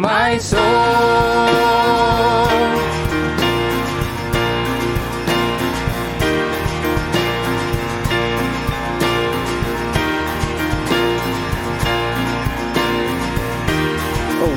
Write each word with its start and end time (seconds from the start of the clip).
my 0.00 0.38
soul. 0.38 0.60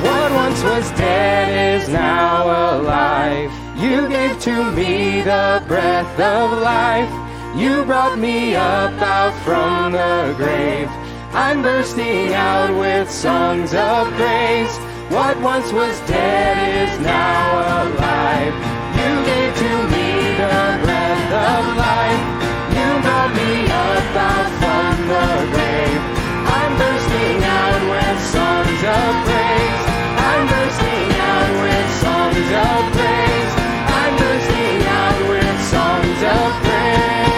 What 0.02 0.32
once 0.32 0.62
was 0.62 0.90
dead 0.92 1.80
is 1.80 1.88
now 1.88 2.78
alive. 2.78 3.50
You 3.76 4.08
gave 4.08 4.38
to 4.40 4.70
me 4.72 5.22
the 5.22 5.62
breath 5.66 6.20
of 6.20 6.60
life. 6.60 7.10
You 7.56 7.84
brought 7.84 8.18
me 8.18 8.54
up 8.54 8.92
out 9.02 9.34
from 9.44 9.92
the 9.92 10.34
grave. 10.36 10.88
I'm 11.34 11.62
bursting 11.62 12.32
out 12.34 12.70
with 12.78 13.10
songs 13.10 13.74
of 13.74 14.08
praise. 14.14 14.91
What 15.12 15.36
once 15.42 15.70
was 15.74 16.00
dead 16.08 16.88
is 16.88 16.98
now 17.04 17.84
alive. 17.84 18.54
You 18.96 19.10
gave 19.28 19.52
to 19.60 19.72
me 19.92 20.08
the 20.40 20.80
breath 20.80 21.32
of 21.52 21.76
life. 21.76 22.24
You 22.72 22.88
brought 23.04 23.32
me 23.36 23.68
up 23.68 24.16
out 24.16 24.48
from 24.56 24.96
the 25.12 25.28
grave. 25.52 26.00
I'm 26.48 26.72
bursting 26.80 27.44
out 27.44 27.82
with 27.92 28.18
songs 28.32 28.80
of 28.88 29.12
praise. 29.28 29.84
I'm 30.16 30.44
bursting 30.48 31.12
out 31.28 31.52
with 31.60 31.88
songs 32.00 32.48
of 32.64 32.80
praise. 32.96 33.52
I'm 34.00 34.12
bursting 34.16 34.80
out 34.96 35.20
with 35.28 35.58
songs 35.76 36.20
of 36.40 36.50
praise. 36.64 37.36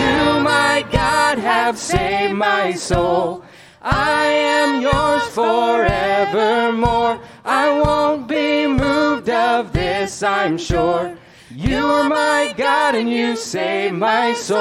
You, 0.00 0.40
my 0.40 0.76
God, 0.90 1.36
have 1.36 1.76
saved 1.76 2.32
my 2.32 2.72
soul. 2.72 3.44
I 3.82 4.26
am 4.26 4.82
yours 4.82 5.22
forevermore. 5.28 7.18
I 7.44 7.80
won't 7.80 8.28
be 8.28 8.66
moved 8.66 9.30
of 9.30 9.72
this, 9.72 10.22
I'm 10.22 10.58
sure. 10.58 11.16
You 11.50 11.86
are 11.86 12.08
my 12.08 12.54
God 12.56 12.94
and 12.94 13.10
you 13.10 13.36
save 13.36 13.94
my 13.94 14.34
soul. 14.34 14.60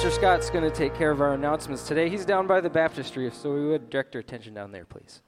Pastor 0.00 0.18
Scott's 0.18 0.48
going 0.48 0.64
to 0.64 0.74
take 0.74 0.94
care 0.94 1.10
of 1.10 1.20
our 1.20 1.34
announcements 1.34 1.86
today. 1.86 2.08
He's 2.08 2.24
down 2.24 2.46
by 2.46 2.62
the 2.62 2.70
baptistry, 2.70 3.30
so 3.30 3.52
we 3.52 3.66
would 3.66 3.90
direct 3.90 4.14
our 4.14 4.20
attention 4.22 4.54
down 4.54 4.72
there, 4.72 4.86
please. 4.86 5.20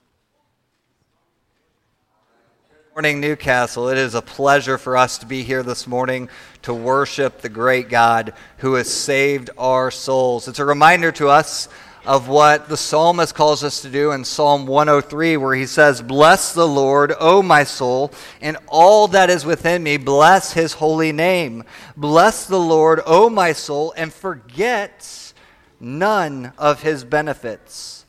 Morning, 2.95 3.21
Newcastle. 3.21 3.91
It 3.91 3.99
is 3.99 4.15
a 4.15 4.23
pleasure 4.23 4.79
for 4.79 4.97
us 4.97 5.19
to 5.19 5.27
be 5.27 5.43
here 5.43 5.63
this 5.63 5.87
morning 5.87 6.31
to 6.63 6.73
worship 6.73 7.43
the 7.43 7.51
great 7.51 7.91
God 7.91 8.33
who 8.57 8.73
has 8.73 8.91
saved 8.91 9.51
our 9.59 9.91
souls. 9.91 10.49
It's 10.49 10.59
a 10.59 10.65
reminder 10.65 11.13
to 11.13 11.29
us 11.29 11.69
of 12.05 12.29
what 12.29 12.69
the 12.69 12.77
psalmist 12.77 13.35
calls 13.35 13.63
us 13.63 13.83
to 13.83 13.89
do 13.89 14.11
in 14.13 14.25
Psalm 14.25 14.67
103, 14.67 15.37
where 15.37 15.55
he 15.55 15.67
says, 15.67 16.03
Bless 16.03 16.53
the 16.53 16.67
Lord, 16.67 17.13
O 17.21 17.43
my 17.43 17.65
soul, 17.65 18.13
and 18.41 18.57
all 18.67 19.09
that 19.09 19.31
is 19.31 19.45
within 19.45 19.83
me, 19.83 19.97
bless 19.97 20.53
his 20.53 20.75
holy 20.75 21.13
name. 21.13 21.65
Bless 21.97 22.47
the 22.47 22.59
Lord, 22.59 23.01
O 23.07 23.31
my 23.31 23.53
soul, 23.53 23.95
and 23.97 24.13
forget 24.13 25.33
none 25.79 26.53
of 26.59 26.83
his 26.83 27.05
benefits 27.05 28.03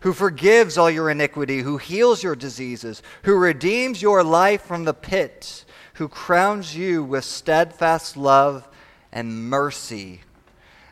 who 0.00 0.12
forgives 0.12 0.78
all 0.78 0.90
your 0.90 1.10
iniquity, 1.10 1.62
who 1.62 1.78
heals 1.78 2.22
your 2.22 2.36
diseases, 2.36 3.02
who 3.24 3.34
redeems 3.34 4.00
your 4.00 4.22
life 4.22 4.62
from 4.62 4.84
the 4.84 4.94
pit, 4.94 5.64
who 5.94 6.08
crowns 6.08 6.76
you 6.76 7.02
with 7.02 7.24
steadfast 7.24 8.16
love 8.16 8.68
and 9.10 9.48
mercy. 9.50 10.20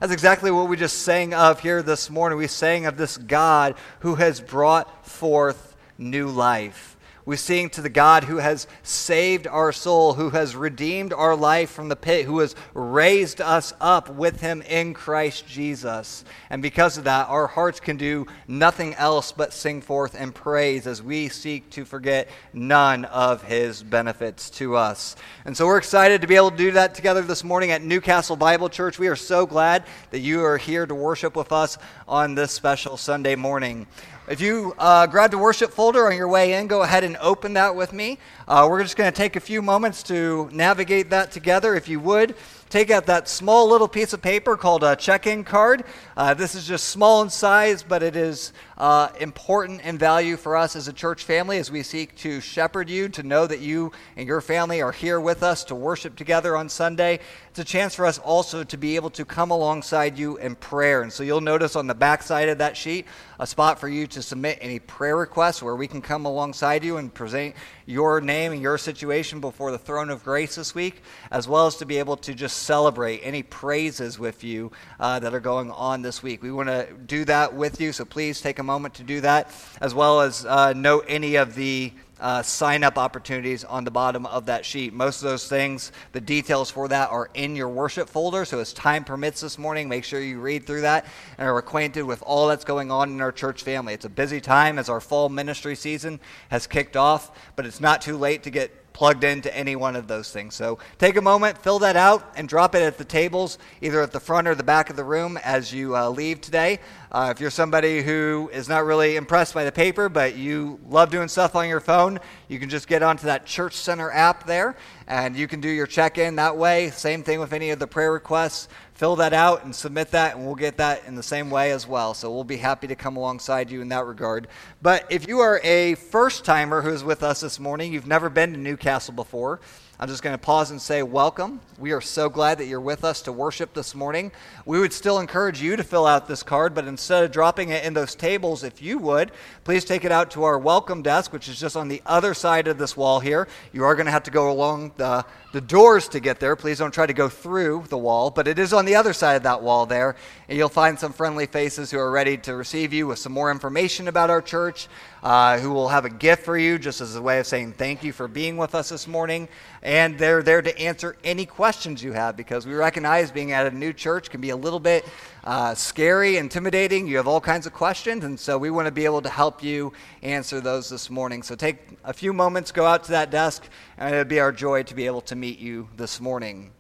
That's 0.01 0.13
exactly 0.13 0.51
what 0.51 0.69
we 0.69 0.77
just 0.77 1.03
sang 1.03 1.33
of 1.33 1.61
here 1.61 1.83
this 1.83 2.11
morning. 2.11 2.37
We 2.37 2.49
sang 2.49 2.87
of 2.87 2.97
this 2.97 3.17
God 3.17 3.77
who 4.01 4.17
has 4.17 4.41
brought 4.41 5.07
forth 5.07 5.77
new 5.97 6.29
life. 6.29 6.94
We 7.27 7.37
sing 7.37 7.71
to 7.71 7.81
the 7.81 7.89
God 7.89 8.25
who 8.25 8.37
has 8.37 8.67
saved 8.83 9.47
our 9.47 9.73
soul, 9.73 10.15
who 10.15 10.31
has 10.31 10.55
redeemed 10.55 11.15
our 11.15 11.35
life 11.35 11.71
from 11.71 11.89
the 11.89 11.97
pit, 11.97 12.27
who 12.27 12.41
has 12.41 12.55
raised 12.75 13.41
us 13.41 13.73
up 13.81 14.11
with 14.11 14.43
him 14.43 14.61
in 14.63 14.93
Christ 14.93 15.47
Jesus. 15.47 16.25
And 16.51 16.61
because 16.61 16.99
of 16.99 17.05
that, 17.05 17.29
our 17.31 17.47
hearts 17.47 17.81
can 17.81 17.97
do 17.97 18.27
nothing 18.47 18.95
else 18.95 19.33
but 19.33 19.55
sing 19.55 19.81
forth 19.81 20.15
and 20.15 20.35
praise 20.35 20.87
as 20.87 21.03
we 21.03 21.31
seek 21.31 21.71
to 21.71 21.87
forget 21.87 22.29
none 22.53 23.07
of 23.07 23.43
his 23.43 23.83
benefits 23.83 24.51
to 24.51 24.77
us. 24.77 25.17
And 25.47 25.57
so 25.57 25.67
we're 25.67 25.79
excited 25.79 26.21
to 26.21 26.27
be 26.27 26.37
able 26.37 26.51
to 26.51 26.57
do 26.57 26.73
that 26.73 26.95
together 26.95 27.23
this 27.23 27.43
morning 27.43 27.71
at 27.71 27.83
Newcastle 27.83 28.37
Bible 28.37 28.69
Church. 28.69 28.99
We 28.99 29.09
are 29.09 29.17
so 29.17 29.47
glad 29.47 29.85
that 30.11 30.21
you 30.21 30.45
are 30.45 30.59
here 30.59 30.85
to 30.85 30.95
worship 30.95 31.37
with 31.37 31.53
us 31.53 31.79
on 32.07 32.35
this 32.35 32.53
special 32.53 32.99
Sunday 32.99 33.35
morning. 33.35 33.87
If 34.27 34.41
you 34.41 34.75
uh, 34.79 35.07
grabbed 35.07 35.35
a 35.35 35.39
worship 35.39 35.71
folder 35.71 36.07
on 36.07 36.17
your 36.17 36.29
way 36.29 36.55
in, 36.55 36.67
go 36.67 36.81
ahead 36.81 37.05
and 37.05 37.19
open 37.19 37.53
that 37.55 37.77
with 37.77 37.93
me. 37.93 38.19
Uh, 38.49 38.67
we're 38.71 38.83
just 38.83 38.97
going 38.97 39.13
to 39.13 39.15
take 39.15 39.37
a 39.37 39.41
few 39.41 39.61
moments 39.61 40.03
to 40.05 40.49
navigate 40.51 41.11
that 41.11 41.31
together. 41.31 41.75
If 41.75 41.89
you 41.89 42.01
would, 42.01 42.35
take 42.71 42.91
out 42.91 43.05
that 43.05 43.29
small 43.29 43.69
little 43.69 43.87
piece 43.87 44.15
of 44.15 44.23
paper 44.23 44.57
called 44.57 44.83
a 44.83 44.97
check 44.97 45.27
in 45.27 45.45
card. 45.45 45.85
Uh, 46.17 46.33
this 46.33 46.55
is 46.55 46.65
just 46.65 46.91
small 46.91 47.23
in 47.23 47.29
size, 47.29 47.83
but 47.83 48.01
it 48.01 48.15
is 48.15 48.53
uh, 48.79 49.09
important 49.19 49.81
in 49.81 49.99
value 49.99 50.37
for 50.37 50.57
us 50.57 50.77
as 50.77 50.87
a 50.87 50.93
church 50.93 51.25
family 51.25 51.59
as 51.59 51.73
we 51.73 51.83
seek 51.83 52.15
to 52.15 52.41
shepherd 52.41 52.89
you, 52.89 53.09
to 53.09 53.25
know 53.25 53.49
that 53.49 53.59
you 53.59 53.91
and 54.17 54.29
your 54.29 54.41
family 54.41 54.81
are 54.81 54.93
here 54.93 55.19
with 55.19 55.43
us 55.43 55.65
to 55.65 55.75
worship 55.75 56.15
together 56.15 56.57
on 56.57 56.69
Sunday. 56.69 57.19
It's 57.51 57.59
a 57.59 57.65
chance 57.65 57.97
for 57.97 58.07
us 58.07 58.19
also 58.19 58.63
to 58.63 58.77
be 58.77 58.95
able 58.95 59.11
to 59.11 59.25
come 59.25 59.51
alongside 59.51 60.17
you 60.17 60.37
in 60.37 60.55
prayer. 60.55 61.03
And 61.03 61.13
so 61.13 61.25
you'll 61.25 61.41
notice 61.41 61.75
on 61.75 61.89
the 61.89 61.95
back 61.95 62.23
side 62.23 62.49
of 62.49 62.59
that 62.59 62.77
sheet 62.77 63.07
a 63.41 63.47
spot 63.47 63.81
for 63.81 63.89
you 63.89 64.07
to 64.09 64.23
submit 64.23 64.59
any 64.61 64.79
prayer 64.79 65.17
requests 65.17 65.63
where 65.63 65.75
we 65.75 65.89
can 65.89 66.01
come 66.01 66.27
alongside 66.27 66.85
you 66.85 66.97
and 66.97 67.13
present 67.13 67.57
your 67.87 68.21
name 68.21 68.53
and 68.53 68.63
your 68.63 68.79
situation 68.79 69.41
before 69.41 69.71
the 69.71 69.79
throne 69.79 70.11
of 70.11 70.25
grace 70.25 70.55
this 70.55 70.75
week, 70.75 71.03
as 71.31 71.49
well 71.49 71.67
as 71.67 71.77
to 71.77 71.87
be 71.87 71.99
able 71.99 72.17
to 72.17 72.35
just 72.35 72.59
celebrate 72.63 73.19
any 73.19 73.43
praises 73.43 74.19
with 74.19 74.45
you 74.45 74.71
uh, 75.01 75.19
that 75.19 75.35
are 75.35 75.41
going 75.41 75.71
on 75.73 76.04
this 76.05 76.23
week. 76.23 76.43
We 76.43 76.53
want 76.53 76.69
to 76.69 76.87
do 77.07 77.25
that 77.25 77.55
with 77.55 77.81
you, 77.81 77.91
so 77.91 78.05
please 78.05 78.43
take 78.43 78.59
a 78.59 78.63
moment 78.63 78.93
to 78.95 79.03
do 79.03 79.23
that, 79.23 79.51
as 79.81 79.95
well 79.95 80.21
as 80.21 80.45
uh, 80.45 80.75
note 80.75 81.07
any 81.09 81.37
of 81.37 81.55
the 81.55 81.93
uh, 82.21 82.43
sign 82.43 82.85
up 82.85 82.99
opportunities 82.99 83.65
on 83.65 83.85
the 83.85 83.91
bottom 83.91 84.27
of 84.27 84.47
that 84.47 84.67
sheet. 84.67 84.93
Most 84.93 85.23
of 85.23 85.31
those 85.31 85.49
things, 85.49 85.93
the 86.13 86.21
details 86.21 86.71
for 86.71 86.89
that 86.89 87.11
are 87.11 87.31
in 87.33 87.57
your 87.57 87.71
worship 87.71 88.09
folder. 88.09 88.45
So, 88.45 88.61
as 88.61 88.75
time 88.75 89.03
permits 89.03 89.41
this 89.41 89.59
morning, 89.59 89.89
make 89.89 90.05
sure 90.05 90.21
you 90.21 90.41
read 90.41 90.67
through 90.67 90.83
that 90.83 91.07
and 91.39 91.49
are 91.49 91.57
acquainted 91.57 92.03
with 92.03 92.23
all 92.23 92.49
that's 92.49 92.65
going 92.65 92.91
on 92.91 93.11
in 93.11 93.21
our 93.23 93.33
church 93.33 93.63
family. 93.63 93.95
It's 93.95 94.05
a 94.05 94.11
busy 94.11 94.43
time 94.43 94.79
as 94.79 94.91
our 94.91 95.01
fall 95.01 95.31
ministry 95.31 95.75
season 95.75 96.21
has 96.51 96.67
kicked 96.67 96.99
off, 96.99 97.31
but 97.57 97.65
it's 97.65 97.81
not 97.81 98.03
too 98.03 98.19
late 98.19 98.43
to 98.43 98.51
get 98.51 98.71
plugged 98.95 99.25
into 99.25 99.55
any 99.55 99.77
one 99.77 99.97
of 99.97 100.07
those 100.07 100.31
things. 100.31 100.55
So 100.55 100.79
take 100.99 101.17
a 101.17 101.21
moment, 101.21 101.59
fill 101.59 101.81
that 101.81 101.97
out, 101.97 102.33
and 102.37 102.49
drop 102.49 102.75
it 102.75 102.83
at 102.83 102.97
the 102.97 103.05
tables, 103.05 103.59
either 103.83 104.01
at 104.01 104.13
the 104.13 104.21
front 104.21 104.49
or 104.49 104.55
the 104.55 104.63
back 104.63 104.89
of 104.89 104.97
the 104.97 105.05
room 105.05 105.37
as 105.45 105.75
you 105.75 105.95
uh, 105.95 106.09
leave 106.09 106.41
today. 106.41 106.79
Uh, 107.11 107.33
if 107.35 107.41
you're 107.41 107.51
somebody 107.51 108.03
who 108.03 108.49
is 108.53 108.69
not 108.69 108.85
really 108.85 109.17
impressed 109.17 109.53
by 109.53 109.65
the 109.65 109.73
paper, 109.73 110.09
but 110.09 110.37
you 110.37 110.81
love 110.89 111.11
doing 111.11 111.29
stuff 111.29 111.55
on 111.57 111.69
your 111.69 111.81
phone, 111.81 112.19
you 112.49 112.59
can 112.59 112.71
just 112.71 112.87
get 112.87 113.03
onto 113.03 113.27
that 113.27 113.45
Church 113.45 113.75
Center 113.75 114.11
app 114.13 114.47
there, 114.47 114.77
and 115.09 115.37
you 115.37 115.49
can 115.49 115.61
do 115.61 115.69
your 115.69 115.87
check 115.87 116.17
in 116.17 116.37
that 116.37 116.57
way. 116.57 116.91
Same 116.91 117.23
thing 117.23 117.41
with 117.41 117.53
any 117.53 117.71
of 117.71 117.81
the 117.81 117.87
prayer 117.87 118.13
requests 118.13 118.69
fill 118.95 119.17
that 119.17 119.33
out 119.33 119.65
and 119.65 119.75
submit 119.75 120.13
that, 120.13 120.37
and 120.37 120.47
we'll 120.47 120.55
get 120.55 120.77
that 120.79 121.05
in 121.07 121.15
the 121.15 121.23
same 121.23 121.51
way 121.51 121.73
as 121.73 121.87
well. 121.87 122.15
So 122.15 122.33
we'll 122.33 122.45
be 122.45 122.57
happy 122.57 122.87
to 122.87 122.95
come 122.95 123.17
alongside 123.17 123.71
you 123.71 123.83
in 123.83 123.89
that 123.89 124.07
regard. 124.07 124.49
But 124.81 125.07
if 125.11 125.29
you 125.29 125.41
are 125.41 125.61
a 125.65 125.95
first 125.97 126.45
timer 126.45 126.83
who's 126.83 127.05
with 127.05 127.23
us 127.23 127.41
this 127.41 127.59
morning, 127.61 127.93
you've 127.93 128.07
never 128.07 128.31
been 128.31 128.53
to 128.53 128.59
Newcastle 128.59 129.15
before, 129.15 129.61
I'm 129.97 130.09
just 130.09 130.25
going 130.25 130.35
to 130.35 130.39
pause 130.39 130.73
and 130.73 130.83
say, 130.83 131.05
Welcome. 131.05 131.61
We 131.79 131.93
are 131.93 132.01
so 132.01 132.29
glad 132.29 132.59
that 132.59 132.67
you're 132.67 132.81
with 132.81 133.05
us 133.05 133.23
to 133.23 133.33
worship 133.33 133.75
this 133.75 133.95
morning. 133.95 134.33
We 134.67 134.81
would 134.81 134.93
still 134.93 135.21
encourage 135.21 135.63
you 135.63 135.77
to 135.77 135.85
fill 135.85 136.05
out 136.05 136.27
this 136.27 136.43
card, 136.43 136.75
but 136.75 136.89
instead 136.89 137.23
of 137.23 137.31
dropping 137.31 137.69
it 137.69 137.85
in 137.85 137.95
those 137.95 138.17
tables, 138.17 138.65
if 138.65 138.83
you 138.83 138.99
would, 138.99 139.31
please 139.63 139.85
take 139.85 140.05
it 140.05 140.11
out 140.11 140.33
to 140.33 140.43
our 140.43 140.59
welcome 140.59 141.03
desk, 141.03 141.33
which 141.33 141.49
is 141.49 141.61
just 141.61 141.77
on 141.77 141.87
the 141.87 142.03
other 142.07 142.35
side 142.35 142.67
of 142.67 142.77
this 142.77 142.97
wall 142.97 143.21
here. 143.21 143.47
You 143.73 143.85
are 143.85 143.95
going 143.95 144.07
to 144.07 144.13
have 144.13 144.25
to 144.25 144.33
go 144.33 144.51
along 144.51 144.93
the, 144.97 145.25
the 145.55 145.61
doors 145.61 146.09
to 146.09 146.19
get 146.19 146.41
there. 146.41 146.57
Please 146.57 146.79
don't 146.79 146.93
try 146.93 147.07
to 147.07 147.13
go 147.13 147.29
through 147.29 147.85
the 147.89 147.97
wall, 147.97 148.29
but 148.29 148.49
it 148.49 148.59
is 148.59 148.73
on 148.73 148.85
the 148.87 148.97
other 148.97 149.13
side 149.13 149.35
of 149.35 149.45
that 149.45 149.63
wall 149.63 149.87
there. 149.87 150.17
And 150.49 150.59
you'll 150.59 150.69
find 150.69 150.99
some 150.99 151.13
friendly 151.13 151.47
faces 151.47 151.93
who 151.93 151.99
are 152.01 152.11
ready 152.11 152.37
to 152.39 152.57
receive 152.57 152.93
you 152.93 153.07
with 153.07 153.21
some 153.21 153.31
more 153.31 153.53
information 153.53 154.09
about 154.09 154.31
our 154.31 154.43
church, 154.43 154.89
uh, 155.23 155.59
who 155.61 155.71
will 155.71 155.89
have 155.89 156.05
a 156.05 156.11
gift 156.11 156.45
for 156.45 156.59
you 156.59 156.77
just 156.77 157.01
as 157.01 157.15
a 157.15 157.23
way 157.23 157.39
of 157.39 157.47
saying 157.47 157.75
thank 157.75 158.03
you 158.03 158.13
for 158.13 158.27
being 158.27 158.57
with 158.57 158.75
us 158.75 158.89
this 158.89 159.07
morning. 159.07 159.49
And 159.81 160.19
they're 160.19 160.43
there 160.43 160.61
to 160.61 160.77
answer 160.77 161.17
any 161.23 161.47
questions 161.47 162.03
you 162.03 162.15
have 162.15 162.37
because 162.37 162.67
we 162.67 162.75
recognize 162.75 163.31
being 163.31 163.53
at 163.53 163.65
a 163.65 163.71
new 163.71 163.93
church 163.93 164.31
can 164.31 164.41
be 164.41 164.51
a 164.51 164.57
little 164.57 164.81
bit 164.81 165.05
uh, 165.45 165.75
scary, 165.75 166.39
intimidating. 166.39 167.07
You 167.07 167.19
have 167.19 167.29
all 167.29 167.41
kinds 167.41 167.67
of 167.67 167.75
questions, 167.75 168.25
and 168.25 168.41
so 168.41 168.57
we 168.57 168.71
want 168.71 168.87
to 168.87 168.93
be 168.93 169.05
able 169.05 169.21
to 169.23 169.29
help 169.29 169.63
you 169.63 169.93
answer 170.23 170.61
those 170.61 170.89
this 170.89 171.11
morning. 171.11 171.43
So 171.43 171.55
take 171.55 171.77
a 172.03 172.15
few 172.15 172.33
moments, 172.33 172.73
go 172.73 172.87
out 172.87 173.05
to 173.05 173.11
that 173.13 173.31
desk, 173.31 173.69
and 173.99 174.15
it'll 174.15 174.25
be 174.25 174.41
our 174.41 174.53
joy 174.53 174.83
to 174.85 174.95
be 174.95 175.05
able 175.05 175.21
to 175.23 175.37
meet 175.37 175.59
you 175.59 175.89
this 175.97 176.19
morning. 176.19 176.71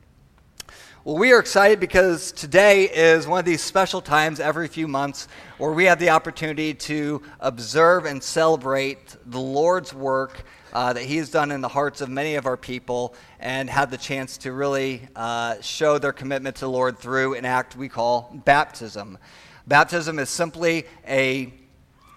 Well, 1.04 1.18
we 1.18 1.32
are 1.34 1.38
excited 1.38 1.78
because 1.78 2.32
today 2.32 2.84
is 2.84 3.26
one 3.26 3.38
of 3.38 3.44
these 3.44 3.60
special 3.60 4.00
times 4.00 4.40
every 4.40 4.68
few 4.68 4.88
months 4.88 5.28
where 5.58 5.72
we 5.72 5.84
have 5.84 5.98
the 5.98 6.08
opportunity 6.08 6.72
to 6.72 7.20
observe 7.40 8.06
and 8.06 8.22
celebrate 8.22 9.14
the 9.26 9.38
Lord's 9.38 9.92
work 9.92 10.44
uh, 10.74 10.92
that 10.92 11.04
He 11.04 11.16
has 11.18 11.30
done 11.30 11.50
in 11.50 11.60
the 11.60 11.68
hearts 11.68 12.00
of 12.00 12.08
many 12.08 12.34
of 12.34 12.46
our 12.46 12.56
people 12.56 13.14
and 13.38 13.70
had 13.70 13.90
the 13.90 13.96
chance 13.96 14.36
to 14.38 14.52
really 14.52 15.08
uh, 15.14 15.60
show 15.60 15.98
their 15.98 16.12
commitment 16.12 16.56
to 16.56 16.66
the 16.66 16.70
Lord 16.70 16.98
through 16.98 17.34
an 17.34 17.44
act 17.44 17.76
we 17.76 17.88
call 17.88 18.32
baptism. 18.44 19.18
Baptism 19.66 20.18
is 20.18 20.28
simply 20.28 20.84
a 21.08 21.52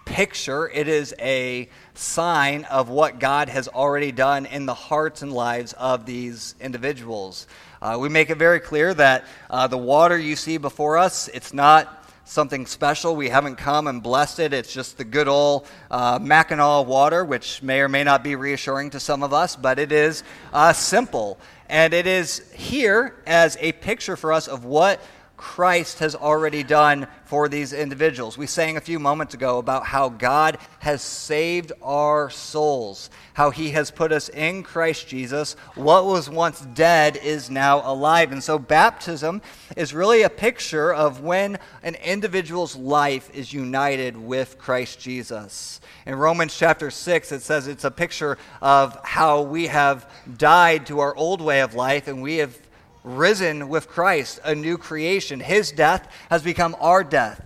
picture, 0.04 0.68
it 0.68 0.88
is 0.88 1.14
a 1.18 1.68
sign 1.94 2.64
of 2.64 2.88
what 2.88 3.18
God 3.18 3.48
has 3.48 3.68
already 3.68 4.10
done 4.10 4.46
in 4.46 4.66
the 4.66 4.74
hearts 4.74 5.22
and 5.22 5.32
lives 5.32 5.74
of 5.74 6.06
these 6.06 6.54
individuals. 6.60 7.46
Uh, 7.80 7.96
we 8.00 8.08
make 8.08 8.30
it 8.30 8.38
very 8.38 8.58
clear 8.58 8.92
that 8.94 9.24
uh, 9.50 9.66
the 9.66 9.78
water 9.78 10.18
you 10.18 10.34
see 10.34 10.56
before 10.56 10.98
us, 10.98 11.28
it's 11.28 11.52
not 11.52 12.07
something 12.28 12.66
special. 12.66 13.16
We 13.16 13.30
haven't 13.30 13.56
come 13.56 13.86
and 13.86 14.02
blessed 14.02 14.38
it. 14.38 14.52
It's 14.52 14.72
just 14.72 14.98
the 14.98 15.04
good 15.04 15.28
old 15.28 15.66
uh, 15.90 16.18
Mackinaw 16.18 16.84
water, 16.86 17.24
which 17.24 17.62
may 17.62 17.80
or 17.80 17.88
may 17.88 18.04
not 18.04 18.22
be 18.22 18.36
reassuring 18.36 18.90
to 18.90 19.00
some 19.00 19.22
of 19.22 19.32
us, 19.32 19.56
but 19.56 19.78
it 19.78 19.92
is 19.92 20.22
uh, 20.52 20.72
simple. 20.74 21.38
And 21.70 21.94
it 21.94 22.06
is 22.06 22.50
here 22.52 23.16
as 23.26 23.56
a 23.60 23.72
picture 23.72 24.16
for 24.16 24.32
us 24.32 24.46
of 24.46 24.64
what 24.64 25.00
Christ 25.38 26.00
has 26.00 26.16
already 26.16 26.64
done 26.64 27.06
for 27.24 27.48
these 27.48 27.72
individuals. 27.72 28.36
We 28.36 28.48
sang 28.48 28.76
a 28.76 28.80
few 28.80 28.98
moments 28.98 29.34
ago 29.34 29.58
about 29.58 29.86
how 29.86 30.08
God 30.08 30.58
has 30.80 31.00
saved 31.00 31.72
our 31.80 32.28
souls, 32.28 33.08
how 33.34 33.50
he 33.50 33.70
has 33.70 33.92
put 33.92 34.10
us 34.10 34.28
in 34.28 34.64
Christ 34.64 35.06
Jesus. 35.06 35.54
What 35.76 36.04
was 36.04 36.28
once 36.28 36.60
dead 36.74 37.16
is 37.16 37.50
now 37.50 37.88
alive. 37.88 38.32
And 38.32 38.42
so 38.42 38.58
baptism 38.58 39.40
is 39.76 39.94
really 39.94 40.22
a 40.22 40.30
picture 40.30 40.92
of 40.92 41.20
when 41.20 41.58
an 41.84 41.94
individual's 41.94 42.74
life 42.74 43.30
is 43.32 43.52
united 43.52 44.16
with 44.16 44.58
Christ 44.58 44.98
Jesus. 44.98 45.80
In 46.04 46.16
Romans 46.16 46.56
chapter 46.56 46.90
6, 46.90 47.30
it 47.30 47.42
says 47.42 47.68
it's 47.68 47.84
a 47.84 47.90
picture 47.92 48.38
of 48.60 48.98
how 49.04 49.42
we 49.42 49.68
have 49.68 50.10
died 50.36 50.86
to 50.86 50.98
our 50.98 51.14
old 51.14 51.40
way 51.40 51.60
of 51.60 51.74
life 51.74 52.08
and 52.08 52.20
we 52.20 52.38
have 52.38 52.58
risen 53.04 53.68
with 53.68 53.88
Christ, 53.88 54.40
a 54.44 54.54
new 54.54 54.78
creation. 54.78 55.40
His 55.40 55.72
death 55.72 56.10
has 56.30 56.42
become 56.42 56.76
our 56.80 57.04
death. 57.04 57.44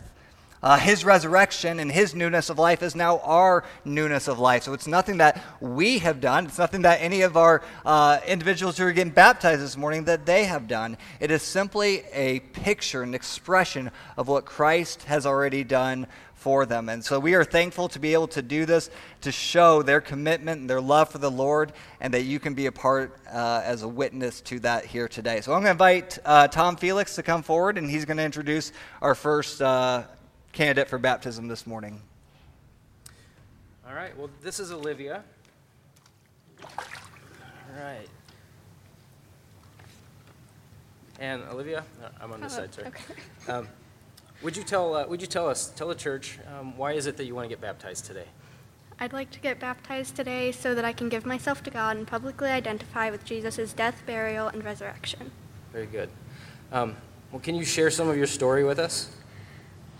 Uh, 0.62 0.78
his 0.78 1.04
resurrection 1.04 1.80
and 1.80 1.90
his 1.90 2.14
newness 2.14 2.48
of 2.48 2.56
life 2.56 2.84
is 2.84 2.94
now 2.94 3.18
our 3.18 3.64
newness 3.84 4.28
of 4.28 4.38
life. 4.38 4.62
So 4.62 4.72
it's 4.74 4.86
nothing 4.86 5.18
that 5.18 5.42
we 5.60 5.98
have 5.98 6.20
done. 6.20 6.46
It's 6.46 6.58
nothing 6.58 6.82
that 6.82 7.00
any 7.00 7.22
of 7.22 7.36
our 7.36 7.62
uh, 7.84 8.20
individuals 8.28 8.78
who 8.78 8.84
are 8.84 8.92
getting 8.92 9.12
baptized 9.12 9.60
this 9.60 9.76
morning 9.76 10.04
that 10.04 10.24
they 10.24 10.44
have 10.44 10.68
done. 10.68 10.96
It 11.18 11.32
is 11.32 11.42
simply 11.42 12.04
a 12.12 12.40
picture, 12.40 13.02
an 13.02 13.12
expression 13.12 13.90
of 14.16 14.28
what 14.28 14.44
Christ 14.44 15.02
has 15.04 15.26
already 15.26 15.64
done 15.64 16.06
for 16.42 16.66
them. 16.66 16.88
And 16.88 17.04
so 17.04 17.20
we 17.20 17.34
are 17.34 17.44
thankful 17.44 17.88
to 17.88 18.00
be 18.00 18.12
able 18.12 18.26
to 18.28 18.42
do 18.42 18.66
this 18.66 18.90
to 19.20 19.30
show 19.30 19.82
their 19.82 20.00
commitment 20.00 20.60
and 20.60 20.68
their 20.68 20.80
love 20.80 21.08
for 21.08 21.18
the 21.18 21.30
Lord, 21.30 21.72
and 22.00 22.12
that 22.12 22.22
you 22.22 22.40
can 22.40 22.54
be 22.54 22.66
a 22.66 22.72
part 22.72 23.16
uh, 23.32 23.62
as 23.64 23.82
a 23.82 23.88
witness 23.88 24.40
to 24.42 24.58
that 24.60 24.84
here 24.84 25.06
today. 25.06 25.40
So 25.40 25.52
I'm 25.52 25.62
going 25.62 25.66
to 25.66 25.70
invite 25.70 26.18
uh, 26.24 26.48
Tom 26.48 26.76
Felix 26.76 27.14
to 27.14 27.22
come 27.22 27.44
forward, 27.44 27.78
and 27.78 27.88
he's 27.88 28.04
going 28.04 28.16
to 28.16 28.24
introduce 28.24 28.72
our 29.00 29.14
first 29.14 29.62
uh, 29.62 30.02
candidate 30.52 30.88
for 30.88 30.98
baptism 30.98 31.46
this 31.46 31.64
morning. 31.64 32.02
All 33.86 33.94
right, 33.94 34.16
well, 34.18 34.30
this 34.42 34.58
is 34.58 34.72
Olivia. 34.72 35.22
All 36.62 37.84
right. 37.84 38.08
And 41.20 41.42
Olivia, 41.52 41.84
I'm 42.20 42.32
on 42.32 42.40
this 42.40 42.54
side, 42.54 42.74
sorry. 42.74 42.88
Okay. 42.88 43.02
Um, 43.46 43.68
would 44.42 44.56
you 44.56 44.62
tell 44.62 44.94
uh, 44.94 45.06
Would 45.06 45.20
you 45.20 45.26
tell 45.26 45.48
us, 45.48 45.70
tell 45.70 45.88
the 45.88 45.94
church, 45.94 46.38
um, 46.58 46.76
why 46.76 46.92
is 46.92 47.06
it 47.06 47.16
that 47.16 47.24
you 47.24 47.34
want 47.34 47.44
to 47.44 47.48
get 47.48 47.60
baptized 47.60 48.04
today? 48.04 48.26
I'd 48.98 49.12
like 49.12 49.30
to 49.32 49.40
get 49.40 49.58
baptized 49.58 50.16
today 50.16 50.52
so 50.52 50.74
that 50.74 50.84
I 50.84 50.92
can 50.92 51.08
give 51.08 51.26
myself 51.26 51.62
to 51.64 51.70
God 51.70 51.96
and 51.96 52.06
publicly 52.06 52.50
identify 52.50 53.10
with 53.10 53.24
Jesus' 53.24 53.72
death, 53.72 54.02
burial, 54.06 54.48
and 54.48 54.64
resurrection. 54.64 55.32
Very 55.72 55.86
good. 55.86 56.08
Um, 56.70 56.96
well, 57.30 57.40
can 57.40 57.54
you 57.54 57.64
share 57.64 57.90
some 57.90 58.08
of 58.08 58.16
your 58.16 58.26
story 58.26 58.62
with 58.62 58.78
us? 58.78 59.10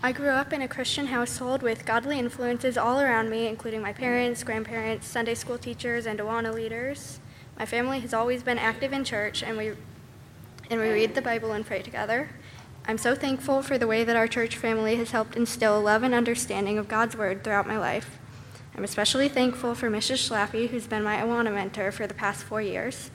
I 0.01 0.11
grew 0.11 0.29
up 0.29 0.53
in 0.53 0.61
a 0.61 0.67
Christian 0.67 1.07
household 1.07 1.63
with 1.63 1.85
godly 1.85 2.19
influences 2.19 2.77
all 2.77 2.99
around 2.99 3.29
me, 3.29 3.47
including 3.47 3.81
my 3.81 3.93
parents, 3.93 4.43
grandparents, 4.43 5.07
Sunday 5.07 5.33
school 5.33 5.57
teachers, 5.57 6.05
and 6.05 6.19
Awana 6.19 6.53
leaders. 6.53 7.19
My 7.57 7.65
family 7.65 7.99
has 8.01 8.13
always 8.13 8.43
been 8.43 8.57
active 8.57 8.93
in 8.93 9.03
church, 9.03 9.43
and 9.43 9.57
we, 9.57 9.71
and 10.69 10.79
we 10.79 10.89
read 10.89 11.15
the 11.15 11.21
Bible 11.21 11.53
and 11.53 11.65
pray 11.65 11.81
together. 11.81 12.29
I'm 12.85 12.97
so 12.97 13.15
thankful 13.15 13.61
for 13.61 13.77
the 13.77 13.87
way 13.87 14.03
that 14.03 14.17
our 14.17 14.27
church 14.27 14.57
family 14.57 14.97
has 14.97 15.11
helped 15.11 15.37
instill 15.37 15.81
love 15.81 16.03
and 16.03 16.13
understanding 16.13 16.77
of 16.77 16.89
God's 16.89 17.15
Word 17.15 17.41
throughout 17.41 17.65
my 17.65 17.77
life. 17.77 18.19
I'm 18.75 18.83
especially 18.83 19.29
thankful 19.29 19.73
for 19.73 19.89
Mrs. 19.89 20.27
Schlaffy, 20.27 20.67
who's 20.67 20.85
been 20.85 21.01
my 21.01 21.15
Awana 21.15 21.53
mentor 21.53 21.93
for 21.93 22.07
the 22.07 22.13
past 22.13 22.43
four 22.43 22.61
years. 22.61 23.09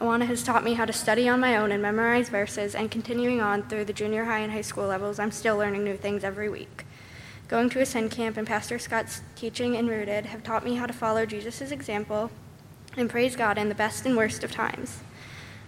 Awana 0.00 0.24
has 0.26 0.42
taught 0.42 0.64
me 0.64 0.72
how 0.72 0.86
to 0.86 0.92
study 0.92 1.28
on 1.28 1.38
my 1.38 1.54
own 1.54 1.70
and 1.70 1.82
memorize 1.82 2.30
verses, 2.30 2.74
and 2.74 2.90
continuing 2.90 3.42
on 3.42 3.62
through 3.64 3.84
the 3.84 3.92
junior 3.92 4.24
high 4.24 4.38
and 4.38 4.52
high 4.52 4.62
school 4.62 4.86
levels, 4.86 5.18
I'm 5.18 5.32
still 5.32 5.58
learning 5.58 5.84
new 5.84 5.98
things 5.98 6.24
every 6.24 6.48
week. 6.48 6.86
Going 7.48 7.68
to 7.70 7.78
a 7.80 7.82
Ascend 7.82 8.10
Camp 8.10 8.38
and 8.38 8.46
Pastor 8.46 8.78
Scott's 8.78 9.20
teaching 9.36 9.76
and 9.76 9.86
Rooted 9.86 10.24
have 10.26 10.42
taught 10.42 10.64
me 10.64 10.76
how 10.76 10.86
to 10.86 10.94
follow 10.94 11.26
Jesus' 11.26 11.70
example 11.70 12.30
and 12.96 13.10
praise 13.10 13.36
God 13.36 13.58
in 13.58 13.68
the 13.68 13.74
best 13.74 14.06
and 14.06 14.16
worst 14.16 14.42
of 14.42 14.50
times. 14.50 15.00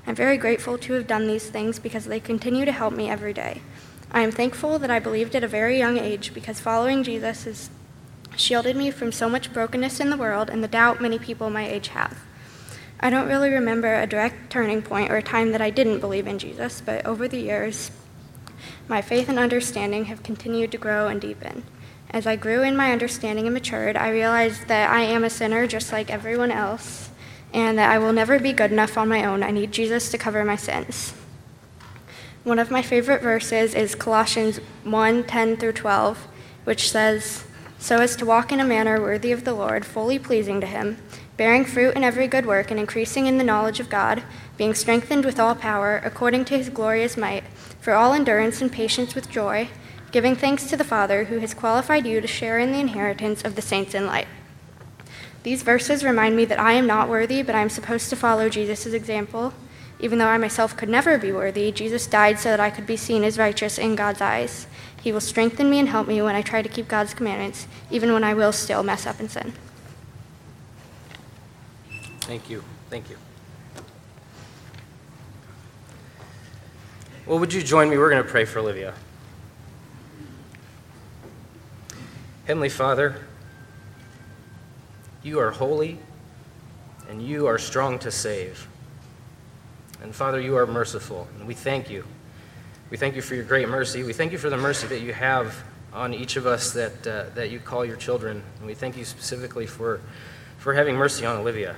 I'm 0.07 0.15
very 0.15 0.37
grateful 0.37 0.77
to 0.79 0.93
have 0.95 1.07
done 1.07 1.27
these 1.27 1.49
things 1.49 1.79
because 1.79 2.05
they 2.05 2.21
continue 2.21 2.65
to 2.65 2.73
help 2.73 2.93
me 2.93 3.09
every 3.09 3.33
day. 3.33 3.63
I 4.11 4.21
am 4.21 4.31
thankful 4.31 4.79
that 4.79 4.91
I 4.91 4.99
believed 4.99 5.35
at 5.35 5.45
a 5.45 5.49
very 5.49 5.79
young 5.79 5.99
age 5.99 6.35
because 6.35 6.61
following 6.61 7.03
Jesus 7.03 7.45
has 7.45 7.71
shielded 8.37 8.77
me 8.77 8.91
from 8.91 9.13
so 9.13 9.29
much 9.29 9.53
brokenness 9.53 10.01
in 10.01 10.11
the 10.11 10.17
world 10.17 10.51
and 10.51 10.63
the 10.63 10.69
doubt 10.69 11.01
many 11.01 11.19
people 11.19 11.51
my 11.51 11.67
age 11.67 11.89
have. 11.89 12.19
I 13.01 13.11
don't 13.11 13.29
really 13.29 13.51
remember 13.51 13.95
a 13.95 14.07
direct 14.07 14.51
turning 14.51 14.83
point 14.83 15.11
or 15.11 15.17
a 15.17 15.23
time 15.23 15.53
that 15.53 15.61
I 15.61 15.71
didn't 15.71 16.01
believe 16.01 16.27
in 16.27 16.39
Jesus, 16.39 16.81
but 16.81 17.05
over 17.05 17.27
the 17.27 17.41
years, 17.41 17.91
my 18.89 19.03
faith 19.03 19.29
and 19.29 19.39
understanding 19.39 20.07
have 20.07 20.23
continued 20.23 20.71
to 20.73 20.79
grow 20.79 21.09
and 21.09 21.21
deepen. 21.21 21.65
As 22.11 22.27
I 22.27 22.37
grew 22.37 22.63
in 22.63 22.77
my 22.77 22.93
understanding 22.93 23.47
and 23.47 23.55
matured, 23.55 23.97
I 23.97 24.11
realized 24.11 24.69
that 24.69 24.91
I 24.91 25.01
am 25.01 25.25
a 25.25 25.31
sinner 25.31 25.67
just 25.67 25.91
like 25.91 26.11
everyone 26.11 26.53
else, 26.53 27.11
and 27.55 27.79
that 27.79 27.91
I 27.91 27.99
will 27.99 28.13
never 28.13 28.39
be 28.39 28.53
good 28.53 28.71
enough 28.71 28.99
on 28.99 29.09
my 29.09 29.25
own. 29.25 29.43
I 29.43 29.51
need 29.51 29.73
Jesus 29.73 30.11
to 30.11 30.19
cover 30.19 30.45
my 30.45 30.57
sins. 30.57 31.15
One 32.43 32.59
of 32.59 32.71
my 32.71 32.83
favorite 32.83 33.23
verses 33.23 33.75
is 33.75 33.95
Colossians 33.95 34.59
1 34.83 35.25
10 35.25 35.57
through 35.57 35.73
12, 35.73 36.29
which 36.65 36.91
says, 36.91 37.45
So 37.79 38.01
as 38.01 38.17
to 38.17 38.27
walk 38.27 38.53
in 38.53 38.61
a 38.61 38.65
manner 38.65 39.01
worthy 39.01 39.33
of 39.33 39.45
the 39.45 39.55
Lord, 39.55 39.87
fully 39.87 40.19
pleasing 40.19 40.61
to 40.61 40.67
Him 40.67 40.99
bearing 41.37 41.65
fruit 41.65 41.95
in 41.97 42.05
every 42.05 42.27
good 42.29 42.47
work 42.47 42.71
and 42.71 42.79
increasing 42.79 43.27
in 43.27 43.39
the 43.39 43.45
knowledge 43.45 43.81
of 43.81 43.91
God, 43.91 44.23
being 44.57 44.75
strengthened 44.75 45.25
with 45.25 45.41
all 45.41 45.55
power 45.55 46.01
according 46.05 46.45
to 46.47 46.57
his 46.57 46.69
glorious 46.69 47.17
might, 47.17 47.45
for 47.81 47.93
all 47.93 48.13
endurance 48.13 48.61
and 48.63 48.71
patience 48.71 49.15
with 49.15 49.31
joy, 49.31 49.69
giving 50.13 50.37
thanks 50.37 50.69
to 50.69 50.77
the 50.77 50.85
Father 50.85 51.25
who 51.25 51.39
has 51.39 51.55
qualified 51.55 52.07
you 52.07 52.21
to 52.21 52.27
share 52.27 52.59
in 52.59 52.73
the 52.73 52.79
inheritance 52.79 53.43
of 53.43 53.57
the 53.57 53.63
saints 53.63 53.95
in 53.95 54.07
light. 54.07 54.29
These 55.45 55.63
verses 55.63 56.03
remind 56.03 56.37
me 56.37 56.47
that 56.47 56.59
I 56.59 56.73
am 56.73 56.87
not 56.87 57.11
worthy, 57.11 57.43
but 57.43 57.55
I 57.55 57.61
am 57.61 57.69
supposed 57.69 58.09
to 58.11 58.17
follow 58.17 58.49
Jesus' 58.49 58.87
example. 58.87 59.53
Even 60.01 60.19
though 60.19 60.27
I 60.27 60.39
myself 60.39 60.75
could 60.75 60.89
never 60.89 61.19
be 61.19 61.33
worthy, 61.33 61.71
Jesus 61.71 62.07
died 62.07 62.39
so 62.39 62.49
that 62.49 62.61
I 62.61 62.71
could 62.71 62.87
be 62.87 62.97
seen 62.97 63.23
as 63.23 63.39
righteous 63.39 63.79
in 63.79 63.95
God's 63.95 64.23
eyes. 64.23 64.67
He 65.03 65.13
will 65.13 65.21
strengthen 65.21 65.69
me 65.69 65.79
and 65.79 65.89
help 65.91 66.09
me 66.09 66.23
when 66.23 66.35
I 66.35 66.41
try 66.41 66.63
to 66.63 66.69
keep 66.69 66.89
God's 66.89 67.13
commandments, 67.13 67.69
even 67.91 68.15
when 68.15 68.25
I 68.25 68.33
will 68.33 68.53
still 68.53 68.83
mess 68.83 69.07
up 69.07 69.21
and 69.21 69.31
sin. 69.31 69.53
Thank 72.23 72.49
you. 72.49 72.65
Thank 72.89 73.11
you. 73.11 73.19
Well, 77.27 77.39
would 77.39 77.53
you 77.53 77.63
join 77.63 77.91
me? 77.91 77.99
We're 77.99 78.11
going 78.11 78.25
to 78.25 78.29
pray 78.29 78.47
for 78.47 78.61
Olivia. 78.61 78.95
Heavenly 82.47 82.71
Father, 82.71 83.27
you 85.25 85.41
are 85.41 85.51
holy 85.51 85.99
and 87.09 87.21
you 87.21 87.47
are 87.47 87.59
strong 87.59 87.99
to 88.01 88.11
save. 88.11 88.69
And 90.03 90.15
Father, 90.15 90.41
you 90.41 90.57
are 90.57 90.67
merciful, 90.67 91.27
and 91.39 91.49
we 91.49 91.55
thank 91.55 91.91
you. 91.91 92.05
We 92.91 92.97
thank 92.97 93.17
you 93.17 93.23
for 93.23 93.35
your 93.35 93.45
great 93.45 93.69
mercy. 93.69 94.03
We 94.03 94.13
thank 94.13 94.33
you 94.33 94.39
for 94.39 94.51
the 94.51 94.57
mercy 94.57 94.87
that 94.89 95.01
you 95.01 95.13
have 95.13 95.57
on 95.93 96.13
each 96.13 96.37
of 96.37 96.47
us 96.47 96.73
that, 96.73 97.07
uh, 97.07 97.25
that 97.35 97.51
you 97.51 97.59
call 97.59 97.85
your 97.85 97.97
children. 97.97 98.43
And 98.59 98.67
we 98.67 98.75
thank 98.75 98.97
you 98.97 99.05
specifically 99.05 99.67
for, 99.67 100.01
for 100.59 100.75
having 100.75 100.95
mercy 100.95 101.25
on 101.25 101.37
Olivia. 101.37 101.77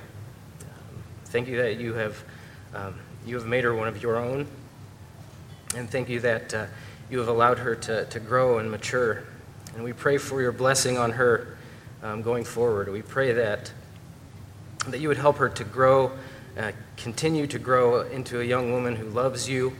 Thank 1.25 1.47
you 1.47 1.57
that 1.57 1.79
you 1.79 1.93
have, 1.93 2.23
um, 2.73 2.95
you 3.25 3.35
have 3.35 3.45
made 3.45 3.63
her 3.63 3.73
one 3.73 3.87
of 3.87 4.01
your 4.01 4.17
own. 4.17 4.47
And 5.75 5.89
thank 5.89 6.09
you 6.09 6.19
that 6.21 6.53
uh, 6.53 6.65
you 7.09 7.19
have 7.19 7.27
allowed 7.27 7.59
her 7.59 7.75
to, 7.75 8.05
to 8.05 8.19
grow 8.19 8.59
and 8.59 8.69
mature. 8.69 9.23
And 9.75 9.83
we 9.83 9.93
pray 9.93 10.17
for 10.17 10.41
your 10.41 10.51
blessing 10.51 10.97
on 10.97 11.11
her 11.11 11.56
um, 12.03 12.21
going 12.21 12.43
forward. 12.43 12.89
We 12.91 13.01
pray 13.01 13.33
that, 13.33 13.71
that 14.87 14.99
you 14.99 15.07
would 15.07 15.17
help 15.17 15.37
her 15.37 15.49
to 15.49 15.63
grow, 15.63 16.11
uh, 16.57 16.71
continue 16.95 17.47
to 17.47 17.59
grow 17.59 18.01
into 18.01 18.41
a 18.41 18.43
young 18.43 18.71
woman 18.71 18.95
who 18.95 19.09
loves 19.09 19.47
you, 19.47 19.73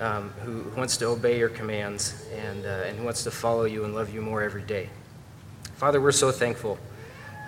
um, 0.00 0.30
who, 0.42 0.64
wants 0.76 0.96
to 0.98 1.06
obey 1.06 1.38
your 1.38 1.48
commands, 1.48 2.26
and, 2.34 2.64
uh, 2.64 2.84
and 2.86 2.98
who 2.98 3.04
wants 3.04 3.24
to 3.24 3.30
follow 3.30 3.64
you 3.64 3.84
and 3.84 3.94
love 3.94 4.12
you 4.12 4.20
more 4.20 4.42
every 4.42 4.62
day. 4.62 4.90
Father, 5.76 6.00
we're 6.00 6.12
so 6.12 6.30
thankful 6.30 6.78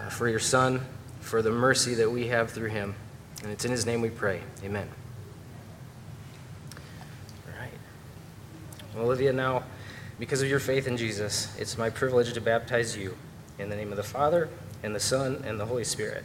uh, 0.01 0.09
for 0.11 0.29
your 0.29 0.39
Son, 0.39 0.81
for 1.21 1.43
the 1.43 1.51
mercy 1.51 1.95
that 1.95 2.11
we 2.11 2.27
have 2.29 2.51
through 2.51 2.69
him. 2.69 2.95
And 3.43 3.53
it's 3.53 3.65
in 3.65 3.71
his 3.71 3.87
name 3.87 4.01
we 4.01 4.11
pray. 4.11 4.41
Amen. 4.65 4.89
All 7.47 7.61
right. 7.61 7.71
Well, 8.95 9.05
Olivia, 9.05 9.33
now, 9.33 9.63
because 10.19 10.43
of 10.43 10.49
your 10.49 10.59
faith 10.59 10.89
in 10.89 10.97
Jesus, 10.97 11.55
it's 11.59 11.79
my 11.79 11.91
privilege 11.91 12.33
to 12.33 12.41
baptize 12.41 12.97
you 12.97 13.17
in 13.59 13.69
the 13.69 13.77
name 13.77 13.91
of 13.91 13.97
the 13.97 14.03
Father, 14.03 14.49
and 14.83 14.95
the 14.95 15.00
Son, 15.00 15.43
and 15.45 15.59
the 15.59 15.67
Holy 15.67 15.85
Spirit. 15.85 16.25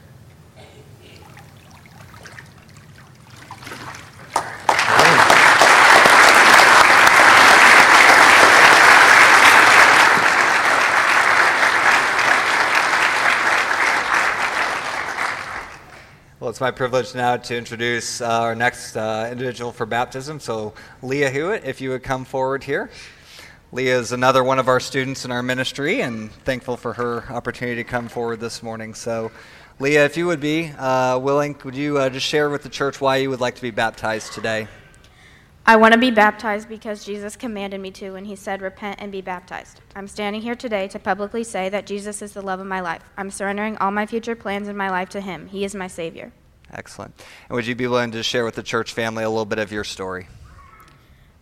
Well, 16.40 16.50
it's 16.50 16.60
my 16.60 16.72
privilege 16.72 17.16
now 17.16 17.38
to 17.38 17.58
introduce 17.58 18.20
uh, 18.20 18.28
our 18.28 18.54
next 18.54 18.98
uh, 18.98 19.30
individual 19.32 19.72
for 19.72 19.86
baptism. 19.86 20.42
So, 20.42 20.74
Leah 21.02 21.30
Hewitt, 21.30 21.64
if 21.64 21.80
you 21.80 21.92
would 21.92 22.04
come 22.04 22.26
forward 22.26 22.66
here. 22.66 22.92
Leah 23.74 23.98
is 23.98 24.12
another 24.12 24.44
one 24.44 24.60
of 24.60 24.68
our 24.68 24.80
students 24.80 25.26
in 25.26 25.32
our 25.32 25.42
ministry, 25.42 26.02
and 26.02 26.32
thankful 26.32 26.78
for 26.78 26.94
her 26.94 27.24
opportunity 27.32 27.78
to 27.78 27.84
come 27.84 28.08
forward 28.08 28.40
this 28.40 28.62
morning. 28.62 28.94
So, 28.94 29.32
Leah, 29.80 30.06
if 30.06 30.16
you 30.16 30.28
would 30.28 30.40
be 30.40 30.68
uh, 30.78 31.18
willing, 31.18 31.56
would 31.64 31.74
you 31.74 31.98
uh, 31.98 32.12
just 32.12 32.28
share 32.28 32.52
with 32.52 32.62
the 32.62 32.70
church 32.70 33.02
why 33.02 33.16
you 33.16 33.32
would 33.32 33.40
like 33.40 33.56
to 33.56 33.64
be 33.64 33.72
baptized 33.72 34.34
today? 34.34 34.68
I 35.66 35.78
want 35.78 35.96
to 35.96 36.00
be 36.00 36.12
baptized 36.12 36.70
because 36.70 37.04
Jesus 37.04 37.36
commanded 37.36 37.82
me 37.82 37.90
to 37.94 38.12
when 38.12 38.26
he 38.26 38.36
said, 38.36 38.62
Repent 38.62 39.02
and 39.02 39.12
be 39.12 39.22
baptized. 39.22 39.82
I'm 39.96 40.08
standing 40.08 40.44
here 40.44 40.56
today 40.56 40.88
to 40.90 41.00
publicly 41.00 41.44
say 41.44 41.70
that 41.70 41.88
Jesus 41.88 42.22
is 42.22 42.34
the 42.34 42.44
love 42.44 42.60
of 42.60 42.68
my 42.68 42.80
life. 42.80 43.02
I'm 43.18 43.32
surrendering 43.32 43.76
all 43.78 43.90
my 43.90 44.06
future 44.06 44.36
plans 44.36 44.68
in 44.68 44.78
my 44.78 44.92
life 44.92 45.10
to 45.10 45.20
him. 45.20 45.48
He 45.48 45.66
is 45.66 45.74
my 45.74 45.88
Savior. 45.88 46.32
Excellent. 46.72 47.20
And 47.50 47.56
would 47.56 47.66
you 47.66 47.74
be 47.74 47.88
willing 47.88 48.12
to 48.12 48.22
share 48.22 48.46
with 48.46 48.54
the 48.54 48.62
church 48.62 48.94
family 48.94 49.24
a 49.24 49.30
little 49.30 49.46
bit 49.46 49.58
of 49.58 49.72
your 49.72 49.84
story? 49.84 50.28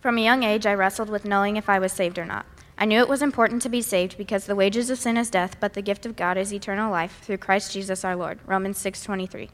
From 0.02 0.18
a 0.18 0.24
young 0.24 0.42
age, 0.42 0.66
I 0.66 0.74
wrestled 0.74 1.10
with 1.10 1.24
knowing 1.24 1.56
if 1.56 1.68
I 1.68 1.78
was 1.78 1.92
saved 1.92 2.18
or 2.18 2.24
not. 2.24 2.44
I 2.76 2.86
knew 2.86 2.98
it 2.98 3.08
was 3.08 3.22
important 3.22 3.62
to 3.62 3.68
be 3.68 3.80
saved 3.80 4.18
because 4.18 4.46
the 4.46 4.56
wages 4.56 4.90
of 4.90 4.98
sin 4.98 5.16
is 5.16 5.30
death, 5.30 5.54
but 5.60 5.74
the 5.74 5.80
gift 5.80 6.04
of 6.04 6.16
God 6.16 6.36
is 6.36 6.52
eternal 6.52 6.90
life 6.90 7.20
through 7.22 7.36
Christ 7.36 7.72
Jesus 7.72 8.04
our 8.04 8.16
Lord. 8.16 8.40
Romans 8.44 8.78
6:23. 8.78 9.50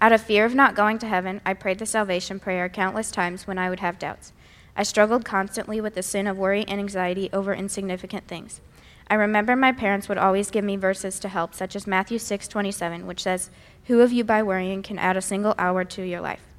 Out 0.00 0.12
of 0.12 0.22
fear 0.22 0.46
of 0.46 0.54
not 0.54 0.74
going 0.74 0.98
to 1.00 1.06
heaven, 1.06 1.42
I 1.44 1.52
prayed 1.52 1.78
the 1.78 1.84
salvation 1.84 2.40
prayer 2.40 2.70
countless 2.70 3.10
times 3.10 3.46
when 3.46 3.58
I 3.58 3.68
would 3.68 3.80
have 3.80 3.98
doubts. 3.98 4.32
I 4.74 4.82
struggled 4.82 5.26
constantly 5.26 5.78
with 5.78 5.94
the 5.94 6.02
sin 6.02 6.26
of 6.26 6.38
worry 6.38 6.64
and 6.66 6.80
anxiety 6.80 7.28
over 7.30 7.52
insignificant 7.52 8.26
things. 8.26 8.62
I 9.10 9.14
remember 9.16 9.54
my 9.56 9.72
parents 9.72 10.08
would 10.08 10.16
always 10.16 10.50
give 10.50 10.64
me 10.64 10.76
verses 10.76 11.20
to 11.20 11.28
help, 11.28 11.54
such 11.54 11.76
as 11.76 11.86
Matthew 11.86 12.18
6:27, 12.18 13.06
which 13.06 13.22
says, 13.24 13.50
"Who 13.88 14.00
of 14.00 14.10
you 14.10 14.24
by 14.24 14.42
worrying 14.42 14.82
can 14.82 14.98
add 14.98 15.18
a 15.18 15.20
single 15.20 15.54
hour 15.58 15.84
to 15.84 16.02
your 16.02 16.22
life?" 16.22 16.51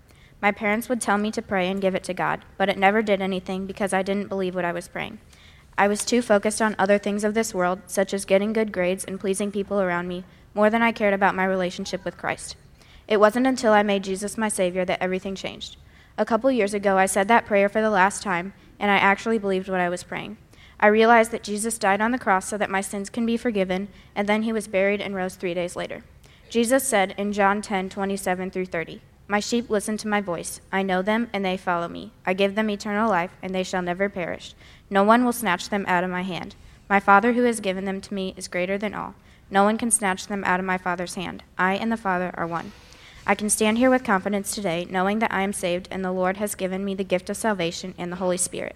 My 0.43 0.51
parents 0.51 0.89
would 0.89 1.00
tell 1.00 1.17
me 1.17 1.31
to 1.31 1.41
pray 1.41 1.69
and 1.69 1.79
give 1.79 1.95
it 1.95 2.03
to 2.03 2.13
God, 2.13 2.43
but 2.57 2.67
it 2.67 2.77
never 2.77 3.01
did 3.01 3.21
anything 3.21 3.65
because 3.65 3.93
I 3.93 4.03
didn't 4.03 4.27
believe 4.27 4.53
what 4.53 4.65
I 4.65 4.73
was 4.73 4.89
praying. 4.89 5.19
I 5.77 5.88
was 5.88 6.03
too 6.03 6.21
focused 6.21 6.62
on 6.62 6.75
other 6.77 6.97
things 6.97 7.23
of 7.23 7.33
this 7.33 7.53
world, 7.53 7.79
such 7.88 8.13
as 8.13 8.25
getting 8.25 8.51
good 8.51 8.73
grades 8.73 9.05
and 9.05 9.21
pleasing 9.21 9.53
people 9.53 9.79
around 9.79 10.09
me, 10.09 10.25
more 10.53 10.69
than 10.69 10.81
I 10.81 10.91
cared 10.91 11.13
about 11.13 11.33
my 11.33 11.45
relationship 11.45 12.03
with 12.03 12.17
Christ. 12.17 12.57
It 13.07 13.21
wasn't 13.21 13.47
until 13.47 13.71
I 13.71 13.83
made 13.83 14.03
Jesus 14.03 14.38
my 14.38 14.50
Savior 14.50 14.83
that 14.83 15.01
everything 15.01 15.33
changed. 15.33 15.77
A 16.17 16.25
couple 16.25 16.51
years 16.51 16.73
ago, 16.73 16.97
I 16.97 17.05
said 17.05 17.29
that 17.29 17.45
prayer 17.45 17.69
for 17.69 17.79
the 17.79 17.89
last 17.89 18.21
time, 18.21 18.51
and 18.81 18.91
I 18.91 18.97
actually 18.97 19.38
believed 19.38 19.69
what 19.69 19.79
I 19.79 19.88
was 19.88 20.03
praying. 20.03 20.35
I 20.77 20.88
realized 20.88 21.31
that 21.31 21.43
Jesus 21.43 21.77
died 21.77 22.01
on 22.01 22.12
the 22.12 22.19
cross 22.19 22.50
so 22.50 22.57
that 22.57 22.69
my 22.69 22.81
sins 22.81 23.09
can 23.09 23.25
be 23.25 23.38
forgiven, 23.38 23.88
and 24.13 24.27
then 24.27 24.43
he 24.43 24.51
was 24.51 24.67
buried 24.67 25.00
and 25.00 25.15
rose 25.15 25.35
three 25.35 25.53
days 25.53 25.77
later. 25.77 26.03
Jesus 26.50 26.85
said 26.85 27.15
in 27.17 27.31
John 27.31 27.62
10 27.62 27.88
27 27.88 28.51
through 28.51 28.65
30, 28.65 29.00
My 29.34 29.40
sheep 29.40 29.68
listen 29.68 29.98
to 29.98 30.08
my 30.08 30.22
voice. 30.22 30.62
I 30.72 30.84
know 30.84 31.02
them, 31.02 31.28
and 31.34 31.44
they 31.44 31.58
follow 31.58 31.88
me. 31.88 32.12
I 32.24 32.36
give 32.36 32.54
them 32.54 32.70
eternal 32.70 33.10
life, 33.10 33.32
and 33.42 33.52
they 33.52 33.63
shall 33.63 33.82
never 33.82 34.08
perish. 34.08 34.54
No 34.92 35.04
one 35.04 35.25
will 35.25 35.34
snatch 35.34 35.70
them 35.70 35.86
out 35.88 36.04
of 36.04 36.12
my 36.12 36.22
hand. 36.22 36.54
My 36.88 37.00
Father 37.00 37.34
who 37.34 37.42
has 37.46 37.60
given 37.60 37.86
them 37.86 38.00
to 38.02 38.13
me 38.13 38.36
is 38.38 38.48
greater 38.48 38.78
than 38.78 38.94
all. 38.94 39.16
No 39.50 39.63
one 39.63 39.80
can 39.80 39.90
snatch 39.90 40.28
them 40.28 40.44
out 40.44 40.60
of 40.60 40.68
my 40.68 40.78
Father's 40.78 41.16
hand. 41.16 41.42
I 41.58 41.74
and 41.74 41.92
the 41.92 41.98
Father 41.98 42.30
are 42.36 42.46
one. 42.46 42.74
I 43.25 43.34
can 43.34 43.50
stand 43.50 43.80
here 43.80 43.90
with 43.90 44.04
confidence 44.04 44.54
today, 44.54 44.86
knowing 44.88 45.18
that 45.18 45.34
I 45.34 45.42
am 45.42 45.52
saved 45.52 45.88
and 45.90 46.06
the 46.06 46.12
Lord 46.12 46.38
has 46.38 46.54
given 46.54 46.86
me 46.86 46.94
the 46.94 47.04
gift 47.04 47.28
of 47.32 47.36
salvation 47.36 47.96
and 47.98 48.12
the 48.12 48.18
Holy 48.18 48.38
Spirit. 48.38 48.75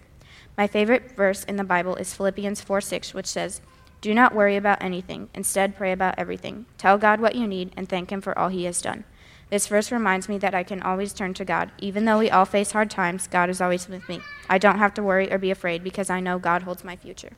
My 0.57 0.65
favorite 0.65 1.15
verse 1.15 1.43
in 1.43 1.57
the 1.57 1.63
Bible 1.63 1.97
is 1.97 2.15
Philippians 2.15 2.61
4 2.61 2.81
6, 2.81 3.13
which 3.13 3.27
says, 3.27 3.61
Do 4.01 4.11
not 4.11 4.33
worry 4.33 4.55
about 4.55 4.81
anything. 4.81 5.29
Instead, 5.35 5.77
pray 5.77 5.91
about 5.91 6.15
everything. 6.17 6.65
Tell 6.79 6.97
God 6.97 7.21
what 7.21 7.35
you 7.35 7.45
need 7.45 7.73
and 7.77 7.87
thank 7.87 8.11
Him 8.11 8.21
for 8.21 8.35
all 8.39 8.49
He 8.49 8.63
has 8.63 8.81
done. 8.81 9.03
This 9.49 9.67
verse 9.67 9.91
reminds 9.91 10.27
me 10.27 10.37
that 10.39 10.53
I 10.53 10.63
can 10.63 10.81
always 10.81 11.13
turn 11.13 11.33
to 11.35 11.45
God. 11.45 11.71
Even 11.77 12.03
though 12.03 12.19
we 12.19 12.29
all 12.29 12.45
face 12.45 12.71
hard 12.71 12.89
times, 12.89 13.27
God 13.27 13.49
is 13.49 13.61
always 13.61 13.87
with 13.87 14.07
me. 14.09 14.19
I 14.49 14.57
don't 14.57 14.77
have 14.77 14.93
to 14.95 15.03
worry 15.03 15.31
or 15.31 15.37
be 15.37 15.51
afraid 15.51 15.83
because 15.83 16.09
I 16.09 16.19
know 16.19 16.37
God 16.37 16.63
holds 16.63 16.83
my 16.83 16.97
future. 16.97 17.31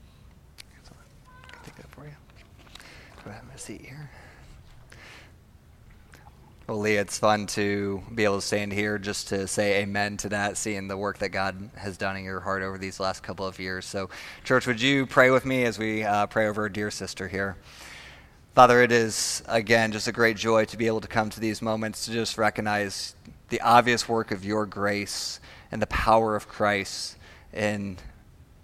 Take 1.63 1.75
that 1.75 1.89
for 1.91 2.05
you. 2.05 2.13
Go 3.23 3.29
ahead, 3.29 3.43
have 3.43 3.55
a 3.55 3.57
seat 3.59 3.81
here. 3.81 4.09
Well, 6.67 6.79
Leah, 6.79 7.01
it's 7.01 7.17
fun 7.17 7.47
to 7.47 8.03
be 8.13 8.23
able 8.23 8.35
to 8.35 8.45
stand 8.45 8.71
here 8.73 8.99
just 8.99 9.29
to 9.29 9.47
say 9.47 9.81
amen 9.81 10.17
to 10.17 10.29
that, 10.29 10.55
seeing 10.55 10.87
the 10.87 10.97
work 10.97 11.17
that 11.17 11.29
God 11.29 11.71
has 11.75 11.97
done 11.97 12.15
in 12.15 12.23
your 12.23 12.39
heart 12.39 12.61
over 12.61 12.77
these 12.77 12.99
last 12.99 13.23
couple 13.23 13.47
of 13.47 13.59
years. 13.59 13.87
So, 13.87 14.11
church, 14.43 14.67
would 14.67 14.79
you 14.79 15.07
pray 15.07 15.31
with 15.31 15.45
me 15.45 15.65
as 15.65 15.79
we 15.79 16.03
uh, 16.03 16.27
pray 16.27 16.47
over 16.47 16.63
our 16.63 16.69
dear 16.69 16.91
sister 16.91 17.27
here? 17.27 17.57
Father, 18.55 18.81
it 18.81 18.91
is, 18.91 19.43
again, 19.47 19.91
just 19.91 20.07
a 20.07 20.11
great 20.11 20.35
joy 20.35 20.65
to 20.65 20.75
be 20.75 20.87
able 20.87 21.01
to 21.01 21.07
come 21.07 21.29
to 21.29 21.39
these 21.39 21.61
moments 21.61 22.05
to 22.05 22.11
just 22.11 22.37
recognize 22.37 23.15
the 23.49 23.61
obvious 23.61 24.09
work 24.09 24.31
of 24.31 24.43
your 24.43 24.65
grace 24.65 25.39
and 25.71 25.81
the 25.81 25.87
power 25.87 26.35
of 26.35 26.47
Christ 26.47 27.15
in 27.53 27.97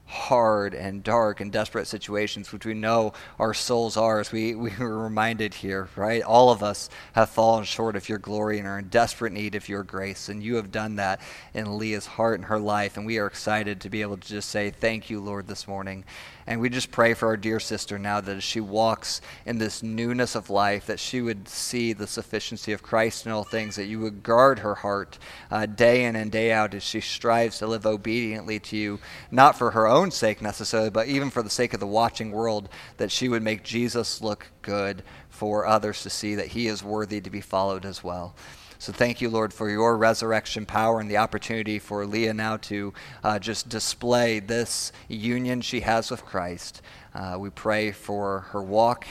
hard 0.07 0.73
and 0.73 1.03
dark 1.03 1.39
and 1.39 1.51
desperate 1.51 1.87
situations, 1.87 2.51
which 2.51 2.65
we 2.65 2.73
know 2.73 3.13
our 3.39 3.53
souls 3.53 3.95
are, 3.95 4.19
as 4.19 4.31
we, 4.31 4.55
we 4.55 4.71
were 4.79 4.97
reminded 4.97 5.53
here, 5.53 5.87
right? 5.95 6.23
All 6.23 6.49
of 6.49 6.63
us 6.63 6.89
have 7.13 7.29
fallen 7.29 7.63
short 7.63 7.95
of 7.95 8.09
your 8.09 8.17
glory 8.17 8.57
and 8.57 8.67
are 8.67 8.79
in 8.79 8.87
desperate 8.87 9.33
need 9.33 9.55
of 9.55 9.69
your 9.69 9.83
grace. 9.83 10.29
And 10.29 10.41
you 10.41 10.55
have 10.55 10.71
done 10.71 10.95
that 10.95 11.21
in 11.53 11.77
Leah's 11.77 12.05
heart 12.05 12.39
and 12.39 12.45
her 12.45 12.59
life. 12.59 12.97
And 12.97 13.05
we 13.05 13.19
are 13.19 13.27
excited 13.27 13.81
to 13.81 13.89
be 13.89 14.01
able 14.01 14.17
to 14.17 14.27
just 14.27 14.49
say, 14.49 14.71
Thank 14.71 15.09
you, 15.09 15.19
Lord, 15.19 15.47
this 15.47 15.67
morning. 15.67 16.05
And 16.47 16.61
we 16.61 16.69
just 16.69 16.91
pray 16.91 17.15
for 17.15 17.27
our 17.27 17.37
dear 17.37 17.59
sister 17.59 17.97
now 17.97 18.21
that 18.21 18.37
as 18.37 18.43
she 18.43 18.59
walks 18.59 19.19
in 19.47 19.57
this 19.57 19.81
newness 19.81 20.35
of 20.35 20.51
life, 20.51 20.85
that 20.85 20.99
she 20.99 21.19
would 21.19 21.47
see 21.47 21.91
the 21.91 22.05
sufficiency 22.05 22.71
of 22.71 22.83
Christ 22.83 23.25
in 23.25 23.31
all 23.31 23.43
things, 23.43 23.75
that 23.77 23.87
you 23.87 23.99
would 24.01 24.21
guard 24.21 24.59
her 24.59 24.75
heart 24.75 25.17
uh, 25.49 25.65
day 25.65 26.05
in 26.05 26.15
and 26.15 26.31
day 26.31 26.51
out 26.51 26.75
as 26.75 26.83
she 26.83 27.01
strives 27.01 27.57
to 27.59 27.67
live 27.67 27.87
obediently 27.87 28.59
to 28.59 28.77
you, 28.77 28.99
not 29.31 29.57
for 29.57 29.71
her 29.71 29.87
own 29.87 30.11
sake 30.11 30.39
necessarily, 30.39 30.91
but 30.91 31.07
even 31.07 31.31
for 31.31 31.41
the 31.41 31.49
sake 31.49 31.73
of 31.73 31.79
the 31.79 31.87
watching 31.87 32.31
world, 32.31 32.69
that 32.97 33.11
she 33.11 33.27
would 33.27 33.41
make 33.41 33.63
Jesus 33.63 34.21
look 34.21 34.51
good 34.61 35.01
for 35.29 35.65
others 35.65 36.03
to 36.03 36.11
see 36.11 36.35
that 36.35 36.47
he 36.47 36.67
is 36.67 36.83
worthy 36.83 37.19
to 37.21 37.29
be 37.31 37.41
followed 37.41 37.85
as 37.85 38.03
well. 38.03 38.35
So 38.77 38.91
thank 38.91 39.21
you, 39.21 39.29
Lord, 39.29 39.53
for 39.53 39.69
your 39.69 39.97
resurrection 39.97 40.65
power 40.65 40.99
and 40.99 41.09
the 41.09 41.17
opportunity 41.17 41.79
for 41.79 42.05
Leah 42.05 42.33
now 42.33 42.57
to 42.57 42.93
uh, 43.23 43.39
just 43.39 43.69
display 43.69 44.39
this 44.39 44.91
union 45.07 45.61
she 45.61 45.79
has 45.81 46.11
with 46.11 46.25
Christ. 46.25 46.81
Uh, 47.13 47.37
we 47.39 47.49
pray 47.49 47.91
for 47.91 48.41
her 48.51 48.61
walk 48.61 49.05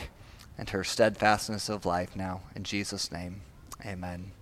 and 0.58 0.70
her 0.70 0.84
steadfastness 0.84 1.68
of 1.68 1.86
life 1.86 2.14
now. 2.14 2.42
In 2.54 2.62
Jesus' 2.62 3.10
name, 3.10 3.40
amen. 3.84 4.32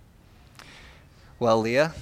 Well, 1.39 1.59
Leah, 1.59 1.93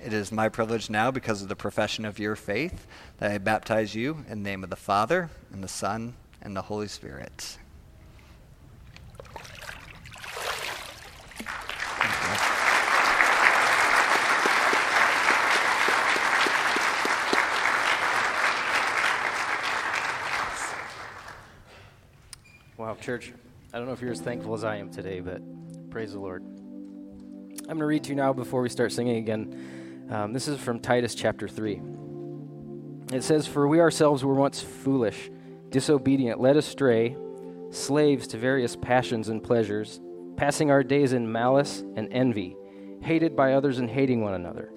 it 0.00 0.12
is 0.12 0.30
my 0.30 0.48
privilege 0.48 0.88
now, 0.88 1.10
because 1.10 1.42
of 1.42 1.48
the 1.48 1.56
profession 1.56 2.04
of 2.04 2.18
your 2.18 2.36
faith, 2.36 2.86
that 3.18 3.32
I 3.32 3.38
baptize 3.38 3.94
you 3.94 4.24
in 4.28 4.42
the 4.42 4.50
name 4.50 4.62
of 4.64 4.70
the 4.70 4.76
Father, 4.76 5.28
and 5.52 5.62
the 5.62 5.68
Son, 5.68 6.14
and 6.40 6.56
the 6.56 6.62
Holy 6.62 6.88
Spirit. 6.88 7.58
Wow, 22.88 22.94
church, 22.94 23.34
I 23.74 23.76
don't 23.76 23.86
know 23.86 23.92
if 23.92 24.00
you're 24.00 24.12
as 24.12 24.22
thankful 24.22 24.54
as 24.54 24.64
I 24.64 24.76
am 24.76 24.88
today, 24.88 25.20
but 25.20 25.42
praise 25.90 26.14
the 26.14 26.20
Lord. 26.20 26.42
I'm 26.42 27.66
going 27.66 27.80
to 27.80 27.84
read 27.84 28.04
to 28.04 28.08
you 28.08 28.16
now 28.16 28.32
before 28.32 28.62
we 28.62 28.70
start 28.70 28.92
singing 28.92 29.18
again. 29.18 30.08
Um, 30.10 30.32
this 30.32 30.48
is 30.48 30.58
from 30.58 30.80
Titus 30.80 31.14
chapter 31.14 31.48
3. 31.48 31.82
It 33.12 33.22
says, 33.22 33.46
For 33.46 33.68
we 33.68 33.78
ourselves 33.78 34.24
were 34.24 34.32
once 34.32 34.62
foolish, 34.62 35.30
disobedient, 35.68 36.40
led 36.40 36.56
astray, 36.56 37.14
slaves 37.68 38.26
to 38.28 38.38
various 38.38 38.74
passions 38.74 39.28
and 39.28 39.44
pleasures, 39.44 40.00
passing 40.38 40.70
our 40.70 40.82
days 40.82 41.12
in 41.12 41.30
malice 41.30 41.84
and 41.94 42.10
envy, 42.10 42.56
hated 43.02 43.36
by 43.36 43.52
others 43.52 43.80
and 43.80 43.90
hating 43.90 44.22
one 44.22 44.32
another. 44.32 44.72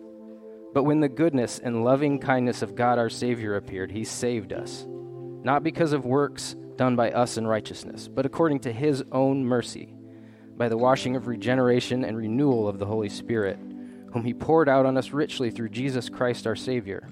But 0.73 0.83
when 0.83 0.99
the 0.99 1.07
goodness 1.07 1.59
and 1.63 1.85
loving 1.85 2.19
kindness 2.19 2.61
of 2.61 2.75
God 2.75 2.99
our 2.99 3.09
Savior 3.09 3.55
appeared, 3.55 3.89
he 3.89 4.03
saved 4.03 4.51
us, 4.51 4.85
not 4.89 5.63
because 5.63 5.93
of 5.93 6.05
works 6.05 6.57
done 6.81 6.95
by 6.95 7.11
us 7.11 7.37
in 7.37 7.45
righteousness, 7.45 8.07
but 8.07 8.25
according 8.25 8.59
to 8.59 8.73
his 8.73 9.03
own 9.11 9.45
mercy, 9.45 9.93
by 10.57 10.67
the 10.67 10.75
washing 10.75 11.15
of 11.15 11.27
regeneration 11.27 12.03
and 12.03 12.17
renewal 12.17 12.67
of 12.67 12.79
the 12.79 12.87
Holy 12.87 13.07
Spirit, 13.07 13.59
whom 14.11 14.23
he 14.23 14.33
poured 14.33 14.67
out 14.67 14.87
on 14.87 14.97
us 14.97 15.11
richly 15.11 15.51
through 15.51 15.69
Jesus 15.69 16.09
Christ 16.09 16.47
our 16.47 16.55
Savior, 16.55 17.07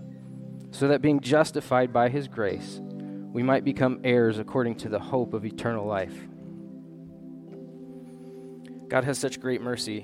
so 0.71 0.87
that 0.87 1.03
being 1.03 1.19
justified 1.19 1.93
by 1.93 2.09
his 2.09 2.27
grace, 2.27 2.81
we 2.81 3.43
might 3.43 3.63
become 3.63 4.01
heirs 4.03 4.39
according 4.39 4.73
to 4.77 4.89
the 4.89 4.97
hope 4.97 5.35
of 5.35 5.45
eternal 5.45 5.85
life. 5.85 6.17
God 8.87 9.03
has 9.03 9.19
such 9.19 9.39
great 9.39 9.61
mercy. 9.61 10.03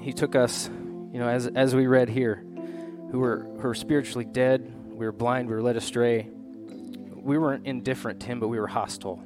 He 0.00 0.14
took 0.14 0.34
us, 0.34 0.70
you 1.12 1.18
know, 1.18 1.28
as, 1.28 1.46
as 1.46 1.76
we 1.76 1.86
read 1.86 2.08
here, 2.08 2.42
who 3.10 3.18
were, 3.18 3.40
who 3.40 3.68
were 3.68 3.74
spiritually 3.74 4.24
dead, 4.24 4.74
we 4.88 5.04
were 5.04 5.12
blind, 5.12 5.46
we 5.46 5.54
were 5.54 5.62
led 5.62 5.76
astray 5.76 6.30
we 7.28 7.36
weren't 7.36 7.66
indifferent 7.66 8.20
to 8.20 8.26
him, 8.26 8.40
but 8.40 8.48
we 8.48 8.58
were 8.58 8.66
hostile. 8.66 9.22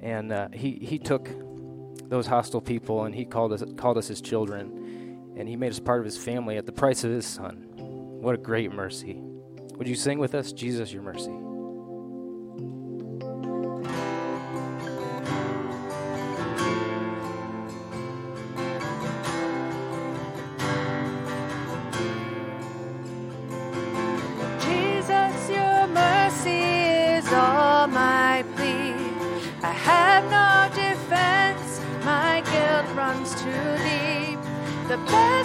And 0.00 0.32
uh, 0.32 0.48
he, 0.50 0.78
he 0.80 0.98
took 0.98 1.28
those 2.08 2.26
hostile 2.26 2.62
people 2.62 3.04
and 3.04 3.14
he 3.14 3.26
called 3.26 3.52
us, 3.52 3.62
called 3.76 3.98
us 3.98 4.08
his 4.08 4.22
children. 4.22 5.34
And 5.36 5.46
he 5.46 5.56
made 5.56 5.72
us 5.72 5.78
part 5.78 5.98
of 5.98 6.06
his 6.06 6.16
family 6.16 6.56
at 6.56 6.64
the 6.64 6.72
price 6.72 7.04
of 7.04 7.10
his 7.10 7.26
son. 7.26 7.68
What 7.76 8.34
a 8.34 8.38
great 8.38 8.72
mercy. 8.72 9.20
Would 9.76 9.88
you 9.88 9.94
sing 9.94 10.18
with 10.18 10.34
us, 10.34 10.52
Jesus, 10.52 10.90
your 10.90 11.02
mercy? 11.02 11.30
The 34.90 34.96
best 34.96 35.39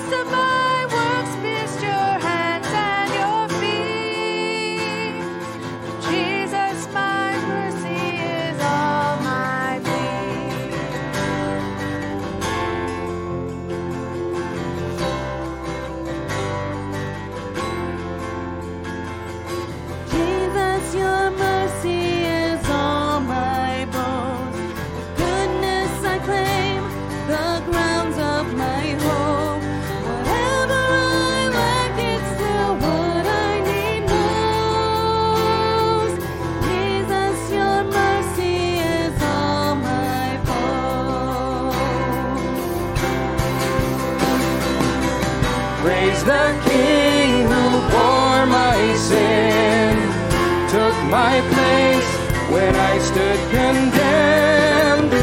my 51.15 51.39
place 51.56 52.12
when 52.51 52.75
I 52.75 52.93
stood 52.99 53.39
condemned. 53.56 55.13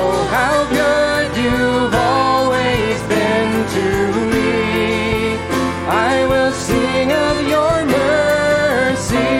Oh, 0.00 0.18
how 0.36 0.58
good 0.80 1.28
you've 1.44 1.94
always 1.94 2.96
been 3.12 3.50
to 3.76 3.88
me. 4.32 5.36
I 6.10 6.24
will 6.32 6.52
sing 6.52 7.08
of 7.28 7.36
your 7.54 7.74
mercy. 7.98 9.32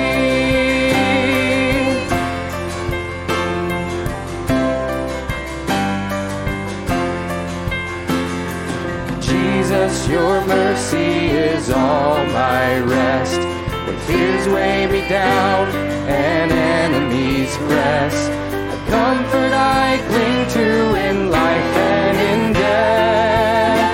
Jesus, 9.28 10.08
your 10.08 10.44
mercy 10.44 11.10
is 11.48 11.70
all 11.70 12.22
my 12.26 12.80
rest. 12.80 13.40
When 13.86 13.98
fears 14.00 14.46
weigh 14.48 14.86
me 14.88 15.08
down 15.08 15.91
an 16.08 16.50
enemy's 16.50 17.56
press. 17.56 18.28
A 18.28 18.78
comfort 18.90 19.52
I 19.52 19.98
cling 20.08 20.48
to 20.56 20.94
in 21.08 21.30
life 21.30 21.76
and 21.76 22.16
in 22.30 22.52
death. 22.52 23.90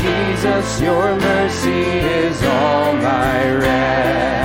Jesus, 0.00 0.80
your 0.80 1.16
mercy 1.16 1.82
is 2.22 2.42
all 2.42 2.92
my 2.94 3.54
rest. 3.56 4.43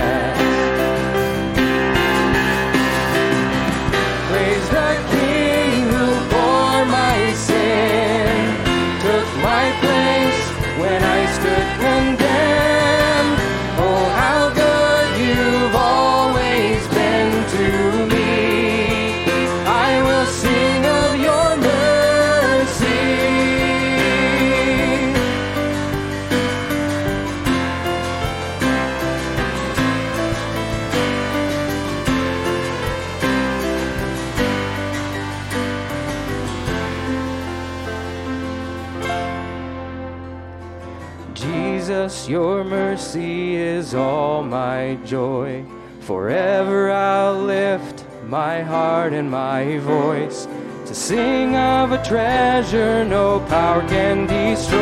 Is 43.90 43.96
all 43.96 44.44
my 44.44 45.00
joy. 45.04 45.66
Forever 46.02 46.92
I'll 46.92 47.42
lift 47.42 48.06
my 48.28 48.62
heart 48.62 49.14
and 49.14 49.32
my 49.32 49.80
voice 49.80 50.48
to 50.86 50.94
sing 50.94 51.56
of 51.56 51.92
a 51.92 52.04
treasure 52.04 53.04
no 53.04 53.40
power 53.48 53.82
can 53.88 54.28
destroy. 54.28 54.80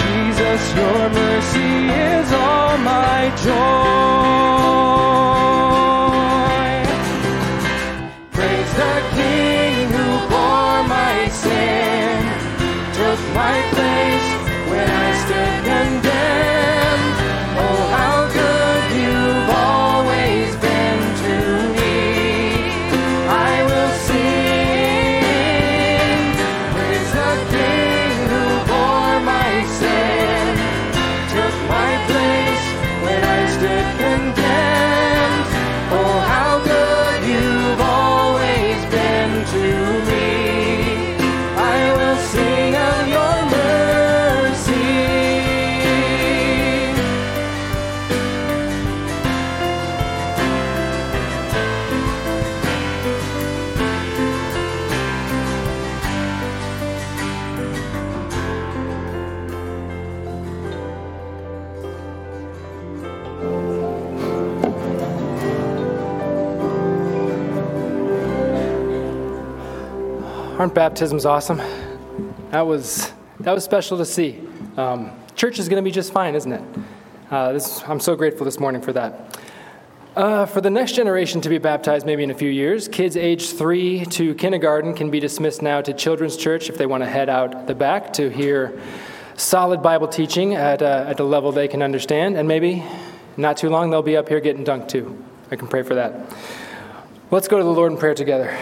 Jesus, 0.00 0.62
your 0.80 1.08
mercy 1.22 1.88
is 2.12 2.32
all 2.32 2.78
my 2.78 3.32
joy. 3.46 3.96
Praise 8.30 8.72
the 8.80 8.94
King 9.16 9.65
Aren't 70.66 70.74
baptisms 70.74 71.24
awesome? 71.24 71.58
That 72.50 72.62
was 72.62 73.12
that 73.38 73.52
was 73.52 73.62
special 73.62 73.98
to 73.98 74.04
see. 74.04 74.40
Um, 74.76 75.12
church 75.36 75.60
is 75.60 75.68
going 75.68 75.80
to 75.80 75.88
be 75.88 75.92
just 75.92 76.12
fine, 76.12 76.34
isn't 76.34 76.50
it? 76.50 76.62
Uh, 77.30 77.52
this, 77.52 77.84
I'm 77.86 78.00
so 78.00 78.16
grateful 78.16 78.44
this 78.44 78.58
morning 78.58 78.82
for 78.82 78.92
that. 78.92 79.38
Uh, 80.16 80.44
for 80.44 80.60
the 80.60 80.68
next 80.68 80.96
generation 80.96 81.40
to 81.42 81.48
be 81.48 81.58
baptized, 81.58 82.04
maybe 82.04 82.24
in 82.24 82.32
a 82.32 82.34
few 82.34 82.48
years, 82.50 82.88
kids 82.88 83.16
age 83.16 83.52
three 83.52 84.06
to 84.06 84.34
kindergarten 84.34 84.92
can 84.92 85.08
be 85.08 85.20
dismissed 85.20 85.62
now 85.62 85.80
to 85.82 85.94
children's 85.94 86.36
church 86.36 86.68
if 86.68 86.76
they 86.76 86.86
want 86.86 87.04
to 87.04 87.08
head 87.08 87.28
out 87.28 87.68
the 87.68 87.74
back 87.76 88.12
to 88.14 88.28
hear 88.28 88.76
solid 89.36 89.84
Bible 89.84 90.08
teaching 90.08 90.56
at, 90.56 90.82
uh, 90.82 91.04
at 91.06 91.20
a 91.20 91.24
level 91.24 91.52
they 91.52 91.68
can 91.68 91.80
understand, 91.80 92.36
and 92.36 92.48
maybe 92.48 92.82
not 93.36 93.56
too 93.56 93.70
long 93.70 93.90
they'll 93.90 94.02
be 94.02 94.16
up 94.16 94.28
here 94.28 94.40
getting 94.40 94.64
dunked 94.64 94.88
too. 94.88 95.16
I 95.48 95.54
can 95.54 95.68
pray 95.68 95.84
for 95.84 95.94
that. 95.94 96.36
Let's 97.30 97.46
go 97.46 97.56
to 97.56 97.62
the 97.62 97.70
Lord 97.70 97.92
in 97.92 97.98
prayer 97.98 98.14
together. 98.14 98.58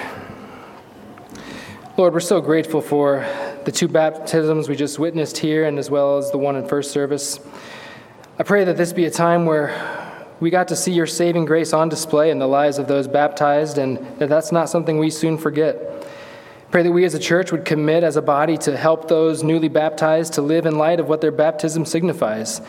Lord, 1.96 2.12
we're 2.12 2.18
so 2.18 2.40
grateful 2.40 2.80
for 2.80 3.24
the 3.64 3.70
two 3.70 3.86
baptisms 3.86 4.68
we 4.68 4.74
just 4.74 4.98
witnessed 4.98 5.38
here 5.38 5.64
and 5.64 5.78
as 5.78 5.90
well 5.90 6.18
as 6.18 6.28
the 6.32 6.38
one 6.38 6.56
in 6.56 6.66
first 6.66 6.90
service. 6.90 7.38
I 8.36 8.42
pray 8.42 8.64
that 8.64 8.76
this 8.76 8.92
be 8.92 9.04
a 9.04 9.12
time 9.12 9.46
where 9.46 10.36
we 10.40 10.50
got 10.50 10.66
to 10.68 10.76
see 10.76 10.90
your 10.90 11.06
saving 11.06 11.44
grace 11.44 11.72
on 11.72 11.88
display 11.88 12.32
in 12.32 12.40
the 12.40 12.48
lives 12.48 12.78
of 12.78 12.88
those 12.88 13.06
baptized 13.06 13.78
and 13.78 13.98
that 14.18 14.28
that's 14.28 14.50
not 14.50 14.68
something 14.68 14.98
we 14.98 15.08
soon 15.08 15.38
forget. 15.38 16.04
Pray 16.72 16.82
that 16.82 16.90
we 16.90 17.04
as 17.04 17.14
a 17.14 17.18
church 17.20 17.52
would 17.52 17.64
commit 17.64 18.02
as 18.02 18.16
a 18.16 18.22
body 18.22 18.58
to 18.58 18.76
help 18.76 19.06
those 19.06 19.44
newly 19.44 19.68
baptized 19.68 20.32
to 20.32 20.42
live 20.42 20.66
in 20.66 20.76
light 20.76 20.98
of 20.98 21.08
what 21.08 21.20
their 21.20 21.30
baptism 21.30 21.84
signifies. 21.84 22.60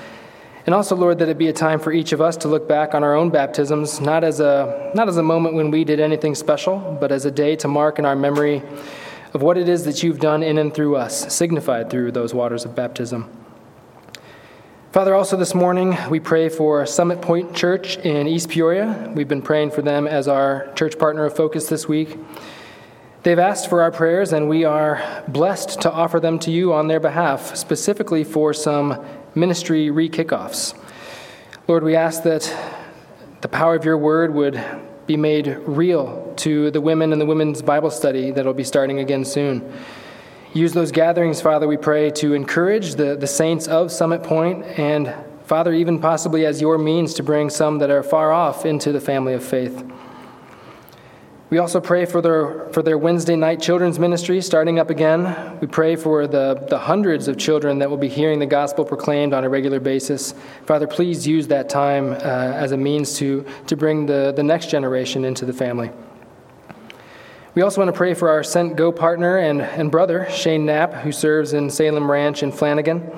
And 0.67 0.75
also, 0.75 0.95
Lord, 0.95 1.17
that 1.17 1.29
it 1.29 1.39
be 1.39 1.47
a 1.47 1.53
time 1.53 1.79
for 1.79 1.91
each 1.91 2.11
of 2.11 2.21
us 2.21 2.37
to 2.37 2.47
look 2.47 2.67
back 2.67 2.93
on 2.93 3.03
our 3.03 3.15
own 3.15 3.31
baptisms, 3.31 3.99
not 3.99 4.23
as 4.23 4.39
a, 4.39 4.91
not 4.93 5.09
as 5.09 5.17
a 5.17 5.23
moment 5.23 5.55
when 5.55 5.71
we 5.71 5.83
did 5.83 5.99
anything 5.99 6.35
special, 6.35 6.95
but 6.99 7.11
as 7.11 7.25
a 7.25 7.31
day 7.31 7.55
to 7.55 7.67
mark 7.67 7.97
in 7.97 8.05
our 8.05 8.15
memory 8.15 8.61
of 9.35 9.41
what 9.41 9.57
it 9.57 9.67
is 9.67 9.83
that 9.83 10.01
you've 10.01 10.21
done 10.21 10.41
in 10.41 10.57
and 10.57 10.73
through 10.73 10.95
us, 10.95 11.31
signified 11.35 11.89
through 11.89 12.09
those 12.09 12.33
waters 12.33 12.63
of 12.63 12.73
baptism. 12.73 13.29
Father, 14.93 15.13
also 15.13 15.35
this 15.35 15.53
morning, 15.53 15.97
we 16.09 16.21
pray 16.21 16.47
for 16.47 16.85
Summit 16.85 17.21
Point 17.21 17.53
Church 17.53 17.97
in 17.97 18.27
East 18.27 18.47
Peoria. 18.47 19.11
We've 19.13 19.27
been 19.27 19.41
praying 19.41 19.71
for 19.71 19.81
them 19.81 20.07
as 20.07 20.29
our 20.29 20.71
church 20.75 20.97
partner 20.97 21.25
of 21.25 21.35
focus 21.35 21.67
this 21.67 21.85
week. 21.85 22.17
They've 23.23 23.37
asked 23.37 23.69
for 23.69 23.81
our 23.81 23.91
prayers, 23.91 24.31
and 24.31 24.47
we 24.47 24.63
are 24.63 25.03
blessed 25.27 25.81
to 25.81 25.91
offer 25.91 26.21
them 26.21 26.39
to 26.39 26.49
you 26.49 26.71
on 26.71 26.87
their 26.87 27.01
behalf, 27.01 27.57
specifically 27.57 28.23
for 28.23 28.53
some 28.53 29.05
ministry 29.35 29.91
re 29.91 30.07
kickoffs. 30.07 30.81
Lord, 31.67 31.83
we 31.83 31.97
ask 31.97 32.23
that 32.23 32.43
the 33.41 33.49
power 33.49 33.75
of 33.75 33.83
your 33.83 33.97
word 33.97 34.33
would 34.33 34.63
be 35.07 35.17
made 35.17 35.47
real 35.65 36.33
to 36.37 36.71
the 36.71 36.81
women 36.81 37.13
in 37.13 37.19
the 37.19 37.25
women's 37.25 37.61
Bible 37.61 37.91
study 37.91 38.31
that 38.31 38.45
will 38.45 38.53
be 38.53 38.63
starting 38.63 38.99
again 38.99 39.23
soon. 39.23 39.71
Use 40.53 40.73
those 40.73 40.91
gatherings, 40.91 41.41
Father, 41.41 41.67
we 41.67 41.77
pray, 41.77 42.09
to 42.11 42.33
encourage 42.33 42.95
the, 42.95 43.15
the 43.15 43.27
saints 43.27 43.67
of 43.67 43.91
Summit 43.91 44.23
Point 44.23 44.63
and, 44.79 45.13
Father, 45.43 45.73
even 45.73 45.99
possibly 45.99 46.45
as 46.45 46.61
your 46.61 46.77
means 46.77 47.13
to 47.15 47.23
bring 47.23 47.49
some 47.49 47.79
that 47.79 47.89
are 47.89 48.01
far 48.01 48.31
off 48.31 48.65
into 48.65 48.91
the 48.91 49.01
family 49.01 49.33
of 49.33 49.43
faith. 49.43 49.83
We 51.51 51.59
also 51.59 51.79
pray 51.79 52.05
for 52.05 52.21
their, 52.21 52.67
for 52.71 52.81
their 52.81 52.97
Wednesday 52.97 53.35
night 53.35 53.61
children's 53.61 53.99
ministry 53.99 54.41
starting 54.41 54.79
up 54.79 54.89
again. 54.89 55.59
We 55.59 55.67
pray 55.67 55.95
for 55.95 56.25
the, 56.25 56.65
the 56.69 56.79
hundreds 56.79 57.27
of 57.27 57.37
children 57.37 57.77
that 57.79 57.89
will 57.89 57.97
be 57.97 58.07
hearing 58.07 58.39
the 58.39 58.47
gospel 58.47 58.83
proclaimed 58.83 59.31
on 59.31 59.43
a 59.43 59.49
regular 59.49 59.79
basis. 59.79 60.33
Father, 60.65 60.87
please 60.87 61.27
use 61.27 61.47
that 61.49 61.69
time 61.69 62.13
uh, 62.13 62.15
as 62.15 62.71
a 62.71 62.77
means 62.77 63.15
to, 63.19 63.45
to 63.67 63.77
bring 63.77 64.07
the, 64.07 64.33
the 64.35 64.41
next 64.41 64.71
generation 64.71 65.23
into 65.23 65.45
the 65.45 65.53
family. 65.53 65.91
We 67.53 67.61
also 67.61 67.79
want 67.79 67.93
to 67.93 67.97
pray 67.97 68.15
for 68.15 68.27
our 68.29 68.43
Sent 68.43 68.75
Go 68.75 68.91
partner 68.91 69.37
and, 69.37 69.61
and 69.61 69.91
brother, 69.91 70.27
Shane 70.31 70.65
Knapp, 70.65 70.93
who 70.93 71.11
serves 71.11 71.53
in 71.53 71.69
Salem 71.69 72.09
Ranch 72.09 72.41
in 72.41 72.51
Flanagan. 72.51 73.11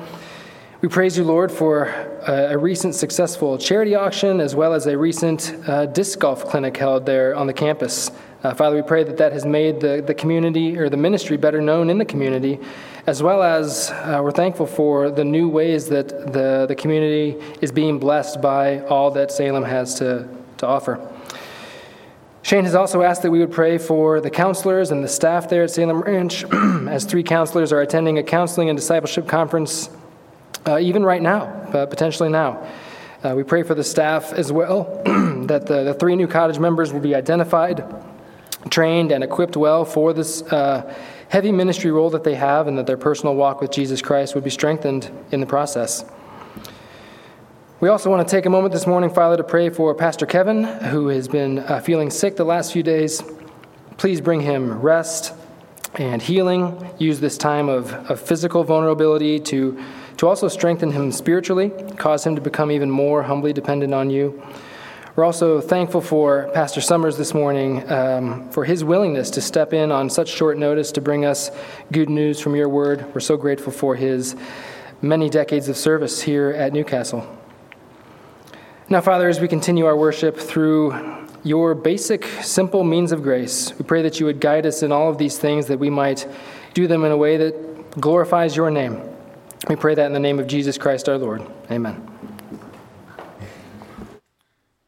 We 0.80 0.90
praise 0.90 1.18
you, 1.18 1.24
Lord, 1.24 1.52
for 1.52 1.86
a, 2.28 2.50
a 2.52 2.58
recent 2.58 2.94
successful 2.94 3.58
charity 3.58 3.96
auction 3.96 4.40
as 4.40 4.54
well 4.54 4.74
as 4.74 4.86
a 4.86 4.96
recent 4.96 5.56
uh, 5.68 5.88
disc 5.88 6.20
golf 6.20 6.46
clinic 6.46 6.78
held 6.78 7.04
there 7.04 7.36
on 7.36 7.48
the 7.48 7.54
campus. 7.54 8.12
Uh, 8.44 8.54
Father, 8.54 8.76
we 8.76 8.84
pray 8.84 9.04
that 9.04 9.18
that 9.18 9.32
has 9.32 9.44
made 9.44 9.80
the, 9.80 10.04
the 10.06 10.14
community 10.14 10.78
or 10.78 10.88
the 10.88 10.98
ministry 10.98 11.36
better 11.36 11.62
known 11.62 11.90
in 11.90 11.98
the 11.98 12.06
community, 12.06 12.60
as 13.08 13.24
well 13.24 13.42
as 13.42 13.90
uh, 13.90 14.20
we're 14.24 14.30
thankful 14.30 14.68
for 14.68 15.10
the 15.10 15.26
new 15.26 15.50
ways 15.50 15.90
that 15.90 16.10
the, 16.32 16.68
the 16.68 16.76
community 16.76 17.44
is 17.60 17.72
being 17.72 17.98
blessed 17.98 18.40
by 18.40 18.82
all 18.82 19.10
that 19.10 19.32
Salem 19.32 19.64
has 19.64 19.96
to, 19.96 20.30
to 20.58 20.68
offer. 20.68 21.00
Shane 22.44 22.66
has 22.66 22.76
also 22.76 23.02
asked 23.02 23.24
that 23.24 23.32
we 23.32 23.40
would 23.40 23.52
pray 23.52 23.80
for 23.80 24.22
the 24.22 24.30
counselors 24.30 24.92
and 24.92 25.04
the 25.04 25.08
staff 25.08 25.50
there 25.50 25.64
at 25.64 25.72
Salem 25.72 26.02
Ranch, 26.02 26.44
as 26.88 27.04
three 27.04 27.24
counselors 27.24 27.72
are 27.72 27.82
attending 27.82 28.20
a 28.20 28.24
counseling 28.24 28.70
and 28.70 28.78
discipleship 28.78 29.28
conference, 29.28 29.90
uh, 30.68 30.78
even 30.80 31.04
right 31.04 31.22
now, 31.22 31.44
uh, 31.74 31.86
potentially 31.86 32.30
now. 32.30 32.68
Uh, 33.24 33.34
we 33.36 33.44
pray 33.44 33.64
for 33.64 33.74
the 33.74 33.84
staff 33.84 34.34
as 34.34 34.52
well, 34.52 35.02
that 35.48 35.66
the, 35.66 35.84
the 35.84 35.94
three 35.94 36.16
new 36.16 36.28
cottage 36.28 36.60
members 36.60 36.94
will 36.94 37.00
be 37.00 37.16
identified, 37.16 37.84
trained 38.70 39.12
and 39.12 39.24
equipped 39.24 39.58
well 39.58 39.86
for 39.86 40.14
this 40.14 40.42
uh, 40.44 40.94
heavy 41.30 41.52
ministry 41.52 41.92
role 41.92 42.10
that 42.10 42.24
they 42.24 42.36
have 42.36 42.68
and 42.68 42.78
that 42.78 42.86
their 42.86 42.98
personal 42.98 43.36
walk 43.36 43.60
with 43.62 43.72
Jesus 43.72 44.02
Christ 44.02 44.36
would 44.36 44.44
be 44.44 44.50
strengthened 44.50 45.10
in 45.32 45.40
the 45.40 45.46
process. 45.46 46.06
We 47.80 47.90
also 47.90 48.10
want 48.10 48.28
to 48.28 48.32
take 48.32 48.46
a 48.46 48.50
moment 48.50 48.74
this 48.74 48.88
morning, 48.88 49.10
Father, 49.12 49.38
to 49.38 49.44
pray 49.44 49.70
for 49.70 49.94
Pastor 49.94 50.26
Kevin, 50.26 50.64
who 50.64 51.10
has 51.10 51.28
been 51.28 51.60
uh, 51.60 51.80
feeling 51.80 52.10
sick 52.10 52.36
the 52.36 52.44
last 52.44 52.74
few 52.74 52.84
days. 52.84 53.22
Please 53.98 54.20
bring 54.20 54.42
him 54.42 54.82
rest 54.82 55.34
and 55.96 56.22
healing. 56.22 56.92
Use 56.98 57.20
this 57.20 57.38
time 57.38 57.70
of, 57.70 57.94
of 58.10 58.20
physical 58.20 58.64
vulnerability 58.64 59.40
to, 59.40 59.84
to 60.18 60.28
also 60.28 60.48
strengthen 60.48 60.92
him 60.92 61.12
spiritually, 61.12 61.70
cause 61.98 62.26
him 62.26 62.36
to 62.36 62.42
become 62.42 62.72
even 62.72 62.90
more 62.90 63.24
humbly 63.24 63.54
dependent 63.54 63.94
on 63.94 64.10
you. 64.10 64.42
We're 65.16 65.26
also 65.26 65.62
thankful 65.62 66.02
for 66.02 66.50
Pastor 66.54 66.80
Summers 66.80 67.18
this 67.18 67.34
morning 67.34 67.90
um, 67.92 68.50
for 68.52 68.66
his 68.66 68.84
willingness 68.84 69.32
to 69.32 69.42
step 69.42 69.74
in 69.74 69.92
on 69.92 70.12
such 70.12 70.30
short 70.30 70.60
notice 70.60 70.92
to 70.92 71.02
bring 71.02 71.26
us 71.26 71.50
good 71.92 72.10
news 72.10 72.40
from 72.40 72.56
your 72.56 72.70
word. 72.70 73.04
We're 73.16 73.20
so 73.20 73.36
grateful 73.36 73.72
for 73.72 73.96
his 73.96 74.36
many 75.02 75.30
decades 75.30 75.70
of 75.70 75.78
service 75.78 76.22
here 76.22 76.52
at 76.52 76.72
Newcastle. 76.74 77.26
Now, 78.90 79.02
Father, 79.02 79.28
as 79.28 79.40
we 79.40 79.48
continue 79.48 79.86
our 79.86 79.98
worship 79.98 80.38
through 80.38 81.28
your 81.44 81.74
basic, 81.74 82.26
simple 82.44 82.84
means 82.84 83.12
of 83.12 83.24
grace, 83.24 83.74
we 83.78 83.86
pray 83.86 84.04
that 84.04 84.20
you 84.20 84.26
would 84.28 84.40
guide 84.40 84.66
us 84.66 84.84
in 84.84 84.92
all 84.92 85.10
of 85.10 85.18
these 85.18 85.38
things, 85.38 85.66
that 85.68 85.80
we 85.80 85.90
might 85.90 86.28
do 86.74 86.88
them 86.88 87.04
in 87.04 87.12
a 87.12 87.18
way 87.18 87.38
that 87.38 88.00
glorifies 88.00 88.56
your 88.56 88.70
name. 88.70 89.02
We 89.70 89.76
pray 89.76 89.96
that 89.96 90.06
in 90.06 90.14
the 90.14 90.20
name 90.20 90.40
of 90.40 90.48
Jesus 90.48 90.78
Christ 90.78 91.10
our 91.10 91.18
Lord. 91.18 91.46
Amen. 91.70 92.02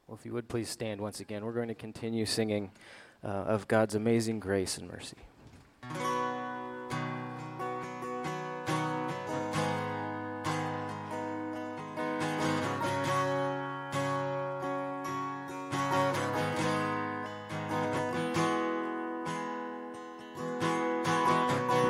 Well, 0.07 0.17
if 0.17 0.25
you 0.25 0.31
would 0.31 0.47
please 0.47 0.69
stand 0.69 1.01
once 1.01 1.19
again, 1.19 1.43
we're 1.43 1.51
going 1.51 1.67
to 1.67 1.75
continue 1.75 2.25
singing 2.25 2.71
uh, 3.21 3.27
of 3.27 3.67
God's 3.67 3.95
amazing 3.95 4.39
grace 4.39 4.77
and 4.77 4.87
mercy. 4.87 5.17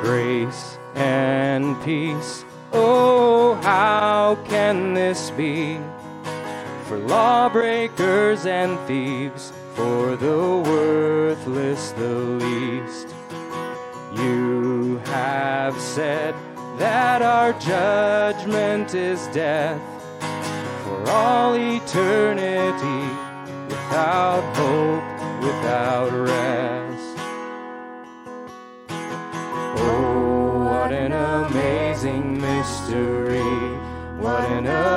Grace 0.02 0.76
and 0.96 1.80
peace, 1.84 2.44
oh, 2.72 3.54
how 3.62 4.36
can 4.48 4.94
this 4.94 5.30
be? 5.30 5.78
for 6.90 6.98
lawbreakers 6.98 8.46
and 8.46 8.76
thieves, 8.88 9.52
for 9.76 10.16
the 10.16 10.62
worthless 10.66 11.92
the 11.92 12.08
least. 12.42 13.06
You 14.16 15.00
have 15.04 15.80
said 15.80 16.34
that 16.78 17.22
our 17.22 17.52
judgment 17.60 18.92
is 18.96 19.24
death 19.28 19.80
for 20.82 21.08
all 21.10 21.54
eternity, 21.54 23.14
without 23.68 24.42
hope, 24.56 25.44
without 25.44 26.10
rest. 26.12 26.69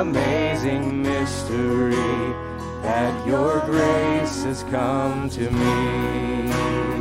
Amazing 0.08 1.02
mystery 1.02 1.94
that 2.82 3.26
your 3.26 3.60
grace 3.60 4.44
has 4.44 4.62
come 4.64 5.30
to 5.30 5.50
me. 5.50 6.93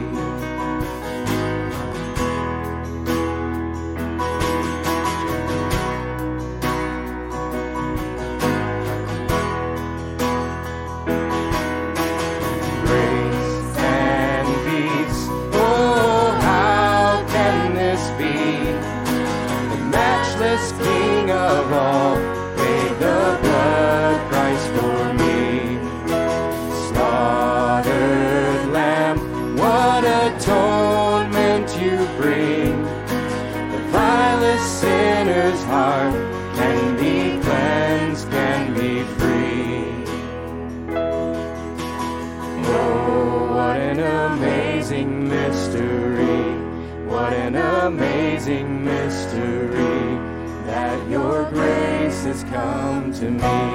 To 53.24 53.32
me. 53.32 53.73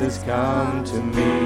Has 0.00 0.18
come 0.24 0.82
to 0.82 1.02
me. 1.02 1.39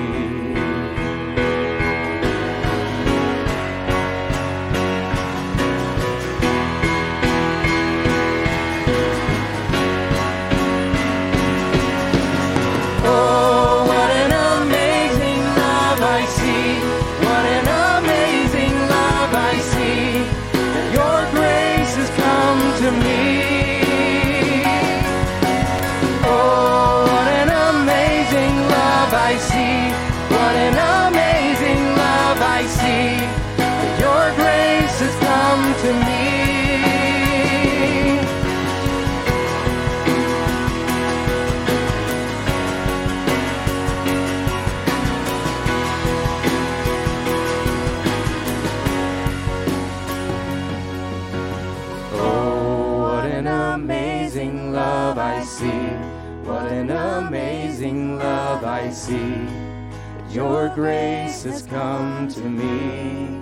see 59.04 59.18
that 59.18 60.30
your 60.30 60.70
grace 60.70 61.42
has 61.42 61.60
come 61.64 62.26
to 62.26 62.40
me. 62.40 63.38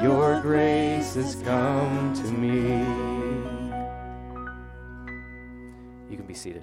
Your 0.00 0.40
grace 0.40 1.16
has 1.16 1.34
come 1.42 2.14
to 2.14 2.22
me. 2.30 2.78
You 6.08 6.16
can 6.16 6.26
be 6.26 6.34
seated. 6.34 6.62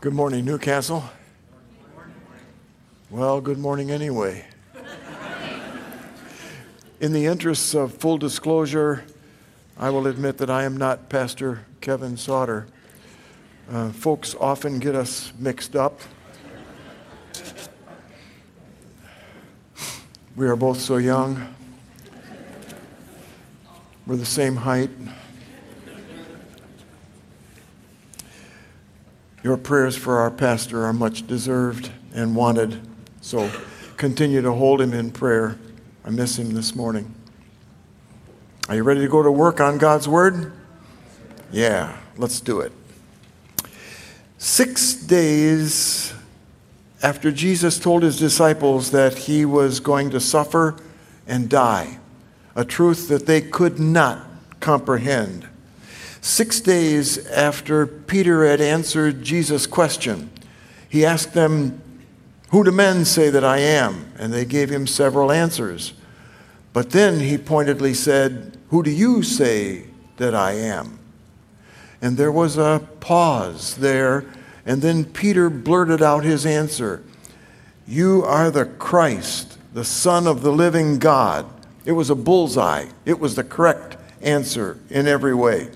Good 0.00 0.14
morning, 0.14 0.46
Newcastle. 0.46 1.04
Well, 3.10 3.42
good 3.42 3.58
morning 3.58 3.90
anyway. 3.90 4.46
In 7.04 7.12
the 7.12 7.26
interests 7.26 7.74
of 7.74 7.92
full 7.92 8.16
disclosure, 8.16 9.04
I 9.76 9.90
will 9.90 10.06
admit 10.06 10.38
that 10.38 10.48
I 10.48 10.64
am 10.64 10.74
not 10.74 11.10
Pastor 11.10 11.66
Kevin 11.82 12.16
Sauter. 12.16 12.66
Uh, 13.70 13.90
folks 13.90 14.34
often 14.40 14.78
get 14.78 14.94
us 14.94 15.30
mixed 15.38 15.76
up. 15.76 16.00
We 20.34 20.46
are 20.46 20.56
both 20.56 20.80
so 20.80 20.96
young. 20.96 21.54
We're 24.06 24.16
the 24.16 24.24
same 24.24 24.56
height. 24.56 24.88
Your 29.42 29.58
prayers 29.58 29.94
for 29.94 30.20
our 30.20 30.30
pastor 30.30 30.86
are 30.86 30.94
much 30.94 31.26
deserved 31.26 31.90
and 32.14 32.34
wanted. 32.34 32.80
So 33.20 33.50
continue 33.98 34.40
to 34.40 34.52
hold 34.52 34.80
him 34.80 34.94
in 34.94 35.10
prayer. 35.10 35.58
I 36.06 36.10
miss 36.10 36.38
him 36.38 36.52
this 36.52 36.74
morning. 36.74 37.14
Are 38.68 38.76
you 38.76 38.82
ready 38.82 39.00
to 39.00 39.08
go 39.08 39.22
to 39.22 39.32
work 39.32 39.58
on 39.58 39.78
God's 39.78 40.06
Word? 40.06 40.52
Yeah, 41.50 41.96
let's 42.18 42.40
do 42.40 42.60
it. 42.60 42.72
Six 44.36 44.92
days 44.92 46.12
after 47.02 47.32
Jesus 47.32 47.78
told 47.78 48.02
his 48.02 48.18
disciples 48.18 48.90
that 48.90 49.16
he 49.16 49.46
was 49.46 49.80
going 49.80 50.10
to 50.10 50.20
suffer 50.20 50.76
and 51.26 51.48
die, 51.48 51.98
a 52.54 52.66
truth 52.66 53.08
that 53.08 53.24
they 53.24 53.40
could 53.40 53.78
not 53.78 54.26
comprehend. 54.60 55.48
Six 56.20 56.60
days 56.60 57.26
after 57.28 57.86
Peter 57.86 58.46
had 58.46 58.60
answered 58.60 59.22
Jesus' 59.22 59.66
question, 59.66 60.30
he 60.86 61.06
asked 61.06 61.32
them, 61.32 61.80
Who 62.50 62.64
do 62.64 62.70
men 62.70 63.04
say 63.04 63.30
that 63.30 63.44
I 63.44 63.58
am? 63.58 64.12
And 64.18 64.32
they 64.32 64.44
gave 64.44 64.70
him 64.70 64.86
several 64.86 65.32
answers. 65.32 65.94
But 66.72 66.90
then 66.90 67.20
he 67.20 67.38
pointedly 67.38 67.94
said, 67.94 68.58
Who 68.68 68.82
do 68.82 68.90
you 68.90 69.22
say 69.22 69.84
that 70.16 70.34
I 70.34 70.52
am? 70.52 70.98
And 72.02 72.16
there 72.16 72.32
was 72.32 72.58
a 72.58 72.86
pause 73.00 73.76
there, 73.76 74.24
and 74.66 74.82
then 74.82 75.04
Peter 75.04 75.48
blurted 75.48 76.02
out 76.02 76.24
his 76.24 76.44
answer 76.44 77.02
You 77.86 78.24
are 78.24 78.50
the 78.50 78.66
Christ, 78.66 79.58
the 79.72 79.84
Son 79.84 80.26
of 80.26 80.42
the 80.42 80.52
living 80.52 80.98
God. 80.98 81.46
It 81.84 81.92
was 81.92 82.10
a 82.10 82.14
bullseye, 82.14 82.86
it 83.04 83.20
was 83.20 83.36
the 83.36 83.44
correct 83.44 83.96
answer 84.20 84.78
in 84.90 85.06
every 85.06 85.34
way. 85.34 85.68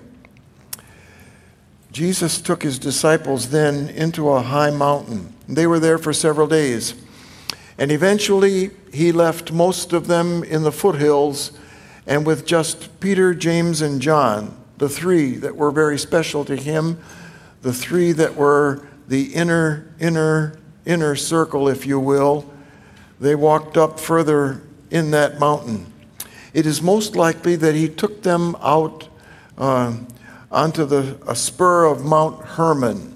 Jesus 1.91 2.41
took 2.41 2.63
his 2.63 2.77
disciples 2.77 3.49
then 3.49 3.89
into 3.89 4.29
a 4.29 4.41
high 4.41 4.69
mountain. 4.69 5.33
They 5.49 5.65
were 5.65 5.79
there 5.79 5.97
for 5.97 6.13
several 6.13 6.47
days. 6.47 6.93
And 7.79 7.91
eventually, 7.91 8.69
he 8.93 9.11
left 9.11 9.51
most 9.51 9.93
of 9.93 10.05
them 10.07 10.43
in 10.43 10.63
the 10.63 10.71
foothills, 10.71 11.51
and 12.05 12.25
with 12.25 12.45
just 12.45 12.99
Peter, 12.99 13.33
James, 13.33 13.81
and 13.81 14.01
John, 14.01 14.55
the 14.77 14.89
three 14.89 15.35
that 15.37 15.55
were 15.55 15.71
very 15.71 15.97
special 15.97 16.45
to 16.45 16.55
him, 16.55 16.99
the 17.63 17.73
three 17.73 18.11
that 18.11 18.35
were 18.35 18.87
the 19.07 19.33
inner, 19.33 19.93
inner, 19.99 20.59
inner 20.85 21.15
circle, 21.15 21.67
if 21.67 21.85
you 21.85 21.99
will, 21.99 22.49
they 23.19 23.33
walked 23.33 23.75
up 23.75 23.99
further 23.99 24.61
in 24.91 25.11
that 25.11 25.39
mountain. 25.39 25.91
It 26.53 26.65
is 26.65 26.81
most 26.81 27.15
likely 27.15 27.55
that 27.55 27.75
he 27.75 27.89
took 27.89 28.21
them 28.21 28.55
out 28.61 29.07
uh, 29.57 29.97
onto 30.51 30.85
the, 30.85 31.17
a 31.27 31.35
spur 31.35 31.85
of 31.85 32.05
Mount 32.05 32.43
Hermon. 32.45 33.15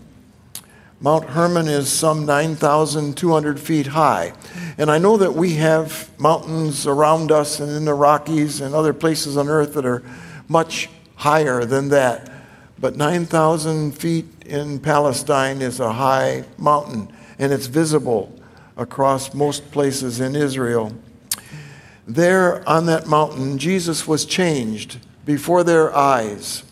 Mount 1.03 1.25
Hermon 1.31 1.67
is 1.67 1.91
some 1.91 2.25
9,200 2.25 3.59
feet 3.59 3.87
high. 3.87 4.31
And 4.77 4.89
I 4.89 4.99
know 4.99 5.17
that 5.17 5.33
we 5.33 5.55
have 5.55 6.09
mountains 6.17 6.87
around 6.87 7.29
us 7.29 7.59
and 7.59 7.69
in 7.69 7.83
the 7.83 7.93
Rockies 7.93 8.61
and 8.61 8.73
other 8.73 8.93
places 8.93 9.35
on 9.35 9.49
earth 9.49 9.73
that 9.73 9.85
are 9.85 10.01
much 10.47 10.89
higher 11.15 11.65
than 11.65 11.89
that. 11.89 12.31
But 12.79 12.95
9,000 12.95 13.91
feet 13.91 14.27
in 14.45 14.79
Palestine 14.79 15.61
is 15.61 15.81
a 15.81 15.91
high 15.91 16.45
mountain, 16.57 17.11
and 17.37 17.51
it's 17.51 17.65
visible 17.65 18.33
across 18.77 19.33
most 19.33 19.71
places 19.71 20.21
in 20.21 20.37
Israel. 20.37 20.95
There 22.07 22.67
on 22.67 22.85
that 22.85 23.07
mountain, 23.07 23.57
Jesus 23.57 24.07
was 24.07 24.23
changed 24.23 24.99
before 25.25 25.65
their 25.65 25.93
eyes. 25.93 26.63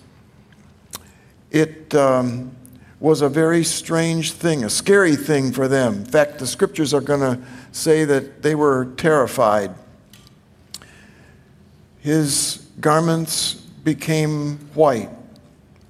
It 1.52 1.94
um, 1.94 2.56
was 3.02 3.24
a 3.24 3.28
very 3.28 3.64
strange 3.64 4.32
thing, 4.32 4.64
a 4.64 4.70
scary 4.70 5.16
thing 5.16 5.52
for 5.52 5.68
them. 5.68 5.96
In 5.96 6.06
fact, 6.06 6.38
the 6.38 6.46
scriptures 6.46 6.94
are 6.94 7.02
going 7.02 7.20
to 7.20 7.42
say 7.72 8.06
that 8.06 8.44
they 8.44 8.54
were 8.54 8.86
terrified. 8.96 9.74
His 12.00 12.64
garments 12.80 13.56
became 13.56 14.60
white, 14.76 15.10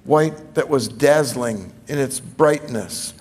white 0.04 0.54
that 0.54 0.70
was 0.70 0.88
dazzling 0.88 1.70
in 1.86 1.98
its 1.98 2.18
brightness. 2.18 3.12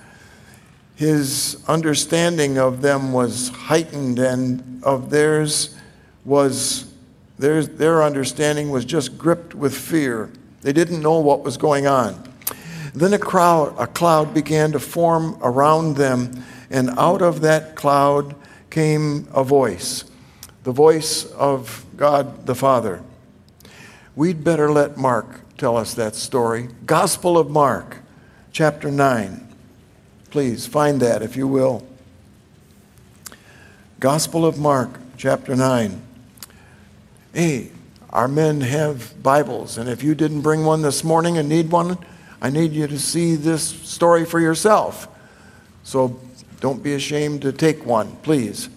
His 0.95 1.61
understanding 1.67 2.57
of 2.57 2.81
them 2.81 3.11
was 3.11 3.49
heightened, 3.49 4.19
and 4.19 4.81
of 4.83 5.09
theirs 5.09 5.75
was 6.23 6.93
their, 7.37 7.63
their 7.63 8.03
understanding 8.03 8.69
was 8.69 8.85
just 8.85 9.17
gripped 9.17 9.53
with 9.53 9.75
fear. 9.75 10.29
They 10.61 10.71
didn't 10.71 11.01
know 11.01 11.19
what 11.19 11.43
was 11.43 11.57
going 11.57 11.87
on. 11.87 12.30
Then 12.93 13.13
a 13.13 13.19
crowd, 13.19 13.75
a 13.79 13.87
cloud 13.87 14.33
began 14.33 14.73
to 14.73 14.79
form 14.79 15.37
around 15.41 15.95
them, 15.95 16.43
and 16.69 16.89
out 16.91 17.21
of 17.21 17.41
that 17.41 17.75
cloud 17.75 18.35
came 18.69 19.27
a 19.33 19.43
voice, 19.43 20.05
the 20.63 20.71
voice 20.71 21.25
of 21.25 21.85
God 21.95 22.45
the 22.45 22.55
Father. 22.55 23.01
We'd 24.15 24.43
better 24.43 24.71
let 24.71 24.97
Mark 24.97 25.41
tell 25.57 25.77
us 25.77 25.93
that 25.93 26.15
story. 26.15 26.69
Gospel 26.85 27.37
of 27.37 27.49
Mark, 27.49 27.97
chapter 28.51 28.91
9. 28.91 29.47
Please 30.29 30.67
find 30.67 31.01
that 31.01 31.21
if 31.21 31.35
you 31.35 31.47
will. 31.47 31.85
Gospel 33.99 34.45
of 34.45 34.57
Mark, 34.57 34.99
chapter 35.17 35.55
9. 35.55 36.01
Hey, 37.33 37.71
our 38.09 38.27
men 38.27 38.61
have 38.61 39.21
Bibles, 39.23 39.77
and 39.77 39.87
if 39.87 40.03
you 40.03 40.15
didn't 40.15 40.41
bring 40.41 40.65
one 40.65 40.81
this 40.81 41.03
morning 41.03 41.37
and 41.37 41.47
need 41.47 41.71
one, 41.71 41.97
I 42.41 42.49
need 42.49 42.71
you 42.71 42.87
to 42.87 42.97
see 42.97 43.35
this 43.35 43.63
story 43.63 44.25
for 44.25 44.39
yourself. 44.39 45.07
So 45.83 46.19
don't 46.59 46.81
be 46.81 46.93
ashamed 46.93 47.43
to 47.43 47.51
take 47.51 47.85
one, 47.85 48.15
please. 48.17 48.69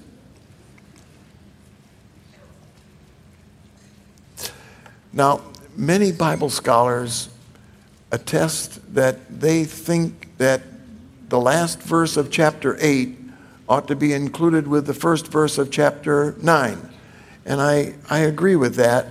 Now, 5.12 5.40
many 5.76 6.12
Bible 6.12 6.50
scholars 6.50 7.28
attest 8.10 8.94
that 8.94 9.40
they 9.40 9.64
think 9.64 10.36
that 10.38 10.62
the 11.28 11.40
last 11.40 11.80
verse 11.82 12.16
of 12.16 12.30
chapter 12.30 12.76
8 12.80 13.16
ought 13.68 13.88
to 13.88 13.96
be 13.96 14.12
included 14.12 14.68
with 14.68 14.86
the 14.86 14.94
first 14.94 15.28
verse 15.28 15.56
of 15.56 15.70
chapter 15.70 16.34
9. 16.42 16.90
And 17.46 17.60
I, 17.60 17.94
I 18.10 18.20
agree 18.20 18.56
with 18.56 18.74
that. 18.76 19.08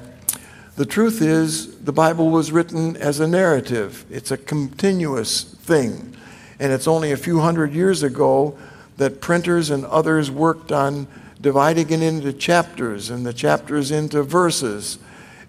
The 0.76 0.86
truth 0.86 1.22
is, 1.22 1.73
the 1.84 1.92
Bible 1.92 2.30
was 2.30 2.52
written 2.52 2.96
as 2.96 3.20
a 3.20 3.28
narrative, 3.28 4.06
it's 4.10 4.32
a 4.32 4.38
continuous 4.38 5.44
thing. 5.44 6.16
And 6.60 6.72
it's 6.72 6.88
only 6.88 7.12
a 7.12 7.18
few 7.18 7.42
hundred 7.42 7.74
years 7.74 8.04
ago 8.04 8.58
that 8.96 9.20
printers 9.20 9.70
and 9.70 9.86
others 9.86 10.32
worked 10.32 10.72
on 10.72 11.08
dividing 11.42 11.90
it 11.90 12.02
into 12.02 12.32
chapters 12.32 13.10
and 13.10 13.26
the 13.26 13.34
chapters 13.34 13.92
into 13.92 14.24
verses. 14.24 14.98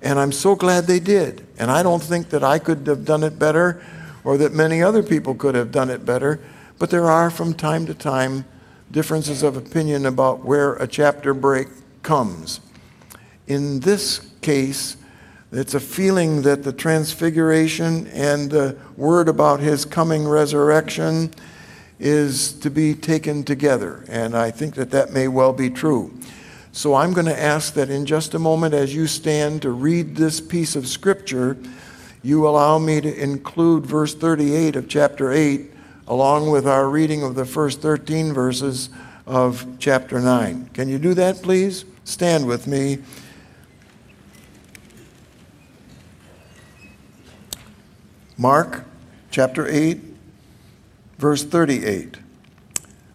And 0.03 0.19
I'm 0.19 0.33
so 0.33 0.57
glad 0.57 0.87
they 0.87 0.99
did. 0.99 1.47
And 1.57 1.71
I 1.71 1.85
don't 1.85 2.03
think 2.03 2.31
that 2.31 2.43
I 2.43 2.59
could 2.59 2.85
have 2.89 3.05
done 3.05 3.23
it 3.23 3.39
better 3.39 3.81
or 4.25 4.37
that 4.39 4.53
many 4.53 4.83
other 4.83 5.05
people 5.05 5.37
could 5.37 5.55
have 5.55 5.71
done 5.71 5.89
it 5.89 6.05
better. 6.05 6.41
But 6.81 6.91
there 6.91 7.09
are, 7.09 7.31
from 7.31 7.55
time 7.55 7.87
to 7.87 7.95
time, 7.95 8.45
differences 8.91 9.45
of 9.45 9.57
opinion 9.57 10.05
about 10.05 10.45
where 10.45 10.75
a 10.75 10.89
chapter 10.89 11.33
break 11.33 11.69
comes. 12.03 12.61
In 13.47 13.81
this 13.81 14.31
case, 14.41 14.97
it's 15.59 15.75
a 15.75 15.81
feeling 15.81 16.43
that 16.43 16.63
the 16.63 16.73
transfiguration 16.73 18.07
and 18.09 18.51
the 18.51 18.77
word 18.97 19.29
about 19.29 19.61
his 19.61 19.85
coming 19.85 20.27
resurrection 20.27 21.33
is 21.99 22.53
to 22.55 22.71
be 22.71 22.95
taken 22.95 23.45
together. 23.45 24.05
And 24.09 24.37
I 24.37 24.51
think 24.51 24.75
that 24.75 24.91
that 24.91 25.13
may 25.13 25.29
well 25.29 25.53
be 25.53 25.71
true. 25.71 26.13
So 26.73 26.95
I'm 26.95 27.13
going 27.13 27.27
to 27.27 27.41
ask 27.41 27.75
that 27.75 27.89
in 27.89 28.05
just 28.05 28.35
a 28.35 28.39
moment, 28.39 28.75
as 28.75 28.95
you 28.95 29.07
stand 29.07 29.63
to 29.63 29.71
read 29.71 30.17
this 30.17 30.41
piece 30.41 30.75
of 30.75 30.89
scripture, 30.89 31.57
you 32.23 32.49
allow 32.49 32.79
me 32.79 33.01
to 33.01 33.23
include 33.23 33.87
verse 33.87 34.15
38 34.15 34.77
of 34.77 34.89
chapter 34.89 35.31
8 35.31 35.71
along 36.09 36.51
with 36.51 36.67
our 36.67 36.89
reading 36.89 37.23
of 37.23 37.35
the 37.35 37.45
first 37.45 37.81
13 37.81 38.33
verses 38.33 38.91
of 39.27 39.67
chapter 39.79 40.21
9. 40.21 40.71
Can 40.75 40.89
you 40.89 40.99
do 40.99 41.15
that, 41.15 41.43
please? 41.43 41.85
Stand 42.05 42.47
with 42.47 42.67
me. 42.67 42.99
Mark 48.37 48.85
chapter 49.31 49.67
8, 49.67 50.01
Verse 51.19 51.45
38 51.45 52.17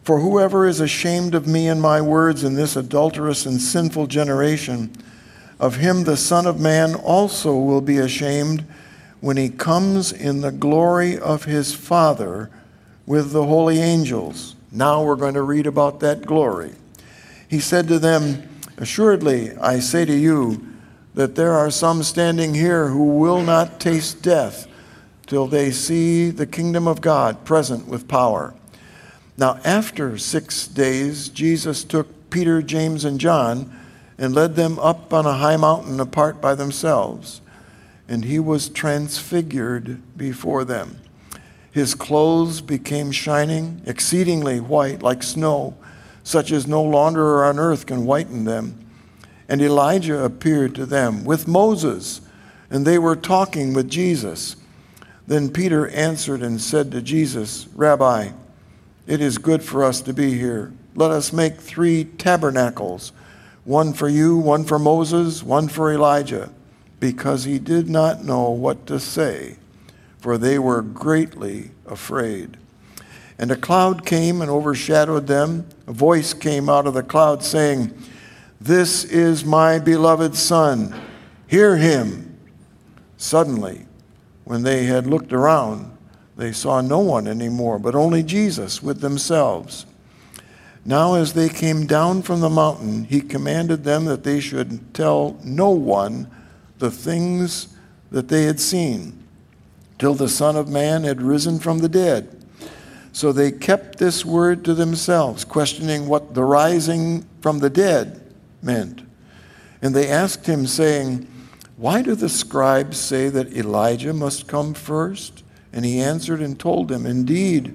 For 0.04 0.20
whoever 0.20 0.66
is 0.66 0.80
ashamed 0.80 1.36
of 1.36 1.48
me 1.48 1.68
and 1.68 1.82
my 1.82 2.02
words 2.02 2.44
in 2.44 2.56
this 2.56 2.76
adulterous 2.76 3.46
and 3.46 3.62
sinful 3.62 4.08
generation, 4.08 4.92
of 5.60 5.76
him 5.76 6.04
the 6.04 6.18
Son 6.18 6.46
of 6.46 6.60
Man 6.60 6.96
also 6.96 7.56
will 7.56 7.82
be 7.82 7.98
ashamed 7.98 8.66
when 9.20 9.36
he 9.36 9.50
comes 9.50 10.14
in 10.14 10.40
the 10.40 10.52
glory 10.52 11.18
of 11.18 11.44
his 11.44 11.74
Father 11.74 12.50
with 13.06 13.32
the 13.32 13.46
holy 13.46 13.80
angels. 13.80 14.56
Now 14.72 15.04
we're 15.04 15.18
going 15.18 15.34
to 15.34 15.42
read 15.42 15.68
about 15.68 16.00
that 16.00 16.26
glory. 16.26 16.72
He 17.50 17.60
said 17.60 17.90
to 17.90 18.00
them, 18.00 18.48
Assuredly, 18.78 19.58
I 19.58 19.80
say 19.80 20.06
to 20.06 20.16
you 20.16 20.66
that 21.16 21.36
there 21.36 21.52
are 21.52 21.70
some 21.70 22.04
standing 22.04 22.54
here 22.54 22.88
who 22.88 23.20
will 23.20 23.42
not 23.42 23.82
taste 23.82 24.22
death 24.22 24.69
till 25.30 25.46
they 25.46 25.70
see 25.70 26.32
the 26.32 26.48
kingdom 26.48 26.88
of 26.88 27.02
God 27.02 27.46
present 27.46 27.88
with 27.88 28.08
power. 28.08 28.56
Now, 29.38 29.60
after 29.64 30.18
six 30.18 30.68
days, 30.68 31.30
Jesus 31.30 31.84
took 31.84 32.32
Peter, 32.32 32.64
James, 32.64 33.06
and 33.06 33.20
John 33.20 33.72
and 34.18 34.34
led 34.34 34.56
them 34.56 34.80
up 34.80 35.14
on 35.14 35.28
a 35.28 35.38
high 35.38 35.56
mountain 35.56 36.00
apart 36.00 36.42
by 36.42 36.56
themselves. 36.56 37.42
And 38.08 38.26
he 38.26 38.40
was 38.40 38.70
transfigured 38.70 40.02
before 40.18 40.66
them. 40.66 40.98
His 41.72 41.94
clothes 41.94 42.60
became 42.60 43.12
shining, 43.12 43.84
exceedingly 43.86 44.60
white, 44.60 45.04
like 45.04 45.22
snow, 45.22 45.78
such 46.24 46.52
as 46.52 46.66
no 46.66 46.84
launderer 46.84 47.48
on 47.48 47.60
earth 47.60 47.86
can 47.86 48.06
whiten 48.06 48.46
them. 48.46 48.84
And 49.48 49.62
Elijah 49.62 50.24
appeared 50.24 50.74
to 50.76 50.88
them 50.88 51.24
with 51.24 51.48
Moses, 51.48 52.22
and 52.72 52.86
they 52.86 52.98
were 52.98 53.16
talking 53.16 53.76
with 53.76 53.90
Jesus. 53.90 54.56
Then 55.30 55.52
Peter 55.52 55.88
answered 55.90 56.42
and 56.42 56.60
said 56.60 56.92
to 56.92 57.04
Jesus, 57.04 57.68
Rabbi, 57.76 58.32
it 59.06 59.22
is 59.22 59.38
good 59.38 59.62
for 59.62 59.84
us 59.84 60.02
to 60.02 60.12
be 60.12 60.36
here. 60.36 60.74
Let 60.96 61.12
us 61.12 61.32
make 61.32 61.58
three 61.58 62.04
tabernacles 62.04 63.12
one 63.64 63.94
for 63.94 64.10
you, 64.10 64.38
one 64.38 64.64
for 64.64 64.80
Moses, 64.80 65.44
one 65.44 65.68
for 65.68 65.94
Elijah, 65.94 66.50
because 67.00 67.44
he 67.44 67.60
did 67.60 67.88
not 67.88 68.24
know 68.24 68.50
what 68.50 68.88
to 68.88 69.00
say, 69.00 69.58
for 70.18 70.36
they 70.36 70.58
were 70.58 70.82
greatly 70.82 71.70
afraid. 71.86 72.58
And 73.38 73.52
a 73.52 73.56
cloud 73.56 74.08
came 74.08 74.42
and 74.42 74.50
overshadowed 74.50 75.28
them. 75.28 75.68
A 75.86 75.94
voice 75.94 76.34
came 76.34 76.68
out 76.70 76.88
of 76.88 76.96
the 76.96 77.04
cloud 77.04 77.44
saying, 77.44 77.96
This 78.60 79.04
is 79.04 79.46
my 79.46 79.78
beloved 79.78 80.36
Son. 80.36 81.00
Hear 81.46 81.78
him. 81.78 82.36
Suddenly, 83.18 83.86
when 84.50 84.64
they 84.64 84.86
had 84.86 85.06
looked 85.06 85.32
around, 85.32 85.96
they 86.36 86.52
saw 86.52 86.82
no 86.82 86.98
one 86.98 87.28
anymore, 87.28 87.78
but 87.78 87.94
only 87.94 88.24
Jesus 88.24 88.82
with 88.82 89.00
themselves. 89.00 89.86
Now, 90.84 91.14
as 91.14 91.34
they 91.34 91.50
came 91.50 91.86
down 91.86 92.24
from 92.24 92.40
the 92.40 92.50
mountain, 92.50 93.04
he 93.04 93.22
commanded 93.22 93.84
them 93.84 94.06
that 94.06 94.24
they 94.24 94.40
should 94.40 94.92
tell 94.92 95.38
no 95.44 95.70
one 95.70 96.32
the 96.80 96.90
things 96.90 97.68
that 98.10 98.30
they 98.30 98.46
had 98.46 98.60
seen, 98.60 99.24
till 100.00 100.16
the 100.16 100.28
Son 100.28 100.56
of 100.56 100.68
Man 100.68 101.04
had 101.04 101.22
risen 101.22 101.60
from 101.60 101.78
the 101.78 101.88
dead. 101.88 102.44
So 103.12 103.32
they 103.32 103.52
kept 103.52 104.00
this 104.00 104.26
word 104.26 104.66
to 104.66 104.74
themselves, 104.74 105.46
questioning 105.46 106.08
what 106.08 106.34
the 106.34 106.44
rising 106.44 107.24
from 107.42 107.60
the 107.60 107.70
dead 107.70 108.20
meant. 108.64 109.04
And 109.84 109.96
they 109.96 110.08
asked 110.08 110.48
him, 110.48 110.66
saying, 110.66 111.28
Why 111.80 112.02
do 112.02 112.14
the 112.14 112.28
scribes 112.28 113.00
say 113.00 113.30
that 113.30 113.56
Elijah 113.56 114.12
must 114.12 114.50
come 114.50 114.74
first? 114.74 115.44
And 115.72 115.86
he 115.86 116.02
answered 116.02 116.42
and 116.42 116.60
told 116.60 116.90
them, 116.90 117.06
Indeed, 117.06 117.74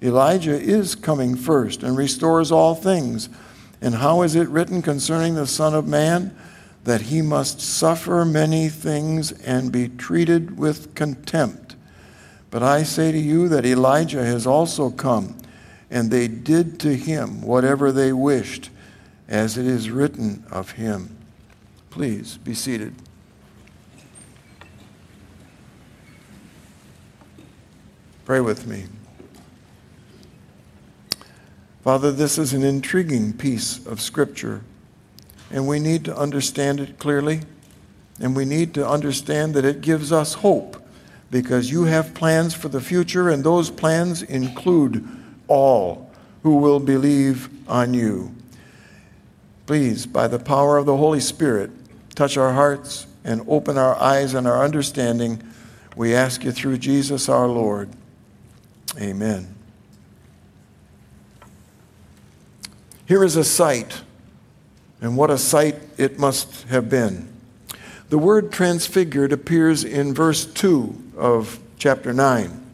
Elijah 0.00 0.58
is 0.58 0.94
coming 0.94 1.36
first 1.36 1.82
and 1.82 1.98
restores 1.98 2.50
all 2.50 2.74
things. 2.74 3.28
And 3.82 3.96
how 3.96 4.22
is 4.22 4.36
it 4.36 4.48
written 4.48 4.80
concerning 4.80 5.34
the 5.34 5.46
Son 5.46 5.74
of 5.74 5.86
Man? 5.86 6.34
That 6.84 7.02
he 7.02 7.20
must 7.20 7.60
suffer 7.60 8.24
many 8.24 8.70
things 8.70 9.32
and 9.32 9.70
be 9.70 9.88
treated 9.88 10.56
with 10.56 10.94
contempt. 10.94 11.76
But 12.50 12.62
I 12.62 12.84
say 12.84 13.12
to 13.12 13.18
you 13.18 13.50
that 13.50 13.66
Elijah 13.66 14.24
has 14.24 14.46
also 14.46 14.88
come, 14.88 15.36
and 15.90 16.10
they 16.10 16.26
did 16.26 16.80
to 16.80 16.96
him 16.96 17.42
whatever 17.42 17.92
they 17.92 18.14
wished, 18.14 18.70
as 19.28 19.58
it 19.58 19.66
is 19.66 19.90
written 19.90 20.46
of 20.50 20.70
him. 20.70 21.18
Please 21.90 22.38
be 22.38 22.54
seated. 22.54 22.94
Pray 28.26 28.40
with 28.40 28.66
me. 28.66 28.86
Father, 31.84 32.10
this 32.10 32.38
is 32.38 32.52
an 32.52 32.64
intriguing 32.64 33.32
piece 33.32 33.86
of 33.86 34.00
Scripture, 34.00 34.62
and 35.52 35.68
we 35.68 35.78
need 35.78 36.04
to 36.06 36.16
understand 36.16 36.80
it 36.80 36.98
clearly, 36.98 37.42
and 38.20 38.34
we 38.34 38.44
need 38.44 38.74
to 38.74 38.84
understand 38.84 39.54
that 39.54 39.64
it 39.64 39.80
gives 39.80 40.10
us 40.10 40.34
hope 40.34 40.84
because 41.30 41.70
you 41.70 41.84
have 41.84 42.14
plans 42.14 42.52
for 42.52 42.68
the 42.68 42.80
future, 42.80 43.30
and 43.30 43.44
those 43.44 43.70
plans 43.70 44.22
include 44.22 45.06
all 45.46 46.10
who 46.42 46.56
will 46.56 46.80
believe 46.80 47.48
on 47.68 47.94
you. 47.94 48.34
Please, 49.66 50.04
by 50.04 50.26
the 50.26 50.40
power 50.40 50.78
of 50.78 50.86
the 50.86 50.96
Holy 50.96 51.20
Spirit, 51.20 51.70
touch 52.16 52.36
our 52.36 52.54
hearts 52.54 53.06
and 53.22 53.44
open 53.46 53.78
our 53.78 53.94
eyes 54.02 54.34
and 54.34 54.48
our 54.48 54.64
understanding. 54.64 55.40
We 55.94 56.12
ask 56.12 56.42
you 56.42 56.50
through 56.50 56.78
Jesus 56.78 57.28
our 57.28 57.46
Lord. 57.46 57.88
Amen. 58.98 59.54
Here 63.06 63.22
is 63.22 63.36
a 63.36 63.44
sight, 63.44 64.02
and 65.00 65.16
what 65.16 65.30
a 65.30 65.38
sight 65.38 65.76
it 65.98 66.18
must 66.18 66.64
have 66.64 66.88
been. 66.88 67.28
The 68.08 68.18
word 68.18 68.52
transfigured 68.52 69.32
appears 69.32 69.84
in 69.84 70.14
verse 70.14 70.46
2 70.46 71.12
of 71.16 71.60
chapter 71.78 72.12
9, 72.12 72.66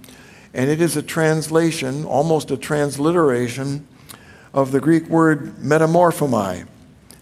and 0.54 0.70
it 0.70 0.80
is 0.80 0.96
a 0.96 1.02
translation, 1.02 2.04
almost 2.04 2.50
a 2.50 2.56
transliteration, 2.56 3.86
of 4.54 4.70
the 4.70 4.80
Greek 4.80 5.06
word 5.08 5.56
metamorphomai. 5.56 6.66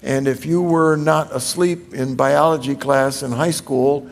And 0.02 0.28
if 0.28 0.44
you 0.44 0.60
were 0.62 0.96
not 0.96 1.34
asleep 1.34 1.94
in 1.94 2.16
biology 2.16 2.74
class 2.74 3.22
in 3.22 3.32
high 3.32 3.50
school, 3.50 4.10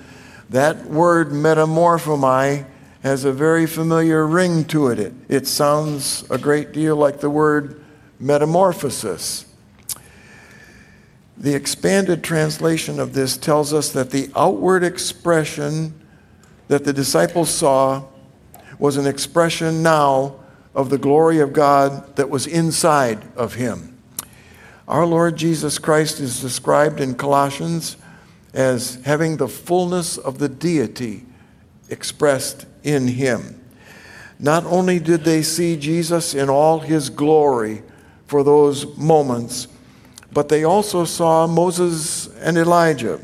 that 0.51 0.87
word 0.87 1.31
metamorphomai 1.31 2.65
has 3.03 3.25
a 3.25 3.33
very 3.33 3.67
familiar 3.67 4.27
ring 4.27 4.65
to 4.67 4.89
it. 4.89 4.99
it. 4.99 5.13
It 5.29 5.47
sounds 5.47 6.29
a 6.31 6.39
great 6.39 6.73
deal 6.73 6.97
like 6.97 7.21
the 7.21 7.31
word 7.31 7.85
metamorphosis. 8.19 9.45
The 11.37 11.55
expanded 11.55 12.25
translation 12.25 12.99
of 12.99 13.13
this 13.13 13.37
tells 13.37 13.73
us 13.73 13.91
that 13.93 14.11
the 14.11 14.31
outward 14.35 14.83
expression 14.83 15.95
that 16.67 16.85
the 16.85 16.93
disciples 16.93 17.51
saw 17.51 18.05
was 18.79 18.97
an 18.97 19.07
expression 19.07 19.83
now 19.83 20.37
of 20.75 20.91
the 20.91 20.99
glory 20.99 21.39
of 21.39 21.53
God 21.53 22.17
that 22.17 22.29
was 22.29 22.47
inside 22.47 23.23
of 23.37 23.55
him. 23.55 23.97
Our 24.87 25.07
Lord 25.07 25.37
Jesus 25.37 25.79
Christ 25.79 26.19
is 26.19 26.41
described 26.41 27.01
in 27.01 27.15
Colossians 27.15 27.97
as 28.55 28.97
having 29.05 29.37
the 29.37 29.49
fullness 29.49 30.19
of 30.19 30.39
the 30.39 30.49
deity 30.49 31.27
expressed 31.89 32.67
in 32.83 33.09
him. 33.09 33.61
Not 34.39 34.65
only 34.67 34.99
did 34.99 35.25
they 35.25 35.43
see 35.43 35.77
Jesus 35.77 36.35
in 36.35 36.49
all 36.49 36.81
his 36.81 37.11
glory 37.11 37.83
for 38.27 38.45
those 38.45 38.97
moments, 38.97 39.67
but 40.33 40.49
they 40.49 40.65
also 40.65 41.05
saw 41.05 41.47
Moses 41.47 42.29
and 42.37 42.57
Elijah, 42.57 43.21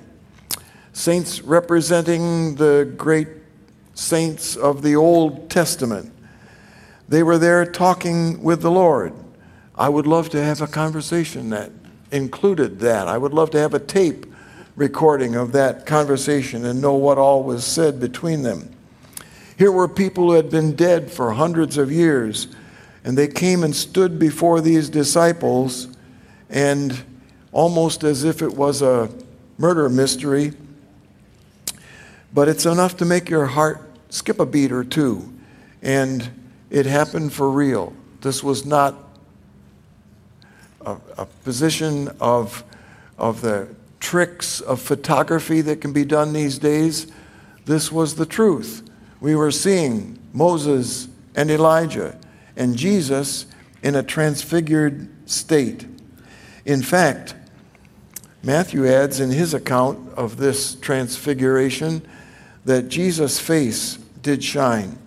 saints 0.93 1.43
representing 1.43 2.57
the 2.57 2.93
great 2.97 3.29
saints 3.95 4.57
of 4.57 4.83
the 4.83 4.97
Old 4.97 5.51
Testament. 5.51 6.13
They 7.09 7.23
were 7.23 7.39
there 7.39 7.65
talking 7.67 8.43
with 8.43 8.63
the 8.63 8.71
Lord. 8.71 9.13
I 9.77 9.89
would 9.89 10.07
love 10.07 10.31
to 10.31 10.43
have 10.43 10.61
a 10.61 10.67
conversation 10.67 11.51
that 11.51 11.71
included 12.11 12.81
that. 12.81 13.09
I 13.09 13.19
would 13.19 13.35
love 13.35 13.51
to 13.51 13.59
have 13.59 13.75
a 13.75 13.79
tape 13.79 14.27
recording 14.77 15.37
of 15.37 15.53
that 15.53 15.87
conversation 15.87 16.65
and 16.65 16.81
know 16.81 16.95
what 16.95 17.19
all 17.19 17.43
was 17.43 17.65
said 17.65 18.01
between 18.01 18.43
them. 18.43 18.71
Here 19.57 19.71
were 19.71 19.89
people 19.89 20.25
who 20.25 20.33
had 20.33 20.51
been 20.51 20.75
dead 20.75 21.11
for 21.13 21.33
hundreds 21.33 21.77
of 21.77 21.93
years, 21.93 22.49
and 23.05 23.17
they 23.17 23.29
came 23.29 23.63
and 23.63 23.75
stood 23.75 24.19
before 24.19 24.61
these 24.61 24.89
disciples, 24.89 25.89
and 26.51 27.05
almost 27.53 28.03
as 28.03 28.25
if 28.25 28.43
it 28.43 28.55
was 28.55 28.83
a 28.83 29.09
murder 29.59 29.89
mystery, 29.89 30.53
but 32.33 32.49
it's 32.49 32.67
enough 32.67 32.97
to 32.97 33.05
make 33.05 33.31
your 33.31 33.47
heart 33.47 33.81
skip 34.09 34.41
a 34.41 34.47
beat 34.47 34.73
or 34.73 34.83
two. 34.83 35.33
And 35.83 36.29
it 36.71 36.87
happened 36.87 37.33
for 37.33 37.49
real. 37.49 37.93
This 38.23 38.43
was 38.43 38.67
not 38.67 38.97
a, 40.85 40.97
a 41.17 41.27
position 41.45 42.09
of, 42.21 42.65
of 43.17 43.41
the 43.41 43.69
tricks 44.05 44.61
of 44.61 44.81
photography 44.81 45.63
that 45.63 45.81
can 45.81 45.95
be 45.95 46.05
done 46.05 46.35
these 46.35 46.59
days. 46.59 47.07
This 47.65 47.91
was 47.91 48.17
the 48.17 48.27
truth. 48.27 48.83
We 49.19 49.35
were 49.35 49.51
seeing 49.51 50.19
Moses 50.35 51.09
and 51.35 51.51
Elijah. 51.51 52.19
and 52.57 52.77
Jesus 52.77 53.47
in 53.83 53.95
a 53.95 54.03
transfigured 54.03 55.09
state. 55.29 55.87
In 56.65 56.83
fact, 56.83 57.35
Matthew 58.43 58.87
adds 58.87 59.21
in 59.21 59.31
his 59.31 59.55
account 59.55 60.13
of 60.17 60.37
this 60.37 60.75
transfiguration 60.77 62.07
that 62.65 62.89
Jesus' 62.89 63.41
face 63.41 63.97
did 64.23 64.45
shine. 64.45 64.99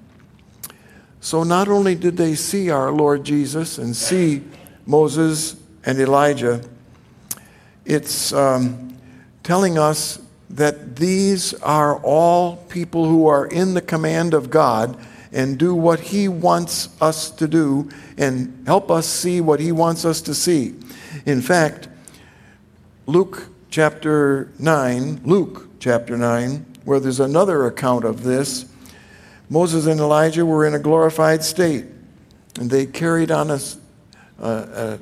So 1.21 1.43
not 1.43 1.67
only 1.67 1.95
did 1.95 2.17
they 2.17 2.35
see 2.35 2.69
our 2.69 2.91
Lord 2.91 3.23
Jesus 3.23 3.77
and 3.77 3.95
see 3.95 4.43
Moses 4.85 5.55
and 5.85 5.99
Elijah, 5.99 6.61
it's 7.87 8.33
um, 8.33 8.97
telling 9.43 9.77
us 9.77 10.21
that 10.49 10.97
these 10.97 11.53
are 11.55 11.99
all 12.01 12.57
people 12.67 13.05
who 13.05 13.27
are 13.27 13.47
in 13.47 13.73
the 13.73 13.81
command 13.81 14.33
of 14.33 14.49
God 14.49 14.97
and 15.31 15.57
do 15.57 15.73
what 15.73 15.99
He 16.01 16.27
wants 16.27 16.89
us 17.01 17.31
to 17.31 17.47
do 17.47 17.89
and 18.17 18.63
help 18.65 18.91
us 18.91 19.07
see 19.07 19.39
what 19.39 19.59
He 19.59 19.71
wants 19.71 20.03
us 20.03 20.21
to 20.21 20.35
see. 20.35 20.75
In 21.25 21.41
fact, 21.41 21.87
Luke 23.05 23.47
chapter 23.69 24.51
9, 24.59 25.21
Luke 25.23 25.69
chapter 25.79 26.17
9, 26.17 26.65
where 26.83 26.99
there's 26.99 27.21
another 27.21 27.65
account 27.65 28.03
of 28.03 28.23
this, 28.23 28.65
Moses 29.49 29.85
and 29.85 29.99
Elijah 29.99 30.45
were 30.45 30.65
in 30.65 30.73
a 30.73 30.79
glorified 30.79 31.41
state, 31.41 31.85
and 32.59 32.69
they 32.69 32.85
carried 32.85 33.31
on 33.31 33.51
a, 33.51 33.59
a, 34.39 34.49
a 34.49 34.99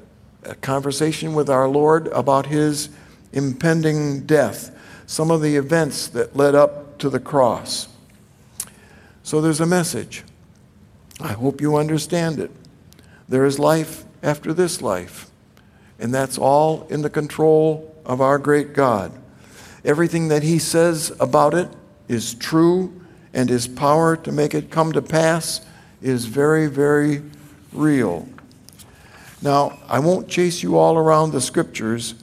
conversation 0.54 1.34
with 1.34 1.50
our 1.50 1.68
Lord 1.68 2.08
about 2.10 2.46
his 2.46 2.90
impending 3.34 4.26
death, 4.26 4.72
some 5.08 5.32
of 5.32 5.42
the 5.42 5.56
events 5.56 6.08
that 6.10 6.36
led 6.36 6.54
up 6.56 6.98
to 7.00 7.10
the 7.10 7.20
cross. 7.20 7.88
So 9.24 9.42
there's 9.42 9.60
a 9.60 9.66
message. 9.66 10.24
I 11.20 11.34
hope 11.34 11.62
you 11.62 11.78
understand 11.78 12.40
it. 12.40 12.52
There 13.28 13.46
is 13.46 13.58
life 13.58 14.04
after 14.22 14.54
this 14.54 14.82
life, 14.82 15.30
and 16.00 16.14
that's 16.14 16.38
all 16.38 16.86
in 16.90 17.02
the 17.02 17.10
control 17.10 17.96
of 18.06 18.22
our 18.22 18.38
great 18.38 18.74
God. 18.74 19.12
Everything 19.84 20.28
that 20.28 20.44
He 20.44 20.60
says 20.60 21.12
about 21.20 21.54
it 21.54 21.70
is 22.08 22.36
true, 22.36 22.94
and 23.34 23.50
His 23.50 23.68
power 23.68 24.16
to 24.18 24.32
make 24.32 24.54
it 24.54 24.70
come 24.70 24.92
to 24.92 25.02
pass 25.02 25.66
is 26.02 26.26
very, 26.26 26.68
very 26.68 27.24
real. 27.74 28.28
Now, 29.46 29.78
I 29.88 30.00
won't 30.00 30.28
chase 30.28 30.64
you 30.64 30.76
all 30.80 30.98
around 30.98 31.32
the 31.32 31.40
scriptures, 31.40 32.16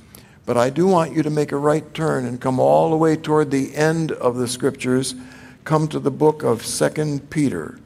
but 0.44 0.56
I 0.56 0.70
do 0.70 0.88
want 0.88 1.14
you 1.14 1.22
to 1.22 1.30
make 1.30 1.52
a 1.52 1.56
right 1.56 1.94
turn 1.94 2.24
and 2.24 2.40
come 2.40 2.58
all 2.58 2.90
the 2.90 2.96
way 2.96 3.14
toward 3.14 3.52
the 3.52 3.76
end 3.76 4.10
of 4.10 4.34
the 4.34 4.48
scriptures. 4.48 5.14
Come 5.62 5.86
to 5.86 6.00
the 6.00 6.10
book 6.10 6.42
of 6.42 6.66
Second 6.66 7.30
Peter. 7.30 7.78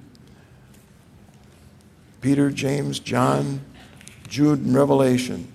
Peter, 2.23 2.51
James, 2.51 2.99
John, 2.99 3.61
Jude, 4.27 4.61
and 4.61 4.75
Revelation. 4.75 5.53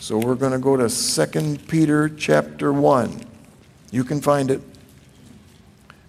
So 0.00 0.18
we're 0.18 0.34
going 0.34 0.50
to 0.50 0.58
go 0.58 0.76
to 0.76 0.88
2 0.88 1.58
Peter 1.68 2.08
chapter 2.08 2.72
1. 2.72 3.22
You 3.92 4.02
can 4.02 4.20
find 4.20 4.50
it. 4.50 4.60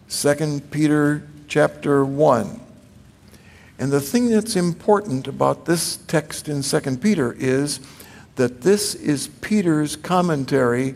2 0.09 0.61
Peter 0.71 1.27
chapter 1.47 2.03
1. 2.03 2.61
And 3.81 3.91
the 3.91 3.99
thing 3.99 4.29
that's 4.29 4.55
important 4.55 5.27
about 5.27 5.65
this 5.65 5.97
text 6.05 6.47
in 6.47 6.61
2 6.61 6.97
Peter 6.97 7.33
is 7.33 7.79
that 8.35 8.61
this 8.61 8.93
is 8.93 9.27
Peter's 9.41 9.95
commentary 9.95 10.93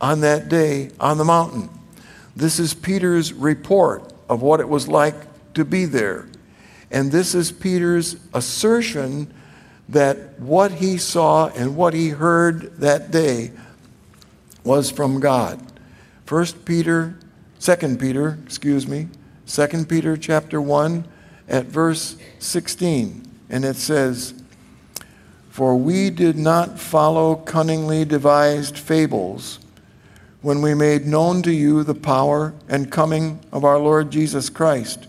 on 0.00 0.22
that 0.22 0.48
day 0.48 0.92
on 0.98 1.18
the 1.18 1.26
mountain. 1.26 1.68
This 2.34 2.58
is 2.58 2.72
Peter's 2.72 3.34
report 3.34 4.14
of 4.30 4.40
what 4.40 4.60
it 4.60 4.68
was 4.70 4.88
like 4.88 5.14
to 5.52 5.66
be 5.66 5.84
there. 5.84 6.26
And 6.90 7.12
this 7.12 7.34
is 7.34 7.52
Peter's 7.52 8.16
assertion 8.32 9.30
that 9.90 10.40
what 10.40 10.72
he 10.72 10.96
saw 10.96 11.48
and 11.48 11.76
what 11.76 11.92
he 11.92 12.08
heard 12.08 12.78
that 12.78 13.10
day 13.10 13.52
was 14.64 14.90
from 14.90 15.20
God. 15.20 15.60
First 16.24 16.64
Peter, 16.64 17.14
Second 17.58 18.00
Peter, 18.00 18.38
excuse 18.46 18.88
me, 18.88 19.08
Second 19.44 19.86
Peter 19.86 20.16
chapter 20.16 20.62
1 20.62 21.11
at 21.48 21.66
verse 21.66 22.16
16. 22.38 23.28
And 23.50 23.64
it 23.64 23.76
says, 23.76 24.34
For 25.50 25.76
we 25.76 26.10
did 26.10 26.36
not 26.36 26.78
follow 26.78 27.36
cunningly 27.36 28.04
devised 28.04 28.78
fables 28.78 29.58
when 30.40 30.60
we 30.60 30.74
made 30.74 31.06
known 31.06 31.42
to 31.42 31.52
you 31.52 31.84
the 31.84 31.94
power 31.94 32.52
and 32.68 32.90
coming 32.90 33.38
of 33.52 33.64
our 33.64 33.78
Lord 33.78 34.10
Jesus 34.10 34.50
Christ, 34.50 35.06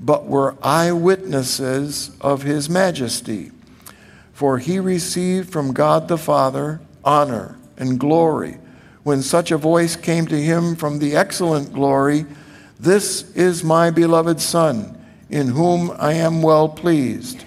but 0.00 0.26
were 0.26 0.56
eyewitnesses 0.62 2.10
of 2.20 2.42
his 2.42 2.68
majesty. 2.68 3.52
For 4.32 4.58
he 4.58 4.78
received 4.80 5.50
from 5.50 5.72
God 5.72 6.08
the 6.08 6.18
Father 6.18 6.80
honor 7.04 7.56
and 7.78 7.98
glory 7.98 8.58
when 9.06 9.22
such 9.22 9.52
a 9.52 9.56
voice 9.56 9.94
came 9.94 10.26
to 10.26 10.42
him 10.42 10.74
from 10.74 10.98
the 10.98 11.14
excellent 11.14 11.72
glory 11.72 12.26
This 12.80 13.30
is 13.36 13.62
my 13.62 13.90
beloved 13.90 14.40
Son, 14.40 14.95
in 15.30 15.48
whom 15.48 15.94
I 15.98 16.14
am 16.14 16.42
well 16.42 16.68
pleased. 16.68 17.44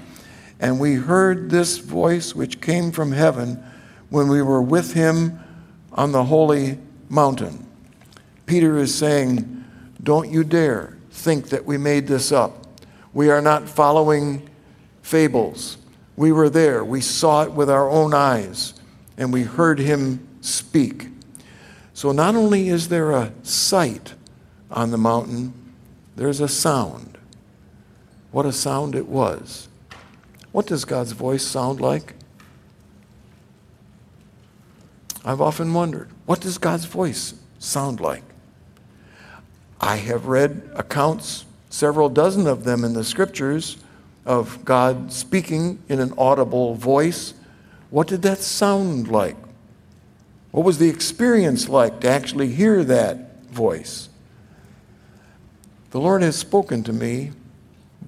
And 0.60 0.80
we 0.80 0.96
heard 0.96 1.50
this 1.50 1.78
voice 1.78 2.36
which 2.36 2.62
came 2.62 2.92
from 2.92 3.12
heaven 3.12 3.64
when 4.10 4.28
we 4.28 4.42
were 4.42 4.62
with 4.62 4.94
him 4.94 5.40
on 5.94 6.12
the 6.12 6.26
holy 6.26 6.78
mountain. 7.08 7.66
Peter 8.46 8.78
is 8.78 8.94
saying, 8.94 9.64
Don't 10.02 10.32
you 10.32 10.44
dare 10.44 10.98
think 11.12 11.50
that 11.50 11.66
we 11.66 11.78
made 11.78 12.08
this 12.08 12.32
up. 12.32 12.66
We 13.14 13.30
are 13.30 13.42
not 13.42 13.70
following 13.70 14.50
fables. 15.02 15.78
We 16.16 16.32
were 16.32 16.50
there. 16.50 16.84
We 16.84 17.02
saw 17.02 17.44
it 17.44 17.52
with 17.52 17.70
our 17.70 17.90
own 17.90 18.14
eyes, 18.14 18.74
and 19.18 19.32
we 19.32 19.44
heard 19.44 19.80
him 19.80 20.28
speak. 20.42 21.08
So 21.94 22.12
not 22.12 22.36
only 22.36 22.70
is 22.70 22.90
there 22.90 23.12
a 23.12 23.32
sight 23.44 24.14
on 24.72 24.92
the 24.92 24.98
mountain, 24.98 25.54
there's 26.16 26.40
a 26.40 26.48
sound. 26.48 27.19
What 28.32 28.46
a 28.46 28.52
sound 28.52 28.96
it 28.96 29.08
was. 29.08 29.68
What 30.52 30.68
does 30.68 30.86
God's 30.86 31.12
voice 31.12 31.44
sound 31.44 31.80
like? 31.80 32.14
I've 35.26 35.42
often 35.42 35.74
wondered, 35.74 36.10
what 36.26 36.40
does 36.40 36.58
God's 36.58 36.86
voice 36.86 37.34
sound 37.60 38.00
like? 38.00 38.24
I 39.82 39.98
have 39.98 40.28
read 40.28 40.70
accounts, 40.76 41.46
several 41.70 42.10
dozen 42.10 42.48
of 42.48 42.64
them 42.64 42.84
in 42.84 42.94
the 42.94 43.04
scriptures, 43.04 43.78
of 44.26 44.64
God 44.66 45.12
speaking 45.12 45.80
in 45.90 46.00
an 46.00 46.14
audible 46.18 46.76
voice. 46.76 47.34
What 47.90 48.08
did 48.08 48.22
that 48.22 48.40
sound 48.40 49.08
like? 49.08 49.36
What 50.52 50.66
was 50.66 50.78
the 50.78 50.90
experience 50.90 51.70
like 51.70 52.02
to 52.02 52.10
actually 52.10 52.50
hear 52.52 52.84
that 52.84 53.44
voice? 53.46 54.10
The 55.92 56.00
Lord 56.00 56.22
has 56.22 56.36
spoken 56.36 56.84
to 56.84 56.94
me, 56.94 57.32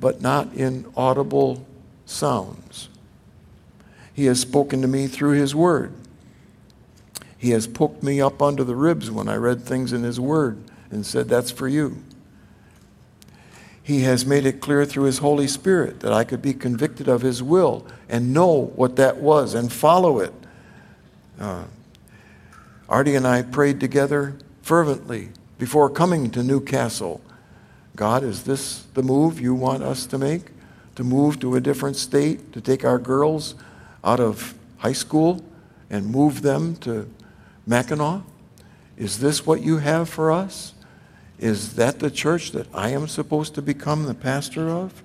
but 0.02 0.20
not 0.20 0.54
in 0.54 0.92
audible 0.98 1.66
sounds. 2.06 2.90
He 4.14 4.26
has 4.26 4.42
spoken 4.42 4.82
to 4.82 4.88
me 4.88 5.08
through 5.08 5.40
His 5.40 5.56
Word. 5.56 5.94
He 7.38 7.52
has 7.52 7.68
poked 7.68 8.04
me 8.04 8.20
up 8.20 8.42
under 8.42 8.64
the 8.64 8.76
ribs 8.76 9.10
when 9.10 9.30
I 9.30 9.36
read 9.36 9.62
things 9.62 9.94
in 9.94 10.04
His 10.04 10.20
Word 10.20 10.58
and 10.90 11.06
said, 11.06 11.30
That's 11.30 11.52
for 11.52 11.68
you. 11.68 12.04
He 13.82 14.02
has 14.02 14.26
made 14.26 14.46
it 14.46 14.60
clear 14.60 14.86
through 14.86 15.06
His 15.06 15.20
Holy 15.20 15.48
Spirit 15.48 16.02
that 16.02 16.12
I 16.12 16.24
could 16.24 16.42
be 16.42 16.54
convicted 16.54 17.08
of 17.08 17.22
His 17.22 17.42
will 17.42 17.86
and 18.10 18.34
know 18.34 18.72
what 18.76 18.96
that 18.98 19.18
was 19.18 19.54
and 19.54 19.72
follow 19.72 20.20
it. 20.20 20.34
Uh, 21.40 21.64
Artie 22.90 23.16
and 23.16 23.26
I 23.26 23.44
prayed 23.44 23.80
together 23.80 24.36
fervently 24.62 25.30
before 25.58 25.90
coming 25.90 26.30
to 26.32 26.44
Newcastle. 26.44 27.22
God, 27.96 28.24
is 28.24 28.44
this 28.44 28.84
the 28.94 29.04
move 29.04 29.40
you 29.40 29.54
want 29.54 29.84
us 29.84 30.06
to 30.08 30.18
make? 30.18 30.52
To 30.96 31.04
move 31.04 31.40
to 31.40 31.56
a 31.56 31.62
different 31.62 31.96
state, 31.96 32.54
to 32.54 32.62
take 32.62 32.86
our 32.86 33.00
girls 33.00 33.56
out 34.04 34.20
of 34.20 34.56
high 34.78 34.94
school 34.94 35.44
and 35.90 36.08
move 36.08 36.42
them 36.42 36.76
to 36.78 37.10
Mackinaw? 37.68 38.24
Is 38.98 39.20
this 39.20 39.46
what 39.46 39.62
you 39.62 39.78
have 39.78 40.10
for 40.10 40.32
us? 40.32 40.74
Is 41.40 41.76
that 41.76 42.00
the 42.00 42.12
church 42.12 42.52
that 42.52 42.68
I 42.74 42.90
am 42.90 43.08
supposed 43.08 43.56
to 43.56 43.62
become 43.62 44.06
the 44.06 44.14
pastor 44.14 44.70
of? 44.70 45.04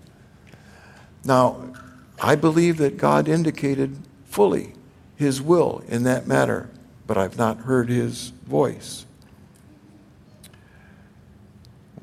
Now, 1.24 1.72
I 2.20 2.36
believe 2.36 2.76
that 2.78 2.98
God 2.98 3.26
indicated 3.26 3.96
fully 4.26 4.74
his 5.16 5.40
will 5.40 5.82
in 5.88 6.02
that 6.02 6.26
matter, 6.26 6.68
but 7.06 7.16
I've 7.16 7.38
not 7.38 7.60
heard 7.60 7.88
his 7.88 8.32
voice. 8.46 9.05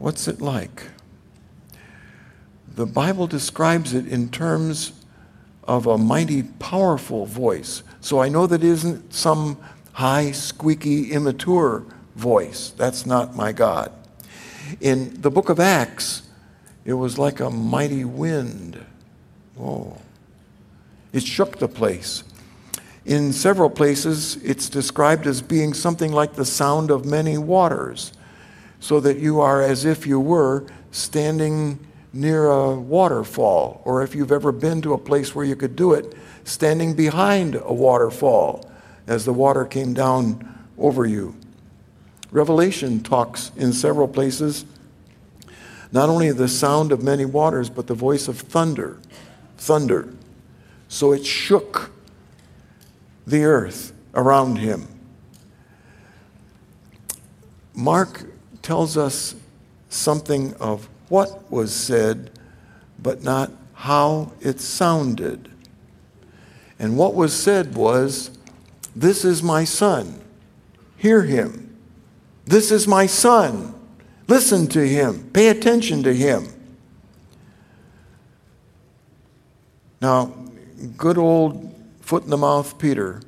What's 0.03 0.27
it 0.27 0.41
like? 0.41 0.83
The 2.75 2.85
Bible 2.85 3.25
describes 3.25 3.93
it 3.93 4.05
in 4.05 4.27
terms 4.27 4.91
of 5.63 5.87
a 5.87 5.97
mighty 5.97 6.43
powerful 6.43 7.25
voice. 7.25 7.83
So 8.01 8.21
I 8.21 8.27
know 8.27 8.45
that 8.45 8.65
it 8.65 8.67
isn't 8.67 9.13
some 9.13 9.57
high, 9.93 10.31
squeaky, 10.31 11.13
immature 11.13 11.85
voice. 12.17 12.71
That's 12.71 13.05
not 13.05 13.37
my 13.37 13.53
God. 13.53 13.93
In 14.81 15.21
the 15.21 15.31
book 15.31 15.47
of 15.47 15.61
Acts, 15.61 16.23
it 16.83 16.95
was 16.95 17.17
like 17.17 17.39
a 17.39 17.49
mighty 17.49 18.03
wind. 18.03 18.85
Whoa. 19.55 20.01
It 21.13 21.23
shook 21.23 21.59
the 21.59 21.69
place. 21.69 22.25
In 23.05 23.31
several 23.31 23.69
places, 23.69 24.35
it's 24.43 24.67
described 24.67 25.27
as 25.27 25.41
being 25.41 25.73
something 25.73 26.11
like 26.11 26.33
the 26.33 26.43
sound 26.43 26.91
of 26.91 27.05
many 27.05 27.37
waters, 27.37 28.11
so 28.83 28.99
that 28.99 29.17
you 29.17 29.39
are 29.39 29.61
as 29.61 29.85
if 29.85 30.05
you 30.05 30.19
were 30.19 30.65
standing 30.91 31.79
near 32.11 32.47
a 32.47 32.75
waterfall, 32.77 33.81
or 33.85 34.03
if 34.03 34.13
you've 34.13 34.29
ever 34.29 34.51
been 34.51 34.81
to 34.81 34.91
a 34.91 34.97
place 34.97 35.33
where 35.33 35.45
you 35.45 35.55
could 35.55 35.73
do 35.73 35.93
it, 35.93 36.13
standing 36.43 36.93
behind 36.93 37.55
a 37.55 37.73
waterfall 37.73 38.69
as 39.07 39.23
the 39.23 39.31
water 39.31 39.63
came 39.63 39.93
down 39.93 40.53
over 40.77 41.05
you. 41.05 41.33
Revelation 42.29 43.01
talks 43.01 43.53
in 43.55 43.71
several 43.71 44.05
places 44.05 44.65
not 45.93 46.09
only 46.09 46.33
the 46.33 46.49
sound 46.49 46.91
of 46.91 47.01
many 47.01 47.23
waters, 47.23 47.69
but 47.69 47.87
the 47.87 47.93
voice 47.93 48.27
of 48.27 48.37
thunder. 48.37 48.99
Thunder. 49.57 50.13
So 50.89 51.13
it 51.13 51.25
shook 51.25 51.89
the 53.25 53.45
earth 53.45 53.93
around 54.13 54.57
him. 54.57 54.89
Mark 57.73 58.25
tells 58.63 58.97
us 58.97 59.35
something 59.89 60.55
of 60.55 60.89
what 61.09 61.51
was 61.51 61.71
said, 61.71 62.31
but 62.97 63.21
not 63.21 63.51
how 63.73 64.31
it 64.41 64.59
sounded. 64.59 65.51
And 66.79 66.97
what 66.97 67.13
was 67.13 67.33
said 67.33 67.75
was, 67.75 68.31
This 68.95 69.23
is 69.23 69.43
my 69.43 69.63
son. 69.63 70.21
Hear 70.97 71.23
him. 71.23 71.77
This 72.45 72.71
is 72.71 72.87
my 72.87 73.05
son. 73.05 73.75
Listen 74.27 74.67
to 74.67 74.87
him. 74.87 75.29
Pay 75.31 75.49
attention 75.49 76.01
to 76.03 76.13
him. 76.13 76.47
Now, 80.01 80.33
good 80.97 81.17
old 81.17 81.73
foot 82.01 82.23
in 82.23 82.29
the 82.29 82.37
mouth 82.37 82.77
Peter, 82.77 83.21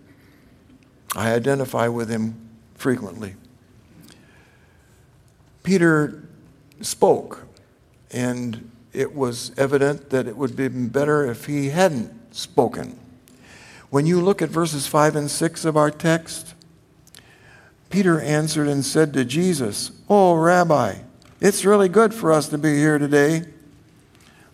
I 1.15 1.33
identify 1.33 1.87
with 1.87 2.09
him 2.09 2.49
frequently. 2.75 3.35
Peter 5.65 6.23
spoke, 6.79 7.45
and 8.11 8.71
it 8.93 9.13
was 9.13 9.51
evident 9.57 10.11
that 10.11 10.27
it 10.27 10.37
would 10.37 10.51
have 10.51 10.57
been 10.57 10.87
better 10.87 11.25
if 11.25 11.47
he 11.47 11.69
hadn't 11.69 12.13
spoken. 12.33 12.97
When 13.89 14.05
you 14.05 14.21
look 14.21 14.41
at 14.41 14.49
verses 14.49 14.87
5 14.87 15.15
and 15.15 15.29
6 15.29 15.65
of 15.65 15.75
our 15.75 15.89
text, 15.89 16.53
Peter 17.89 18.21
answered 18.21 18.67
and 18.67 18.85
said 18.85 19.11
to 19.13 19.25
Jesus, 19.25 19.91
Oh, 20.07 20.35
Rabbi, 20.35 20.99
it's 21.41 21.65
really 21.65 21.89
good 21.89 22.13
for 22.13 22.31
us 22.31 22.47
to 22.49 22.57
be 22.57 22.77
here 22.77 22.99
today. 22.99 23.45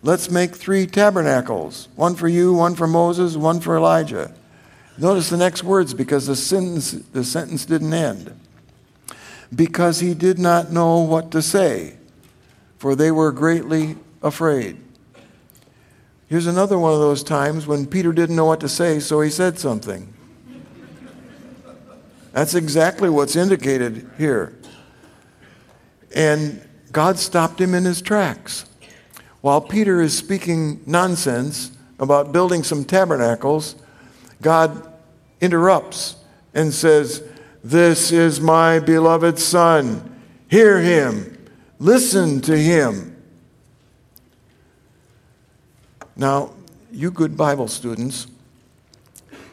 Let's 0.02 0.30
make 0.30 0.56
three 0.56 0.86
tabernacles 0.86 1.88
one 1.94 2.14
for 2.14 2.26
you, 2.26 2.54
one 2.54 2.74
for 2.74 2.86
Moses, 2.86 3.36
one 3.36 3.60
for 3.60 3.76
Elijah. 3.76 4.32
Notice 4.96 5.28
the 5.28 5.36
next 5.36 5.62
words 5.62 5.92
because 5.94 6.26
the 6.26 6.36
sentence, 6.36 6.92
the 6.92 7.22
sentence 7.22 7.66
didn't 7.66 7.92
end. 7.92 8.34
Because 9.54 10.00
he 10.00 10.14
did 10.14 10.38
not 10.38 10.72
know 10.72 11.00
what 11.00 11.30
to 11.32 11.42
say, 11.42 11.96
for 12.78 12.94
they 12.94 13.10
were 13.10 13.32
greatly 13.32 13.96
afraid. 14.22 14.78
Here's 16.28 16.46
another 16.46 16.78
one 16.78 16.94
of 16.94 17.00
those 17.00 17.22
times 17.22 17.66
when 17.66 17.86
Peter 17.86 18.12
didn't 18.12 18.36
know 18.36 18.46
what 18.46 18.60
to 18.60 18.68
say, 18.68 19.00
so 19.00 19.20
he 19.20 19.28
said 19.28 19.58
something. 19.58 20.12
That's 22.32 22.54
exactly 22.54 23.10
what's 23.10 23.36
indicated 23.36 24.10
here. 24.16 24.56
And 26.14 26.66
God 26.90 27.18
stopped 27.18 27.60
him 27.60 27.74
in 27.74 27.84
his 27.84 28.00
tracks. 28.00 28.64
While 29.42 29.60
Peter 29.60 30.00
is 30.00 30.16
speaking 30.16 30.82
nonsense 30.86 31.72
about 31.98 32.32
building 32.32 32.62
some 32.62 32.84
tabernacles, 32.84 33.74
God 34.40 34.90
interrupts 35.40 36.16
and 36.54 36.72
says, 36.72 37.22
This 37.64 38.10
is 38.10 38.40
my 38.40 38.80
beloved 38.80 39.38
Son. 39.38 40.20
Hear 40.48 40.80
him. 40.80 41.38
Listen 41.78 42.40
to 42.42 42.56
him. 42.56 43.16
Now, 46.16 46.52
you 46.90 47.10
good 47.10 47.36
Bible 47.36 47.68
students, 47.68 48.26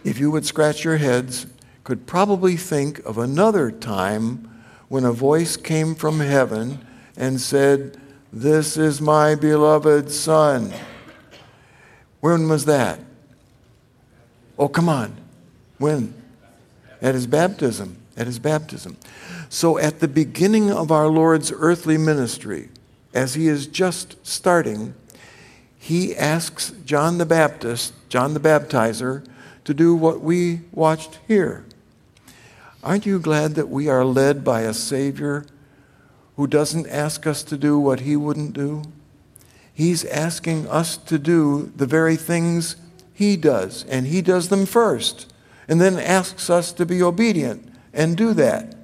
if 0.03 0.19
you 0.19 0.31
would 0.31 0.45
scratch 0.45 0.83
your 0.83 0.97
heads, 0.97 1.45
could 1.83 2.05
probably 2.05 2.57
think 2.57 2.99
of 3.05 3.17
another 3.17 3.71
time 3.71 4.61
when 4.89 5.05
a 5.05 5.11
voice 5.11 5.55
came 5.55 5.95
from 5.95 6.19
heaven 6.19 6.85
and 7.15 7.39
said, 7.39 7.99
This 8.33 8.75
is 8.75 8.99
my 8.99 9.35
beloved 9.35 10.11
Son. 10.11 10.73
When 12.19 12.49
was 12.49 12.65
that? 12.65 12.99
Oh, 14.57 14.67
come 14.67 14.89
on. 14.89 15.15
When? 15.77 16.18
At 17.01 17.15
his 17.15 17.27
baptism. 17.27 17.97
At 18.17 18.27
his 18.27 18.39
baptism. 18.39 18.97
So, 19.49 19.77
at 19.77 19.99
the 19.99 20.07
beginning 20.07 20.71
of 20.71 20.91
our 20.91 21.07
Lord's 21.07 21.51
earthly 21.51 21.97
ministry, 21.97 22.69
as 23.13 23.33
he 23.33 23.47
is 23.47 23.65
just 23.67 24.15
starting, 24.25 24.93
he 25.77 26.15
asks 26.15 26.73
John 26.85 27.17
the 27.17 27.25
Baptist, 27.25 27.93
John 28.09 28.33
the 28.33 28.39
Baptizer, 28.39 29.25
to 29.63 29.73
do 29.73 29.95
what 29.95 30.21
we 30.21 30.61
watched 30.71 31.19
here. 31.27 31.65
Aren't 32.83 33.05
you 33.05 33.19
glad 33.19 33.55
that 33.55 33.69
we 33.69 33.87
are 33.87 34.05
led 34.05 34.43
by 34.43 34.61
a 34.61 34.73
Savior 34.73 35.45
who 36.35 36.47
doesn't 36.47 36.87
ask 36.87 37.25
us 37.27 37.43
to 37.43 37.57
do 37.57 37.77
what 37.79 38.01
he 38.01 38.15
wouldn't 38.15 38.53
do? 38.53 38.83
He's 39.73 40.05
asking 40.05 40.67
us 40.67 40.97
to 40.97 41.17
do 41.17 41.71
the 41.75 41.85
very 41.85 42.17
things 42.17 42.75
he 43.13 43.37
does, 43.37 43.85
and 43.85 44.07
he 44.07 44.21
does 44.21 44.49
them 44.49 44.65
first, 44.65 45.28
and 45.69 45.79
then 45.79 45.99
asks 45.99 46.49
us 46.49 46.73
to 46.73 46.85
be 46.85 47.01
obedient 47.01 47.71
and 47.93 48.17
do 48.17 48.33
that. 48.33 48.75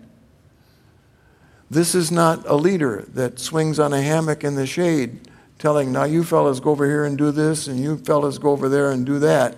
This 1.70 1.96
is 1.96 2.12
not 2.12 2.48
a 2.48 2.56
leader 2.56 3.06
that 3.10 3.40
swings 3.40 3.80
on 3.80 3.92
a 3.92 4.02
hammock 4.02 4.44
in 4.44 4.54
the 4.54 4.68
shade 4.68 5.20
telling, 5.58 5.92
now 5.92 6.04
you 6.04 6.24
fellas 6.24 6.60
go 6.60 6.70
over 6.70 6.86
here 6.86 7.06
and 7.06 7.18
do 7.18 7.32
this, 7.32 7.68
and 7.68 7.80
you 7.80 7.98
fellas 7.98 8.38
go 8.38 8.52
over 8.52 8.70
there 8.70 8.92
and 8.92 9.06
do 9.06 9.18
that. 9.20 9.58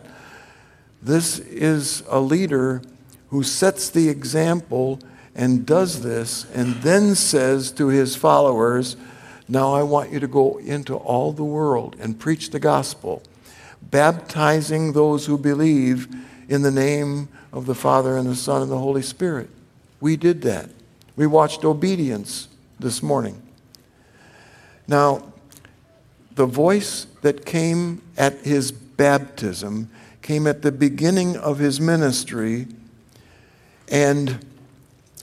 This 1.02 1.40
is 1.40 2.02
a 2.08 2.20
leader 2.20 2.82
who 3.30 3.44
sets 3.44 3.90
the 3.90 4.08
example 4.08 5.00
and 5.36 5.66
does 5.66 6.04
this, 6.04 6.46
and 6.54 6.76
then 6.76 7.14
says 7.14 7.72
to 7.72 7.88
his 7.88 8.16
followers, 8.16 8.96
Now 9.50 9.74
I 9.74 9.84
want 9.84 10.14
you 10.14 10.20
to 10.22 10.28
go 10.28 10.58
into 10.60 10.96
all 10.96 11.34
the 11.34 11.44
world 11.44 11.98
and 12.00 12.18
preach 12.18 12.52
the 12.52 12.60
gospel, 12.60 13.22
baptizing 13.82 14.94
those 14.94 15.26
who 15.26 15.38
believe 15.38 16.08
in 16.48 16.62
the 16.62 16.72
name 16.72 17.30
of 17.52 17.66
the 17.66 17.76
Father 17.76 18.18
and 18.18 18.28
the 18.28 18.36
Son 18.36 18.62
and 18.62 18.72
the 18.72 18.78
Holy 18.78 19.02
Spirit. 19.02 19.50
We 20.00 20.16
did 20.16 20.42
that. 20.44 20.70
We 21.16 21.28
watched 21.28 21.66
obedience 21.66 22.48
this 22.80 23.02
morning. 23.02 23.42
Now, 24.88 25.34
the 26.36 26.46
voice 26.46 27.08
that 27.22 27.46
came 27.46 28.02
at 28.16 28.34
his 28.46 28.72
baptism 28.72 29.90
came 30.22 30.46
at 30.46 30.62
the 30.62 30.72
beginning 30.72 31.36
of 31.36 31.58
his 31.58 31.82
ministry, 31.82 32.68
and 33.90 34.46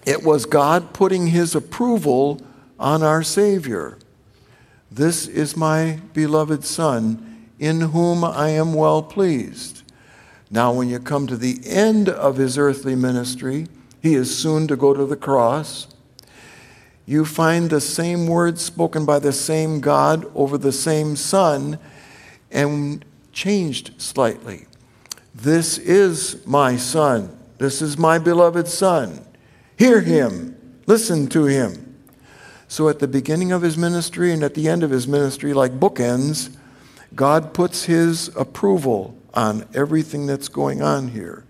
it 0.05 0.25
was 0.25 0.45
God 0.45 0.93
putting 0.93 1.29
his 1.29 1.55
approval 1.55 2.41
on 2.79 3.03
our 3.03 3.23
Savior. 3.23 3.97
This 4.91 5.29
is 5.29 5.57
my 5.57 6.01
beloved 6.13 6.65
Son, 6.65 7.49
in 7.59 7.81
whom 7.81 8.25
I 8.25 8.51
am 8.51 8.75
well 8.75 9.03
pleased. 9.03 9.84
Now, 10.55 10.73
when 10.73 10.89
you 10.89 11.01
come 11.01 11.27
to 11.27 11.37
the 11.37 11.59
end 11.67 12.09
of 12.09 12.37
his 12.37 12.57
earthly 12.57 12.95
ministry, 12.95 13.67
he 14.01 14.15
is 14.15 14.39
soon 14.39 14.67
to 14.69 14.77
go 14.77 14.95
to 14.95 15.05
the 15.05 15.17
cross 15.17 15.89
you 17.07 17.25
find 17.25 17.69
the 17.69 17.81
same 17.81 18.27
words 18.27 18.63
spoken 18.63 19.05
by 19.05 19.19
the 19.19 19.33
same 19.33 19.81
God 19.81 20.25
over 20.35 20.57
the 20.57 20.73
same 20.73 21.17
Son 21.17 21.79
and 22.51 23.05
changed 23.33 24.01
slightly. 24.01 24.67
This 25.35 25.77
is 25.77 26.47
my 26.47 26.77
Son. 26.77 27.37
This 27.59 27.83
is 27.83 27.99
my 27.99 28.19
beloved 28.19 28.69
Son. 28.69 29.25
Hear 29.77 30.01
him. 30.01 30.57
Listen 30.87 31.27
to 31.29 31.45
him. 31.45 31.97
So 32.69 32.89
at 32.89 33.01
the 33.01 33.09
beginning 33.09 33.53
of 33.53 33.63
his 33.63 33.77
ministry 33.77 34.33
and 34.33 34.43
at 34.43 34.55
the 34.55 34.69
end 34.69 34.83
of 34.83 34.91
his 34.91 35.07
ministry, 35.07 35.53
like 35.53 35.79
bookends, 35.79 36.57
God 37.15 37.53
puts 37.53 37.85
his 37.85 38.29
approval 38.35 39.17
on 39.35 39.69
everything 39.75 40.27
that's 40.27 40.49
going 40.49 40.81
on 40.81 41.09
here. 41.09 41.45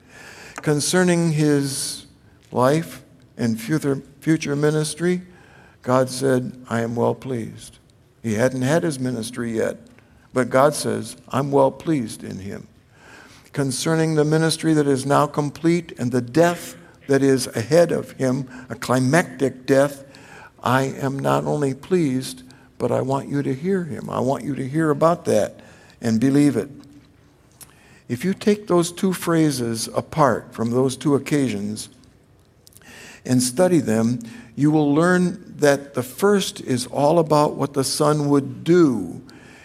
Concerning 0.56 1.32
his 1.32 2.06
life 2.50 3.02
and 3.36 3.60
future, 3.60 4.02
future 4.20 4.56
ministry, 4.56 5.22
God 5.82 6.08
said, 6.08 6.64
I 6.68 6.80
am 6.80 6.96
well 6.96 7.14
pleased. 7.14 7.78
He 8.22 8.34
hadn't 8.34 8.62
had 8.62 8.82
his 8.82 8.98
ministry 8.98 9.56
yet, 9.56 9.76
but 10.32 10.48
God 10.48 10.74
says, 10.74 11.16
I'm 11.28 11.52
well 11.52 11.70
pleased 11.70 12.24
in 12.24 12.38
him. 12.38 12.66
Concerning 13.52 14.14
the 14.14 14.24
ministry 14.24 14.72
that 14.72 14.86
is 14.86 15.04
now 15.04 15.26
complete 15.26 15.92
and 15.98 16.10
the 16.10 16.22
death 16.22 16.76
that 17.06 17.22
is 17.22 17.46
ahead 17.48 17.92
of 17.92 18.12
him, 18.12 18.48
a 18.70 18.74
climactic 18.74 19.66
death, 19.66 20.04
I 20.62 20.84
am 20.84 21.18
not 21.18 21.44
only 21.44 21.74
pleased, 21.74 22.42
but 22.78 22.90
I 22.90 23.02
want 23.02 23.28
you 23.28 23.42
to 23.42 23.54
hear 23.54 23.84
him. 23.84 24.08
I 24.08 24.20
want 24.20 24.42
you 24.42 24.54
to 24.54 24.66
hear 24.66 24.90
about 24.90 25.26
that 25.26 25.60
and 26.00 26.18
believe 26.18 26.56
it. 26.56 26.70
If 28.08 28.24
you 28.24 28.34
take 28.34 28.66
those 28.66 28.92
two 28.92 29.12
phrases 29.12 29.88
apart 29.88 30.52
from 30.52 30.70
those 30.70 30.96
two 30.96 31.14
occasions 31.14 31.88
and 33.24 33.42
study 33.42 33.80
them, 33.80 34.20
you 34.54 34.70
will 34.70 34.94
learn 34.94 35.54
that 35.58 35.94
the 35.94 36.02
first 36.02 36.60
is 36.60 36.86
all 36.86 37.18
about 37.18 37.54
what 37.54 37.72
the 37.72 37.84
Son 37.84 38.28
would 38.28 38.62
do, 38.62 39.22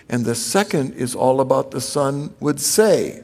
and 0.07 0.23
the 0.25 0.35
second 0.35 0.93
is 0.93 1.15
all 1.15 1.41
about 1.41 1.71
the 1.71 1.81
Son 1.81 2.33
would 2.39 2.59
say. 2.59 3.23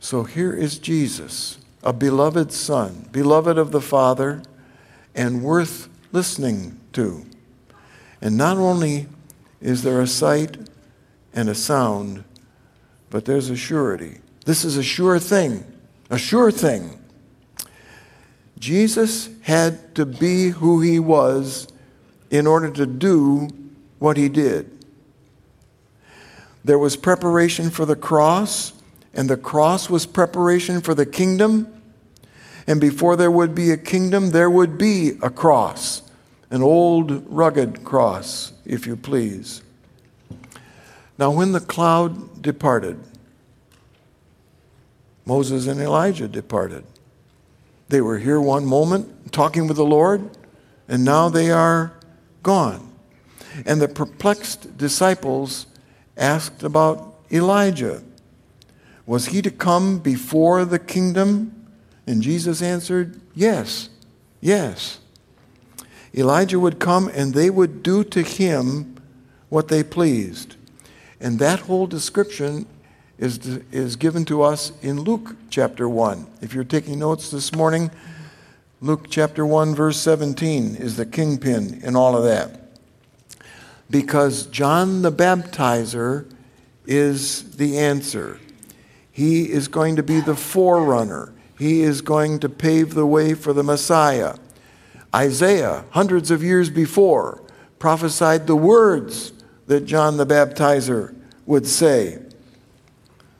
So 0.00 0.24
here 0.24 0.52
is 0.52 0.78
Jesus, 0.78 1.58
a 1.82 1.92
beloved 1.92 2.52
Son, 2.52 3.08
beloved 3.12 3.58
of 3.58 3.70
the 3.70 3.80
Father, 3.80 4.42
and 5.14 5.42
worth 5.42 5.88
listening 6.12 6.80
to. 6.94 7.24
And 8.20 8.36
not 8.36 8.56
only 8.56 9.06
is 9.60 9.82
there 9.82 10.00
a 10.00 10.06
sight 10.06 10.56
and 11.32 11.48
a 11.48 11.54
sound, 11.54 12.24
but 13.14 13.26
there's 13.26 13.48
a 13.48 13.54
surety. 13.54 14.18
This 14.44 14.64
is 14.64 14.76
a 14.76 14.82
sure 14.82 15.20
thing, 15.20 15.64
a 16.10 16.18
sure 16.18 16.50
thing. 16.50 16.98
Jesus 18.58 19.28
had 19.42 19.94
to 19.94 20.04
be 20.04 20.48
who 20.48 20.80
he 20.80 20.98
was 20.98 21.68
in 22.32 22.48
order 22.48 22.72
to 22.72 22.86
do 22.86 23.48
what 24.00 24.16
he 24.16 24.28
did. 24.28 24.68
There 26.64 26.76
was 26.76 26.96
preparation 26.96 27.70
for 27.70 27.86
the 27.86 27.94
cross, 27.94 28.72
and 29.14 29.30
the 29.30 29.36
cross 29.36 29.88
was 29.88 30.06
preparation 30.06 30.80
for 30.80 30.92
the 30.92 31.06
kingdom. 31.06 31.72
And 32.66 32.80
before 32.80 33.14
there 33.14 33.30
would 33.30 33.54
be 33.54 33.70
a 33.70 33.76
kingdom, 33.76 34.30
there 34.30 34.50
would 34.50 34.76
be 34.76 35.12
a 35.22 35.30
cross, 35.30 36.02
an 36.50 36.64
old 36.64 37.24
rugged 37.32 37.84
cross, 37.84 38.54
if 38.66 38.88
you 38.88 38.96
please. 38.96 39.62
Now, 41.18 41.30
when 41.30 41.52
the 41.52 41.60
cloud 41.60 42.42
departed, 42.42 42.98
Moses 45.26 45.66
and 45.66 45.80
Elijah 45.80 46.28
departed. 46.28 46.84
They 47.88 48.00
were 48.00 48.18
here 48.18 48.40
one 48.40 48.66
moment 48.66 49.32
talking 49.32 49.66
with 49.66 49.76
the 49.76 49.84
Lord, 49.84 50.30
and 50.88 51.04
now 51.04 51.28
they 51.28 51.50
are 51.50 51.92
gone. 52.42 52.92
And 53.64 53.80
the 53.80 53.88
perplexed 53.88 54.76
disciples 54.76 55.66
asked 56.16 56.62
about 56.62 57.14
Elijah. 57.30 58.02
Was 59.06 59.26
he 59.26 59.42
to 59.42 59.50
come 59.50 59.98
before 59.98 60.64
the 60.64 60.78
kingdom? 60.78 61.68
And 62.06 62.22
Jesus 62.22 62.60
answered, 62.60 63.20
Yes, 63.34 63.88
yes. 64.40 65.00
Elijah 66.14 66.60
would 66.60 66.78
come 66.78 67.08
and 67.08 67.34
they 67.34 67.50
would 67.50 67.82
do 67.82 68.04
to 68.04 68.22
him 68.22 68.96
what 69.48 69.68
they 69.68 69.82
pleased. 69.82 70.56
And 71.24 71.38
that 71.38 71.60
whole 71.60 71.86
description 71.86 72.66
is, 73.16 73.38
is 73.72 73.96
given 73.96 74.26
to 74.26 74.42
us 74.42 74.72
in 74.82 75.00
Luke 75.00 75.34
chapter 75.48 75.88
1. 75.88 76.26
If 76.42 76.52
you're 76.52 76.64
taking 76.64 76.98
notes 76.98 77.30
this 77.30 77.54
morning, 77.54 77.90
Luke 78.82 79.06
chapter 79.08 79.46
1, 79.46 79.74
verse 79.74 79.96
17 79.96 80.76
is 80.76 80.98
the 80.98 81.06
kingpin 81.06 81.80
in 81.82 81.96
all 81.96 82.14
of 82.14 82.24
that. 82.24 82.78
Because 83.88 84.44
John 84.48 85.00
the 85.00 85.10
Baptizer 85.10 86.30
is 86.84 87.56
the 87.56 87.78
answer. 87.78 88.38
He 89.10 89.50
is 89.50 89.66
going 89.66 89.96
to 89.96 90.02
be 90.02 90.20
the 90.20 90.36
forerunner. 90.36 91.32
He 91.58 91.80
is 91.80 92.02
going 92.02 92.40
to 92.40 92.50
pave 92.50 92.92
the 92.92 93.06
way 93.06 93.32
for 93.32 93.54
the 93.54 93.62
Messiah. 93.62 94.34
Isaiah, 95.14 95.86
hundreds 95.92 96.30
of 96.30 96.42
years 96.42 96.68
before, 96.68 97.40
prophesied 97.78 98.46
the 98.46 98.56
words 98.56 99.32
that 99.66 99.86
John 99.86 100.16
the 100.16 100.26
Baptizer 100.26 101.14
would 101.46 101.66
say. 101.66 102.18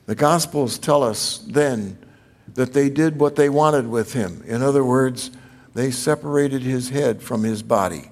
The 0.07 0.15
Gospels 0.15 0.79
tell 0.79 1.03
us 1.03 1.39
then 1.39 1.99
that 2.55 2.73
they 2.73 2.89
did 2.89 3.19
what 3.19 3.37
they 3.37 3.49
wanted 3.49 3.89
with 3.89 4.13
him. 4.13 4.43
In 4.47 4.63
other 4.63 4.85
words, 4.85 5.31
they 5.75 5.91
separated 5.91 6.63
his 6.63 6.91
head 6.91 7.23
from 7.23 7.43
his 7.43 7.63
body. 7.63 8.11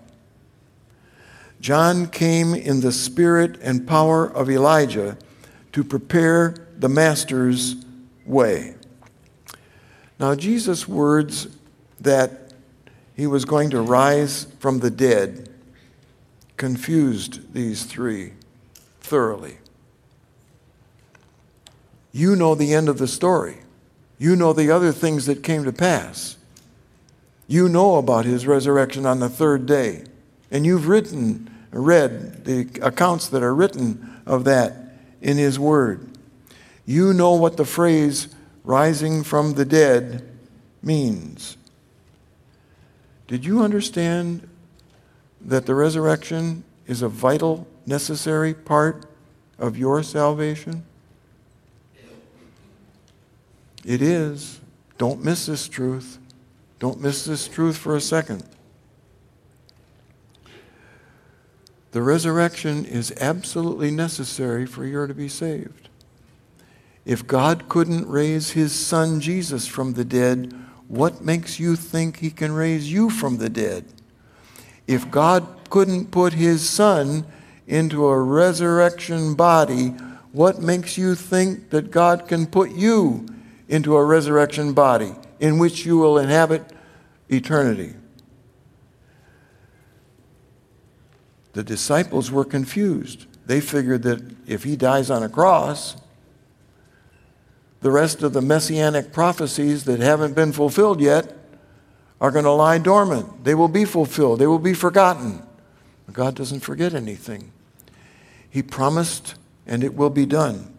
John 1.60 2.08
came 2.08 2.54
in 2.54 2.80
the 2.80 2.90
spirit 2.90 3.56
and 3.62 3.86
power 3.86 4.26
of 4.26 4.50
Elijah 4.50 5.16
to 5.72 5.84
prepare 5.84 6.56
the 6.76 6.88
Master's 6.88 7.76
way. 8.26 8.74
Now, 10.18 10.34
Jesus' 10.34 10.88
words 10.88 11.48
that 12.00 12.52
he 13.14 13.26
was 13.26 13.44
going 13.44 13.70
to 13.70 13.80
rise 13.80 14.46
from 14.58 14.80
the 14.80 14.90
dead 14.90 15.51
confused 16.62 17.52
these 17.54 17.82
three 17.82 18.34
thoroughly. 19.00 19.58
You 22.12 22.36
know 22.36 22.54
the 22.54 22.72
end 22.72 22.88
of 22.88 22.98
the 22.98 23.08
story. 23.08 23.56
You 24.16 24.36
know 24.36 24.52
the 24.52 24.70
other 24.70 24.92
things 24.92 25.26
that 25.26 25.42
came 25.42 25.64
to 25.64 25.72
pass. 25.72 26.36
You 27.48 27.68
know 27.68 27.96
about 27.96 28.26
his 28.26 28.46
resurrection 28.46 29.06
on 29.06 29.18
the 29.18 29.28
third 29.28 29.66
day. 29.66 30.04
And 30.52 30.64
you've 30.64 30.86
written, 30.86 31.50
read 31.72 32.44
the 32.44 32.68
accounts 32.80 33.26
that 33.30 33.42
are 33.42 33.56
written 33.56 34.22
of 34.24 34.44
that 34.44 35.00
in 35.20 35.38
his 35.38 35.58
word. 35.58 36.16
You 36.86 37.12
know 37.12 37.32
what 37.32 37.56
the 37.56 37.64
phrase 37.64 38.32
rising 38.62 39.24
from 39.24 39.54
the 39.54 39.64
dead 39.64 40.30
means. 40.80 41.56
Did 43.26 43.44
you 43.44 43.64
understand 43.64 44.48
that 45.44 45.66
the 45.66 45.74
resurrection 45.74 46.64
is 46.86 47.02
a 47.02 47.08
vital, 47.08 47.66
necessary 47.86 48.54
part 48.54 49.06
of 49.58 49.76
your 49.76 50.02
salvation? 50.02 50.84
It 53.84 54.02
is. 54.02 54.60
Don't 54.98 55.24
miss 55.24 55.46
this 55.46 55.68
truth. 55.68 56.18
Don't 56.78 57.00
miss 57.00 57.24
this 57.24 57.48
truth 57.48 57.76
for 57.76 57.96
a 57.96 58.00
second. 58.00 58.44
The 61.92 62.02
resurrection 62.02 62.84
is 62.84 63.12
absolutely 63.20 63.90
necessary 63.90 64.66
for 64.66 64.84
you 64.86 65.06
to 65.06 65.14
be 65.14 65.28
saved. 65.28 65.88
If 67.04 67.26
God 67.26 67.68
couldn't 67.68 68.08
raise 68.08 68.52
his 68.52 68.72
son 68.72 69.20
Jesus 69.20 69.66
from 69.66 69.94
the 69.94 70.04
dead, 70.04 70.54
what 70.88 71.22
makes 71.22 71.58
you 71.58 71.76
think 71.76 72.18
he 72.18 72.30
can 72.30 72.52
raise 72.52 72.92
you 72.92 73.10
from 73.10 73.38
the 73.38 73.50
dead? 73.50 73.84
If 74.92 75.10
God 75.10 75.46
couldn't 75.70 76.10
put 76.10 76.34
his 76.34 76.68
son 76.68 77.24
into 77.66 78.04
a 78.04 78.20
resurrection 78.20 79.34
body, 79.34 79.88
what 80.32 80.60
makes 80.60 80.98
you 80.98 81.14
think 81.14 81.70
that 81.70 81.90
God 81.90 82.28
can 82.28 82.46
put 82.46 82.72
you 82.72 83.26
into 83.68 83.96
a 83.96 84.04
resurrection 84.04 84.74
body 84.74 85.14
in 85.40 85.58
which 85.58 85.86
you 85.86 85.96
will 85.96 86.18
inhabit 86.18 86.74
eternity. 87.30 87.94
The 91.54 91.62
disciples 91.62 92.30
were 92.30 92.44
confused. 92.44 93.24
They 93.46 93.62
figured 93.62 94.02
that 94.02 94.22
if 94.46 94.64
he 94.64 94.76
dies 94.76 95.10
on 95.10 95.22
a 95.22 95.28
cross, 95.30 95.96
the 97.80 97.90
rest 97.90 98.22
of 98.22 98.34
the 98.34 98.42
messianic 98.42 99.10
prophecies 99.10 99.84
that 99.84 100.00
haven't 100.00 100.34
been 100.34 100.52
fulfilled 100.52 101.00
yet 101.00 101.34
are 102.22 102.30
going 102.30 102.44
to 102.44 102.52
lie 102.52 102.78
dormant. 102.78 103.42
They 103.42 103.54
will 103.54 103.68
be 103.68 103.84
fulfilled, 103.84 104.38
they 104.38 104.46
will 104.46 104.60
be 104.60 104.74
forgotten. 104.74 105.42
But 106.06 106.14
God 106.14 106.34
doesn't 106.36 106.60
forget 106.60 106.94
anything. 106.94 107.52
He 108.48 108.62
promised, 108.62 109.34
and 109.66 109.82
it 109.82 109.94
will 109.94 110.10
be 110.10 110.24
done. 110.24 110.72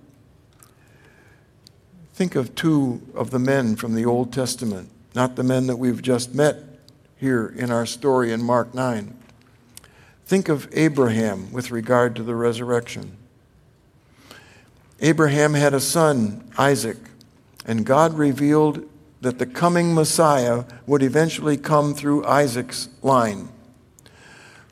Think 2.14 2.36
of 2.36 2.56
two 2.56 3.02
of 3.14 3.32
the 3.32 3.40
men 3.40 3.76
from 3.76 3.94
the 3.94 4.06
Old 4.06 4.32
Testament, 4.32 4.90
not 5.14 5.36
the 5.36 5.44
men 5.44 5.68
that 5.68 5.76
we've 5.76 6.02
just 6.02 6.34
met 6.34 6.58
here 7.18 7.54
in 7.58 7.72
our 7.72 7.86
story 7.86 8.32
in 8.32 8.42
Mark 8.42 8.74
9. 8.74 9.14
Think 10.26 10.48
of 10.48 10.70
Abraham 10.72 11.52
with 11.52 11.72
regard 11.72 12.16
to 12.16 12.24
the 12.24 12.36
resurrection. 12.36 13.18
Abraham 15.02 15.56
had 15.56 15.74
a 15.74 15.82
son, 15.82 16.50
Isaac, 16.58 16.98
and 17.66 17.86
God 17.86 18.14
revealed 18.14 18.88
that 19.24 19.40
the 19.40 19.46
coming 19.46 19.94
Messiah 19.94 20.66
would 20.86 21.02
eventually 21.02 21.56
come 21.56 21.94
through 21.94 22.26
Isaac's 22.26 22.90
line. 23.02 23.48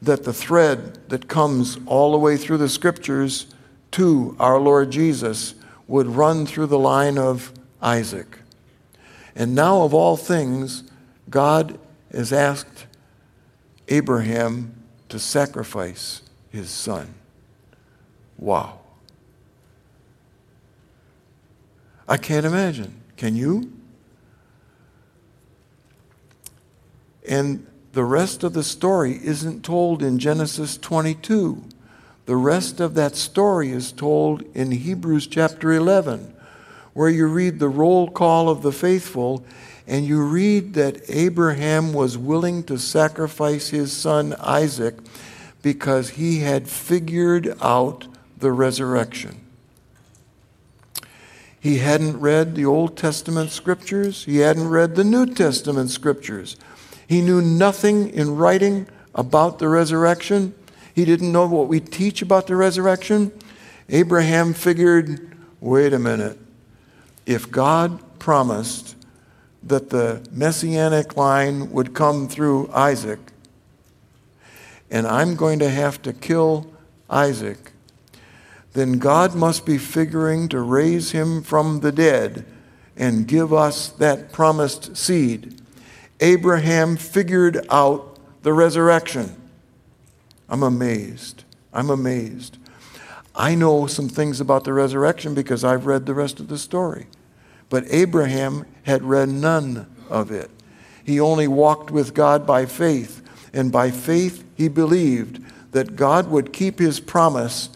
That 0.01 0.25
the 0.25 0.33
thread 0.33 1.09
that 1.09 1.29
comes 1.29 1.79
all 1.85 2.11
the 2.11 2.17
way 2.17 2.35
through 2.35 2.57
the 2.57 2.67
scriptures 2.67 3.47
to 3.91 4.35
our 4.39 4.59
Lord 4.59 4.91
Jesus 4.91 5.55
would 5.87 6.07
run 6.07 6.45
through 6.45 6.67
the 6.67 6.77
line 6.77 7.17
of 7.17 7.53
Isaac. 7.81 8.39
And 9.37 9.55
now, 9.55 9.83
of 9.83 9.93
all 9.93 10.17
things, 10.17 10.83
God 11.29 11.79
has 12.13 12.33
asked 12.33 12.87
Abraham 13.87 14.75
to 15.07 15.17
sacrifice 15.17 16.23
his 16.49 16.69
son. 16.69 17.13
Wow. 18.37 18.79
I 22.05 22.17
can't 22.17 22.45
imagine. 22.45 23.01
Can 23.15 23.37
you? 23.37 23.71
And 27.27 27.65
the 27.93 28.03
rest 28.03 28.43
of 28.43 28.53
the 28.53 28.63
story 28.63 29.19
isn't 29.23 29.63
told 29.63 30.01
in 30.01 30.19
Genesis 30.19 30.77
22. 30.77 31.63
The 32.25 32.35
rest 32.35 32.79
of 32.79 32.93
that 32.95 33.15
story 33.15 33.71
is 33.71 33.91
told 33.91 34.43
in 34.55 34.71
Hebrews 34.71 35.27
chapter 35.27 35.71
11, 35.71 36.33
where 36.93 37.09
you 37.09 37.27
read 37.27 37.59
the 37.59 37.69
roll 37.69 38.09
call 38.09 38.49
of 38.49 38.61
the 38.61 38.71
faithful 38.71 39.43
and 39.87 40.05
you 40.05 40.23
read 40.23 40.75
that 40.75 41.01
Abraham 41.09 41.91
was 41.91 42.17
willing 42.17 42.63
to 42.63 42.77
sacrifice 42.77 43.69
his 43.69 43.91
son 43.91 44.35
Isaac 44.39 44.95
because 45.61 46.11
he 46.11 46.39
had 46.39 46.69
figured 46.69 47.57
out 47.61 48.07
the 48.37 48.51
resurrection. 48.51 49.41
He 51.59 51.79
hadn't 51.79 52.19
read 52.19 52.55
the 52.55 52.65
Old 52.65 52.97
Testament 52.97 53.51
scriptures, 53.51 54.23
he 54.23 54.37
hadn't 54.37 54.69
read 54.69 54.95
the 54.95 55.03
New 55.03 55.27
Testament 55.27 55.89
scriptures. 55.91 56.55
He 57.11 57.21
knew 57.21 57.41
nothing 57.41 58.11
in 58.11 58.37
writing 58.37 58.87
about 59.13 59.59
the 59.59 59.67
resurrection. 59.67 60.55
He 60.95 61.03
didn't 61.03 61.33
know 61.33 61.45
what 61.45 61.67
we 61.67 61.81
teach 61.81 62.21
about 62.21 62.47
the 62.47 62.55
resurrection. 62.55 63.33
Abraham 63.89 64.53
figured 64.53 65.35
wait 65.59 65.91
a 65.91 65.99
minute. 65.99 66.39
If 67.25 67.51
God 67.51 67.99
promised 68.17 68.95
that 69.61 69.89
the 69.89 70.25
messianic 70.31 71.17
line 71.17 71.73
would 71.73 71.93
come 71.93 72.29
through 72.29 72.71
Isaac, 72.71 73.19
and 74.89 75.05
I'm 75.05 75.35
going 75.35 75.59
to 75.59 75.69
have 75.69 76.01
to 76.03 76.13
kill 76.13 76.71
Isaac, 77.09 77.73
then 78.71 78.99
God 78.99 79.35
must 79.35 79.65
be 79.65 79.77
figuring 79.77 80.47
to 80.47 80.61
raise 80.61 81.11
him 81.11 81.43
from 81.43 81.81
the 81.81 81.91
dead 81.91 82.45
and 82.95 83.27
give 83.27 83.51
us 83.51 83.89
that 83.89 84.31
promised 84.31 84.95
seed. 84.95 85.60
Abraham 86.21 86.95
figured 86.95 87.65
out 87.69 88.19
the 88.43 88.53
resurrection. 88.53 89.35
I'm 90.47 90.63
amazed. 90.63 91.43
I'm 91.73 91.89
amazed. 91.89 92.57
I 93.35 93.55
know 93.55 93.87
some 93.87 94.07
things 94.07 94.39
about 94.39 94.63
the 94.63 94.73
resurrection 94.73 95.33
because 95.33 95.63
I've 95.63 95.85
read 95.85 96.05
the 96.05 96.13
rest 96.13 96.39
of 96.39 96.47
the 96.47 96.57
story. 96.57 97.07
But 97.69 97.85
Abraham 97.89 98.65
had 98.83 99.03
read 99.03 99.29
none 99.29 99.87
of 100.09 100.31
it. 100.31 100.51
He 101.03 101.19
only 101.19 101.47
walked 101.47 101.89
with 101.89 102.13
God 102.13 102.45
by 102.45 102.65
faith, 102.65 103.21
and 103.53 103.71
by 103.71 103.89
faith 103.89 104.43
he 104.55 104.67
believed 104.67 105.41
that 105.71 105.95
God 105.95 106.29
would 106.29 106.53
keep 106.53 106.79
his 106.79 106.99
promise 106.99 107.69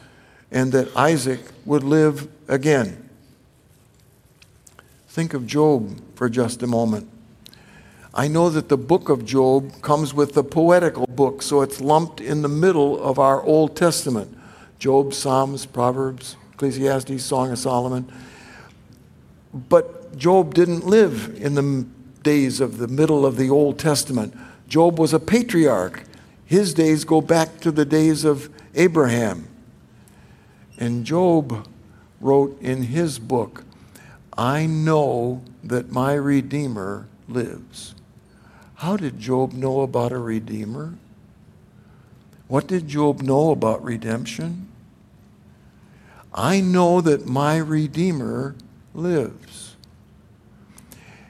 and 0.51 0.71
that 0.73 0.95
Isaac 0.95 1.39
would 1.65 1.83
live 1.83 2.27
again. 2.47 3.09
Think 5.07 5.33
of 5.33 5.47
Job 5.47 6.01
for 6.15 6.29
just 6.29 6.61
a 6.61 6.67
moment. 6.67 7.09
I 8.17 8.29
know 8.29 8.49
that 8.49 8.69
the 8.69 8.77
book 8.77 9.09
of 9.09 9.25
Job 9.25 9.81
comes 9.81 10.13
with 10.13 10.35
the 10.35 10.43
poetical 10.43 11.05
book, 11.05 11.41
so 11.41 11.61
it's 11.61 11.81
lumped 11.81 12.21
in 12.21 12.43
the 12.43 12.47
middle 12.47 13.03
of 13.03 13.19
our 13.19 13.43
Old 13.43 13.75
Testament 13.75 14.37
Job, 14.79 15.13
Psalms, 15.13 15.65
Proverbs, 15.65 16.37
Ecclesiastes, 16.53 17.23
Song 17.23 17.51
of 17.51 17.59
Solomon. 17.59 18.09
But 19.53 20.17
Job 20.17 20.53
didn't 20.53 20.85
live 20.85 21.35
in 21.35 21.55
the 21.55 21.85
days 22.23 22.61
of 22.61 22.77
the 22.77 22.87
middle 22.87 23.25
of 23.25 23.35
the 23.35 23.49
Old 23.49 23.77
Testament. 23.77 24.33
Job 24.69 24.97
was 24.97 25.13
a 25.13 25.19
patriarch. 25.19 26.03
His 26.45 26.73
days 26.73 27.03
go 27.03 27.19
back 27.19 27.59
to 27.61 27.71
the 27.71 27.85
days 27.85 28.23
of 28.23 28.49
Abraham. 28.75 29.47
And 30.77 31.05
Job 31.05 31.67
wrote 32.21 32.59
in 32.61 32.83
his 32.83 33.19
book, 33.19 33.63
I 34.37 34.65
know 34.65 35.43
that 35.63 35.91
my 35.91 36.13
Redeemer 36.13 37.07
lives. 37.27 37.93
How 38.75 38.97
did 38.97 39.19
Job 39.19 39.53
know 39.53 39.81
about 39.81 40.11
a 40.11 40.17
Redeemer? 40.17 40.95
What 42.47 42.67
did 42.67 42.87
Job 42.87 43.21
know 43.21 43.51
about 43.51 43.83
redemption? 43.83 44.67
I 46.33 46.59
know 46.59 46.99
that 46.99 47.25
my 47.25 47.57
Redeemer 47.57 48.55
lives, 48.93 49.75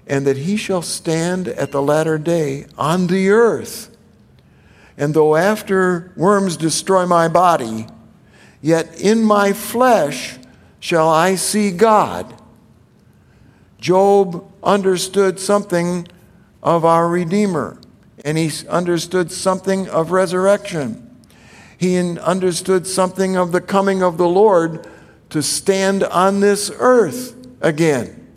and 0.07 0.25
that 0.25 0.37
he 0.37 0.57
shall 0.57 0.81
stand 0.81 1.47
at 1.47 1.71
the 1.71 1.81
latter 1.81 2.17
day 2.17 2.65
on 2.77 3.07
the 3.07 3.29
earth. 3.29 3.95
And 4.97 5.13
though 5.13 5.35
after 5.35 6.11
worms 6.15 6.57
destroy 6.57 7.05
my 7.05 7.27
body, 7.27 7.85
yet 8.61 8.99
in 8.99 9.23
my 9.23 9.53
flesh 9.53 10.37
shall 10.79 11.09
I 11.09 11.35
see 11.35 11.69
God. 11.71 12.33
Job 13.79 14.51
understood 14.63 15.39
something 15.39 16.07
of 16.65 16.83
our 16.83 17.07
Redeemer, 17.07 17.79
and 18.25 18.39
he 18.39 18.51
understood 18.67 19.31
something 19.31 19.87
of 19.87 20.09
resurrection. 20.09 21.15
He 21.77 21.95
understood 22.17 22.87
something 22.87 23.37
of 23.37 23.51
the 23.51 23.61
coming 23.61 24.01
of 24.01 24.17
the 24.17 24.27
Lord 24.27 24.87
to 25.29 25.43
stand 25.43 26.03
on 26.03 26.39
this 26.39 26.71
earth 26.79 27.35
again. 27.61 28.27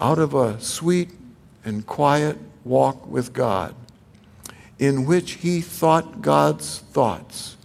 Out 0.00 0.18
of 0.18 0.34
a 0.34 0.60
sweet 0.60 1.10
and 1.64 1.86
quiet 1.86 2.36
walk 2.64 3.06
with 3.06 3.32
God, 3.32 3.76
in 4.80 5.06
which 5.06 5.32
he 5.34 5.60
thought 5.60 6.22
God's 6.22 6.80
thoughts. 6.80 7.56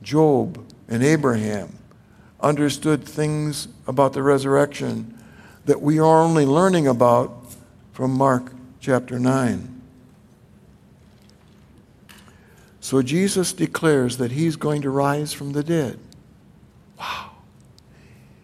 Job 0.00 0.64
and 0.88 1.02
Abraham 1.02 1.78
understood 2.40 3.04
things 3.04 3.68
about 3.86 4.14
the 4.14 4.22
resurrection 4.22 5.18
that 5.64 5.80
we 5.80 5.98
are 5.98 6.22
only 6.22 6.44
learning 6.44 6.86
about 6.86 7.32
from 7.92 8.12
Mark 8.12 8.52
chapter 8.80 9.18
9. 9.18 9.72
So 12.80 13.00
Jesus 13.00 13.52
declares 13.52 14.16
that 14.16 14.32
he's 14.32 14.56
going 14.56 14.82
to 14.82 14.90
rise 14.90 15.32
from 15.32 15.52
the 15.52 15.62
dead. 15.62 15.98
Wow. 16.98 17.30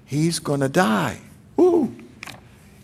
He's 0.05 0.39
going 0.39 0.61
to 0.61 0.69
die. 0.69 1.21
Ooh. 1.59 1.95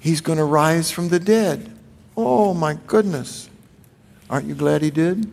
He's 0.00 0.20
going 0.20 0.38
to 0.38 0.44
rise 0.44 0.90
from 0.90 1.08
the 1.08 1.20
dead. 1.20 1.70
Oh, 2.16 2.54
my 2.54 2.76
goodness. 2.86 3.48
Aren't 4.28 4.46
you 4.46 4.54
glad 4.54 4.82
he 4.82 4.90
did? 4.90 5.30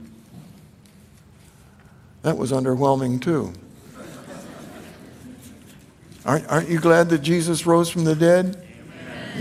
That 2.22 2.38
was 2.38 2.52
underwhelming, 2.52 3.20
too. 3.20 3.54
Aren't, 6.24 6.48
aren't 6.48 6.70
you 6.70 6.80
glad 6.80 7.10
that 7.10 7.20
Jesus 7.20 7.66
rose 7.66 7.90
from 7.90 8.04
the 8.04 8.16
dead? 8.16 8.61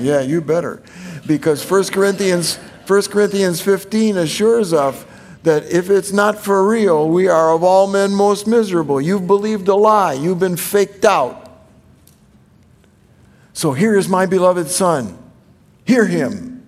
Yeah, 0.01 0.21
you 0.21 0.41
better. 0.41 0.83
Because 1.27 1.69
1 1.69 1.85
Corinthians, 1.85 2.57
1 2.87 3.03
Corinthians 3.03 3.61
15 3.61 4.17
assures 4.17 4.73
us 4.73 5.05
that 5.43 5.65
if 5.71 5.89
it's 5.91 6.13
not 6.13 6.39
for 6.39 6.69
real, 6.69 7.09
we 7.09 7.29
are 7.29 7.55
of 7.55 7.63
all 7.63 7.87
men 7.87 8.15
most 8.15 8.47
miserable. 8.47 9.01
You've 9.01 9.27
believed 9.27 9.69
a 9.69 9.75
lie, 9.75 10.13
you've 10.13 10.39
been 10.39 10.57
faked 10.57 11.05
out. 11.05 11.49
So 13.53 13.73
here 13.73 13.97
is 13.97 14.09
my 14.09 14.27
beloved 14.27 14.69
Son. 14.69 15.19
Hear 15.85 16.07
him. 16.07 16.65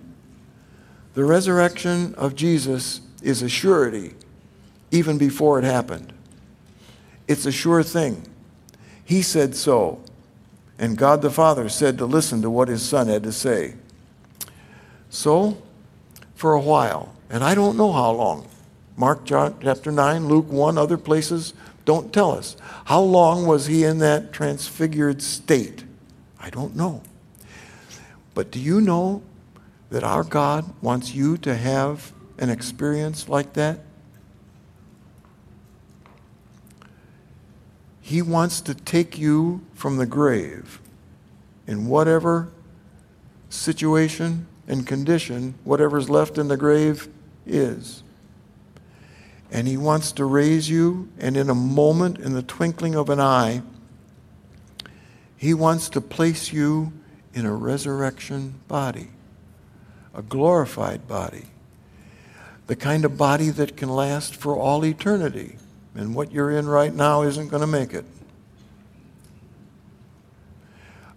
The 1.13 1.23
resurrection 1.23 2.13
of 2.15 2.35
Jesus 2.35 3.01
is 3.21 3.41
a 3.41 3.49
surety 3.49 4.15
even 4.91 5.17
before 5.17 5.59
it 5.59 5.65
happened. 5.65 6.13
It's 7.27 7.45
a 7.45 7.51
sure 7.51 7.83
thing. 7.83 8.27
He 9.05 9.21
said 9.21 9.55
so. 9.55 10.01
And 10.77 10.97
God 10.97 11.21
the 11.21 11.29
Father 11.29 11.69
said 11.69 11.97
to 11.97 12.05
listen 12.05 12.41
to 12.41 12.49
what 12.49 12.67
his 12.67 12.81
Son 12.81 13.07
had 13.07 13.23
to 13.23 13.31
say. 13.31 13.75
So, 15.09 15.61
for 16.35 16.53
a 16.53 16.59
while, 16.59 17.15
and 17.29 17.43
I 17.43 17.55
don't 17.55 17.77
know 17.77 17.91
how 17.91 18.11
long, 18.11 18.47
Mark 18.97 19.25
chapter 19.25 19.91
9, 19.91 20.27
Luke 20.27 20.49
1, 20.49 20.77
other 20.77 20.97
places 20.97 21.53
don't 21.85 22.13
tell 22.13 22.31
us. 22.31 22.55
How 22.85 23.01
long 23.01 23.45
was 23.45 23.67
he 23.67 23.83
in 23.83 23.99
that 23.99 24.33
transfigured 24.33 25.21
state? 25.21 25.83
I 26.39 26.49
don't 26.49 26.75
know. 26.75 27.01
But 28.33 28.51
do 28.51 28.59
you 28.59 28.81
know 28.81 29.21
that 29.89 30.03
our 30.03 30.23
God 30.23 30.73
wants 30.81 31.13
you 31.13 31.37
to 31.37 31.55
have 31.55 32.11
an 32.37 32.49
experience 32.49 33.29
like 33.29 33.53
that? 33.53 33.79
He 38.05 38.21
wants 38.21 38.59
to 38.59 38.75
take 38.75 39.17
you 39.17 39.61
from 39.73 39.95
the 39.95 40.05
grave 40.05 40.81
in 41.65 41.87
whatever 41.87 42.49
situation 43.49 44.45
and 44.67 44.85
condition, 44.85 45.55
whatever's 45.63 46.09
left 46.09 46.37
in 46.37 46.49
the 46.49 46.57
grave 46.57 47.07
is. 47.45 48.03
And 49.49 49.69
He 49.69 49.77
wants 49.77 50.11
to 50.13 50.25
raise 50.25 50.69
you, 50.69 51.07
and 51.17 51.37
in 51.37 51.49
a 51.49 51.55
moment, 51.55 52.19
in 52.19 52.33
the 52.33 52.43
twinkling 52.43 52.93
of 52.93 53.09
an 53.09 53.21
eye, 53.21 53.61
He 55.37 55.53
wants 55.53 55.87
to 55.89 56.01
place 56.01 56.51
you 56.51 56.91
in 57.33 57.45
a 57.45 57.55
resurrection 57.55 58.55
body, 58.67 59.11
a 60.13 60.21
glorified 60.21 61.07
body, 61.07 61.45
the 62.67 62.75
kind 62.75 63.05
of 63.05 63.17
body 63.17 63.49
that 63.49 63.77
can 63.77 63.87
last 63.87 64.35
for 64.35 64.57
all 64.57 64.83
eternity. 64.83 65.55
And 65.95 66.15
what 66.15 66.31
you're 66.31 66.51
in 66.51 66.67
right 66.67 66.93
now 66.93 67.21
isn't 67.21 67.49
going 67.49 67.61
to 67.61 67.67
make 67.67 67.93
it. 67.93 68.05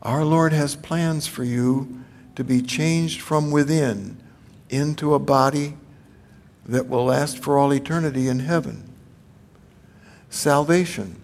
Our 0.03 0.25
Lord 0.25 0.53
has 0.53 0.77
plans 0.77 1.27
for 1.27 1.45
you 1.45 2.05
to 2.37 2.45
be 2.45 2.63
changed 2.63 3.21
from 3.21 3.51
within 3.51 4.19
into 4.69 5.15
a 5.15 5.19
body 5.19 5.77
that 6.67 6.89
will 6.89 7.07
last 7.07 7.39
for 7.43 7.59
all 7.59 7.73
eternity 7.73 8.29
in 8.29 8.41
heaven. 8.41 8.93
salvation, 10.31 11.17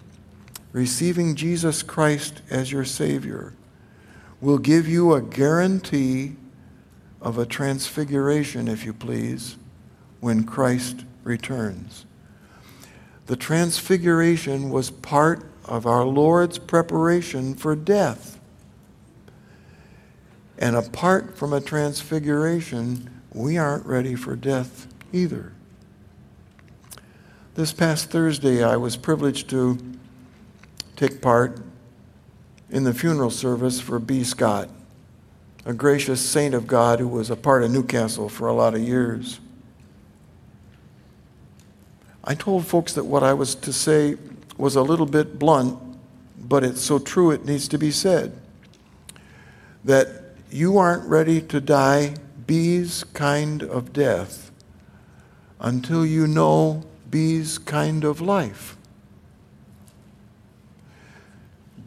receiving 0.72 1.34
Jesus 1.34 1.82
Christ 1.82 2.42
as 2.50 2.72
your 2.72 2.84
Savior, 2.84 3.52
will 4.40 4.58
give 4.58 4.88
you 4.88 5.12
a 5.12 5.22
guarantee 5.22 6.32
of 7.20 7.38
a 7.38 7.46
transfiguration, 7.46 8.68
if 8.68 8.84
you 8.84 8.92
please, 8.92 9.56
when 10.20 10.44
Christ 10.44 11.04
returns. 11.22 12.04
The 13.26 13.36
transfiguration 13.36 14.70
was 14.70 14.90
part 14.90 15.46
of 15.64 15.86
our 15.86 16.04
Lord's 16.04 16.58
preparation 16.58 17.54
for 17.54 17.76
death. 17.76 18.40
And 20.58 20.76
apart 20.76 21.36
from 21.36 21.52
a 21.52 21.60
transfiguration, 21.60 23.10
we 23.32 23.56
aren't 23.56 23.86
ready 23.86 24.14
for 24.14 24.36
death 24.36 24.86
either. 25.12 25.52
This 27.54 27.72
past 27.72 28.10
Thursday, 28.10 28.64
I 28.64 28.76
was 28.76 28.96
privileged 28.96 29.50
to 29.50 29.78
take 30.96 31.20
part 31.20 31.60
in 32.70 32.84
the 32.84 32.94
funeral 32.94 33.30
service 33.30 33.80
for 33.80 33.98
B. 33.98 34.24
Scott, 34.24 34.70
a 35.64 35.72
gracious 35.72 36.20
saint 36.20 36.54
of 36.54 36.66
God 36.66 36.98
who 36.98 37.08
was 37.08 37.28
a 37.28 37.36
part 37.36 37.62
of 37.62 37.70
Newcastle 37.70 38.28
for 38.28 38.48
a 38.48 38.54
lot 38.54 38.74
of 38.74 38.80
years. 38.80 39.38
I 42.24 42.34
told 42.34 42.66
folks 42.66 42.92
that 42.94 43.04
what 43.04 43.22
I 43.22 43.32
was 43.32 43.54
to 43.56 43.72
say 43.72 44.16
was 44.56 44.76
a 44.76 44.82
little 44.82 45.06
bit 45.06 45.38
blunt, 45.38 45.78
but 46.38 46.62
it's 46.62 46.80
so 46.80 46.98
true 46.98 47.30
it 47.30 47.44
needs 47.44 47.66
to 47.68 47.78
be 47.78 47.90
said. 47.90 48.38
That 49.84 50.08
you 50.50 50.78
aren't 50.78 51.08
ready 51.08 51.40
to 51.40 51.60
die 51.60 52.14
B's 52.46 53.04
kind 53.04 53.62
of 53.62 53.92
death 53.92 54.50
until 55.58 56.04
you 56.04 56.26
know 56.26 56.84
B's 57.10 57.58
kind 57.58 58.04
of 58.04 58.20
life. 58.20 58.76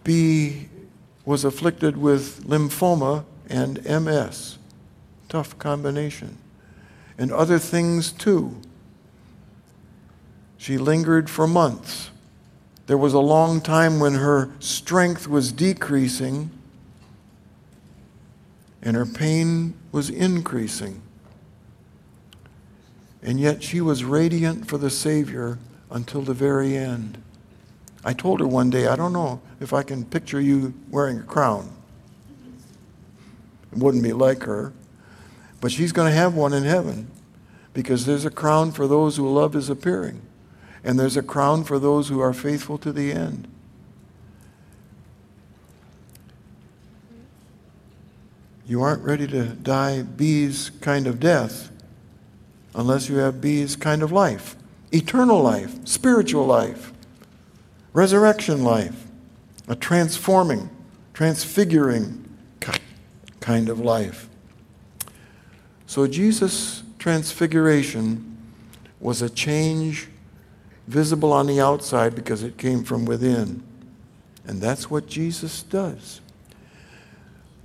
B 0.03 0.69
was 1.25 1.43
afflicted 1.43 1.97
with 1.97 2.45
lymphoma 2.45 3.25
and 3.49 3.83
MS. 3.85 4.57
Tough 5.29 5.57
combination. 5.57 6.37
And 7.17 7.31
other 7.31 7.57
things 7.57 8.11
too. 8.11 8.55
She 10.57 10.77
lingered 10.77 11.29
for 11.29 11.47
months. 11.47 12.09
There 12.87 12.97
was 12.97 13.13
a 13.13 13.19
long 13.19 13.61
time 13.61 13.99
when 13.99 14.15
her 14.15 14.51
strength 14.59 15.27
was 15.27 15.51
decreasing 15.51 16.51
and 18.81 18.95
her 18.95 19.05
pain 19.05 19.73
was 19.91 20.09
increasing. 20.09 21.01
And 23.23 23.39
yet 23.39 23.63
she 23.63 23.81
was 23.81 24.03
radiant 24.03 24.67
for 24.67 24.77
the 24.77 24.91
Savior 24.91 25.57
until 25.89 26.21
the 26.21 26.35
very 26.35 26.77
end. 26.77 27.17
I 28.03 28.13
told 28.13 28.39
her 28.39 28.47
one 28.47 28.69
day, 28.69 28.85
I 28.85 28.95
don't 28.95 29.13
know 29.13 29.41
if 29.59 29.73
I 29.73 29.81
can 29.81 30.05
picture 30.05 30.39
you 30.39 30.75
wearing 30.91 31.19
a 31.19 31.23
crown. 31.23 31.71
It 33.71 33.79
wouldn't 33.79 34.03
be 34.03 34.13
like 34.13 34.43
her. 34.43 34.71
But 35.59 35.71
she's 35.71 35.91
going 35.91 36.11
to 36.11 36.15
have 36.15 36.35
one 36.35 36.53
in 36.53 36.63
heaven 36.63 37.09
because 37.73 38.05
there's 38.05 38.25
a 38.25 38.29
crown 38.29 38.71
for 38.71 38.87
those 38.87 39.17
who 39.17 39.27
love 39.27 39.53
his 39.53 39.71
appearing, 39.71 40.21
and 40.85 40.99
there's 40.99 41.17
a 41.17 41.23
crown 41.23 41.63
for 41.63 41.79
those 41.79 42.09
who 42.09 42.19
are 42.21 42.31
faithful 42.31 42.77
to 42.77 42.93
the 42.93 43.11
end. 43.11 43.47
You 48.67 48.83
aren't 48.83 49.03
ready 49.03 49.27
to 49.27 49.45
die 49.45 50.03
B's 50.03 50.69
kind 50.81 51.07
of 51.07 51.19
death 51.19 51.71
unless 52.75 53.09
you 53.09 53.17
have 53.17 53.41
B's 53.41 53.75
kind 53.75 54.03
of 54.03 54.11
life 54.11 54.55
eternal 54.91 55.41
life, 55.41 55.85
spiritual 55.85 56.45
life, 56.45 56.93
resurrection 57.91 58.63
life, 58.63 59.07
a 59.67 59.75
transforming, 59.75 60.69
transfiguring 61.13 62.23
kind 63.41 63.67
of 63.67 63.79
life. 63.79 64.29
So 65.87 66.07
Jesus' 66.07 66.83
transfiguration 66.97 68.37
was 68.99 69.21
a 69.21 69.29
change 69.29 70.07
visible 70.87 71.33
on 71.33 71.47
the 71.47 71.59
outside 71.59 72.15
because 72.15 72.43
it 72.43 72.57
came 72.57 72.83
from 72.83 73.05
within. 73.05 73.63
And 74.45 74.61
that's 74.61 74.89
what 74.89 75.07
Jesus 75.07 75.63
does. 75.63 76.21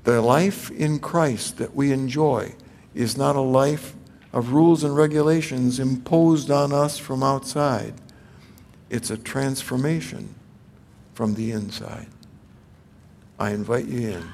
The 0.05 0.21
life 0.21 0.71
in 0.71 0.99
Christ 0.99 1.59
that 1.59 1.75
we 1.75 1.93
enjoy 1.93 2.55
is 2.95 3.16
not 3.16 3.37
a 3.37 3.41
life 3.41 3.95
of 4.33 4.53
rules 4.53 4.85
and 4.85 4.97
regulations 4.97 5.79
imposed 5.79 6.51
on 6.51 6.73
us 6.73 6.97
from 6.97 7.23
outside. 7.23 7.95
It's 8.89 9.11
a 9.11 9.18
transformation 9.18 10.35
from 11.14 11.35
the 11.35 11.53
inside. 11.53 12.07
I 13.39 13.51
invite 13.51 13.87
you 13.87 14.11
in. 14.11 14.29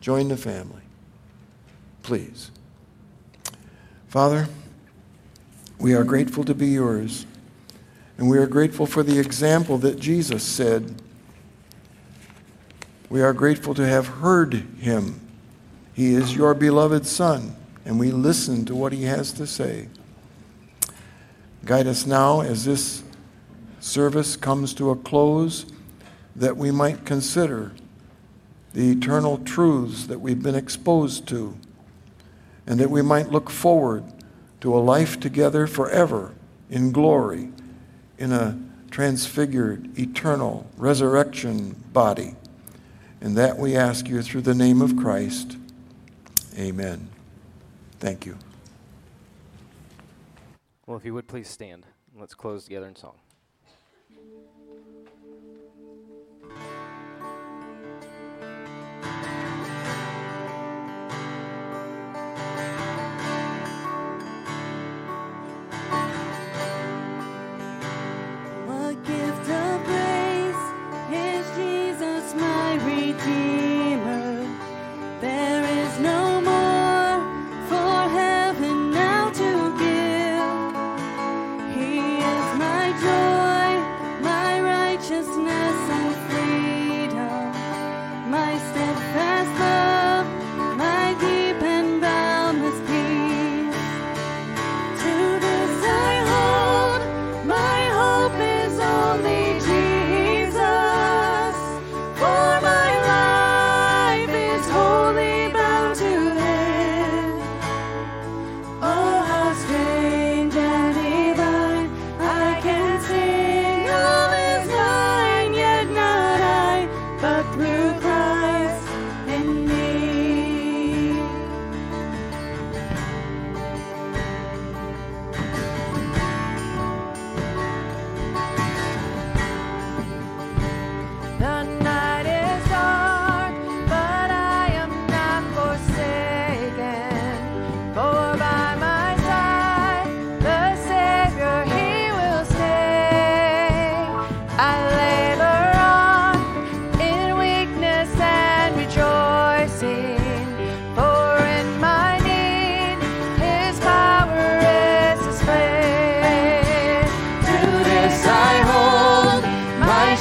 Join 0.00 0.28
the 0.28 0.36
family. 0.36 0.82
Please. 2.02 2.50
Father, 4.08 4.48
we 5.78 5.94
are 5.94 6.04
grateful 6.04 6.44
to 6.44 6.54
be 6.54 6.68
yours. 6.68 7.26
And 8.16 8.30
we 8.30 8.38
are 8.38 8.46
grateful 8.46 8.86
for 8.86 9.02
the 9.02 9.18
example 9.18 9.78
that 9.78 9.98
Jesus 9.98 10.42
said. 10.42 11.02
We 13.10 13.22
are 13.22 13.32
grateful 13.32 13.74
to 13.74 13.86
have 13.86 14.06
heard 14.06 14.54
him. 14.78 15.20
He 15.94 16.14
is 16.14 16.34
your 16.34 16.54
beloved 16.54 17.06
Son, 17.06 17.54
and 17.84 17.98
we 17.98 18.10
listen 18.10 18.64
to 18.66 18.74
what 18.74 18.92
he 18.92 19.04
has 19.04 19.32
to 19.32 19.46
say. 19.46 19.88
Guide 21.64 21.86
us 21.86 22.06
now 22.06 22.40
as 22.40 22.64
this 22.64 23.02
service 23.80 24.36
comes 24.36 24.74
to 24.74 24.90
a 24.90 24.96
close 24.96 25.66
that 26.36 26.56
we 26.56 26.70
might 26.70 27.04
consider 27.04 27.72
the 28.72 28.90
eternal 28.90 29.38
truths 29.38 30.06
that 30.08 30.20
we've 30.20 30.42
been 30.42 30.56
exposed 30.56 31.28
to, 31.28 31.56
and 32.66 32.80
that 32.80 32.90
we 32.90 33.02
might 33.02 33.30
look 33.30 33.50
forward 33.50 34.04
to 34.60 34.76
a 34.76 34.78
life 34.78 35.20
together 35.20 35.66
forever 35.66 36.34
in 36.70 36.90
glory, 36.90 37.50
in 38.18 38.32
a 38.32 38.58
transfigured, 38.90 39.98
eternal 39.98 40.66
resurrection 40.76 41.82
body. 41.92 42.34
And 43.20 43.36
that 43.36 43.58
we 43.58 43.76
ask 43.76 44.08
you 44.08 44.22
through 44.22 44.42
the 44.42 44.54
name 44.54 44.82
of 44.82 44.96
Christ. 44.96 45.56
Amen. 46.58 47.08
Thank 47.98 48.26
you. 48.26 48.36
Well, 50.86 50.98
if 50.98 51.04
you 51.04 51.14
would 51.14 51.26
please 51.26 51.48
stand, 51.48 51.86
let's 52.16 52.34
close 52.34 52.64
together 52.64 52.86
in 52.86 52.94
song. 52.94 53.14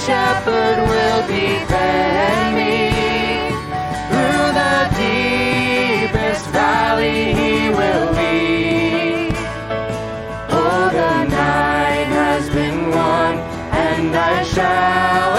Shepherd 0.06 0.80
will 0.89 1.22
defend 1.28 2.56
me. 2.58 2.76
Through 4.10 4.49
the 4.62 4.78
deepest 4.99 6.45
valley 6.49 7.34
he 7.39 7.70
will 7.70 8.12
lead. 8.12 9.34
Oh, 10.49 10.89
the 10.99 11.16
night 11.24 12.10
has 12.22 12.49
been 12.49 12.89
won, 12.89 13.34
and 13.88 14.16
I 14.16 14.43
shall 14.43 15.32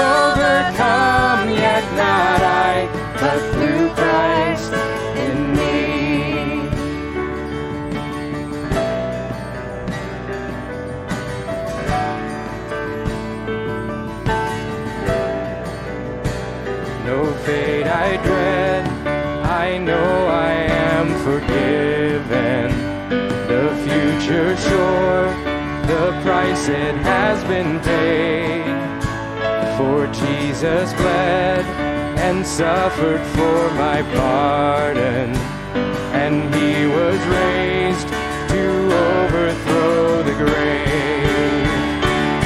it 26.69 26.95
has 26.97 27.43
been 27.45 27.81
paid. 27.81 28.65
For 29.77 30.07
Jesus 30.09 30.93
bled 30.95 31.65
and 32.19 32.47
suffered 32.47 33.21
for 33.37 33.71
my 33.75 34.03
pardon, 34.15 35.35
and 36.15 36.55
he 36.55 36.87
was 36.87 37.21
raised 37.27 38.09
to 38.09 38.65
overthrow 39.13 40.23
the 40.23 40.35
grave. 40.43 41.69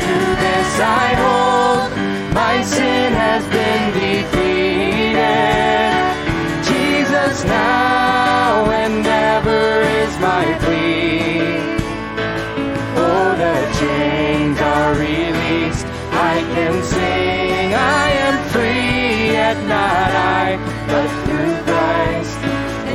To 0.05 0.16
this 0.45 0.81
I 0.81 1.09
hold, 1.25 1.91
my 2.35 2.62
sin 2.62 3.12
has 3.12 3.45
been 3.57 3.93
defeated. 3.93 5.19
Jesus 6.64 7.45
now 7.45 7.78
Can 16.69 16.83
sing, 16.83 17.73
I 17.73 18.11
am 18.27 18.37
free, 18.51 19.33
yet 19.33 19.57
not 19.75 20.11
I, 20.37 20.59
but 20.87 21.09
through 21.25 21.57
Christ 21.69 22.41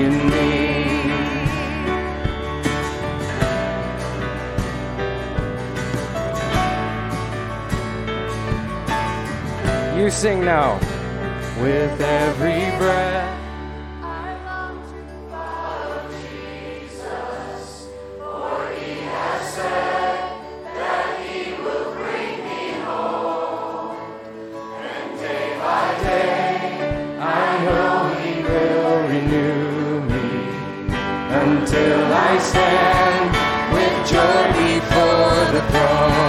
in 0.04 0.14
me. 0.30 0.52
You 10.00 10.08
sing 10.12 10.46
now. 10.46 10.80
With 11.60 12.00
every 12.00 12.78
breath. 12.78 13.13
I 32.34 32.40
stand 32.40 33.32
with 33.74 34.10
joy 34.10 34.46
before 34.58 35.52
the 35.54 35.62
throne. 35.70 36.23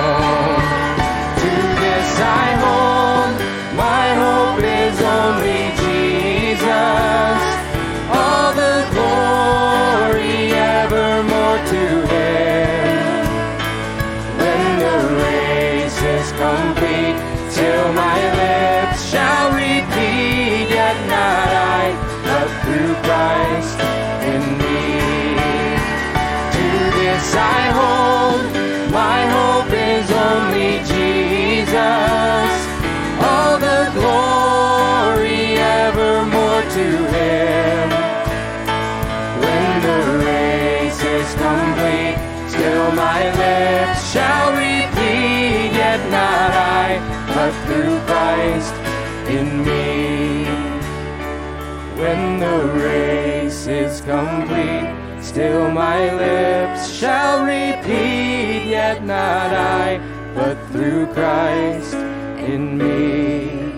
Complete, 54.05 54.95
still 55.23 55.71
my 55.71 56.13
lips 56.15 56.93
shall 56.93 57.45
repeat, 57.45 58.67
yet 58.67 59.05
not 59.05 59.53
I, 59.53 59.99
but 60.35 60.57
through 60.69 61.07
Christ 61.15 61.95
in 61.95 62.77
me. 62.77 63.73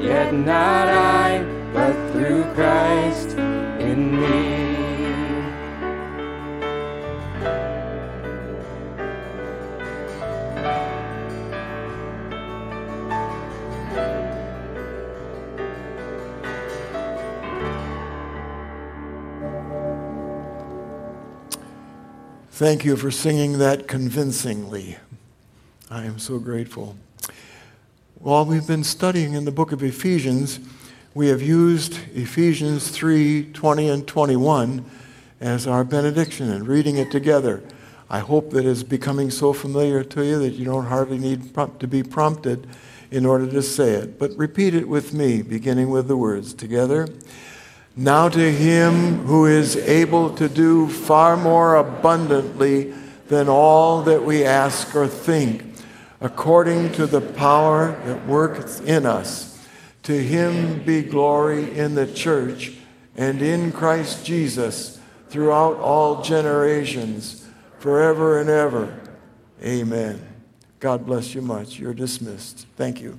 Yet 0.00 0.32
not 0.32 0.88
I, 0.88 1.44
but 1.72 1.94
through 2.12 2.44
Christ 2.54 3.36
in 3.80 4.20
me. 4.20 4.55
Thank 22.56 22.86
you 22.86 22.96
for 22.96 23.10
singing 23.10 23.58
that 23.58 23.86
convincingly. 23.86 24.96
I 25.90 26.06
am 26.06 26.18
so 26.18 26.38
grateful. 26.38 26.96
While 28.14 28.46
we've 28.46 28.66
been 28.66 28.82
studying 28.82 29.34
in 29.34 29.44
the 29.44 29.50
book 29.50 29.72
of 29.72 29.82
Ephesians, 29.82 30.58
we 31.12 31.28
have 31.28 31.42
used 31.42 31.98
Ephesians 32.14 32.88
3 32.88 33.52
20 33.52 33.88
and 33.90 34.08
21 34.08 34.86
as 35.38 35.66
our 35.66 35.84
benediction 35.84 36.50
and 36.50 36.66
reading 36.66 36.96
it 36.96 37.10
together. 37.10 37.62
I 38.08 38.20
hope 38.20 38.52
that 38.52 38.64
it's 38.64 38.82
becoming 38.82 39.30
so 39.30 39.52
familiar 39.52 40.02
to 40.02 40.24
you 40.24 40.38
that 40.38 40.54
you 40.54 40.64
don't 40.64 40.86
hardly 40.86 41.18
need 41.18 41.54
to 41.54 41.86
be 41.86 42.02
prompted 42.02 42.66
in 43.10 43.26
order 43.26 43.46
to 43.48 43.60
say 43.60 43.90
it. 43.90 44.18
But 44.18 44.30
repeat 44.38 44.74
it 44.74 44.88
with 44.88 45.12
me, 45.12 45.42
beginning 45.42 45.90
with 45.90 46.08
the 46.08 46.16
words 46.16 46.54
together. 46.54 47.06
Now 47.98 48.28
to 48.28 48.52
him 48.52 49.24
who 49.24 49.46
is 49.46 49.74
able 49.76 50.34
to 50.36 50.50
do 50.50 50.86
far 50.86 51.34
more 51.34 51.76
abundantly 51.76 52.92
than 53.28 53.48
all 53.48 54.02
that 54.02 54.22
we 54.22 54.44
ask 54.44 54.94
or 54.94 55.08
think, 55.08 55.64
according 56.20 56.92
to 56.92 57.06
the 57.06 57.22
power 57.22 57.98
that 58.04 58.26
works 58.26 58.80
in 58.80 59.06
us. 59.06 59.66
To 60.04 60.12
him 60.12 60.84
be 60.84 61.02
glory 61.02 61.76
in 61.76 61.94
the 61.94 62.06
church 62.06 62.74
and 63.16 63.40
in 63.40 63.72
Christ 63.72 64.26
Jesus 64.26 65.00
throughout 65.30 65.78
all 65.78 66.22
generations, 66.22 67.48
forever 67.78 68.40
and 68.40 68.50
ever. 68.50 69.00
Amen. 69.62 70.24
God 70.80 71.06
bless 71.06 71.34
you 71.34 71.40
much. 71.40 71.78
You're 71.78 71.94
dismissed. 71.94 72.66
Thank 72.76 73.00
you. 73.00 73.18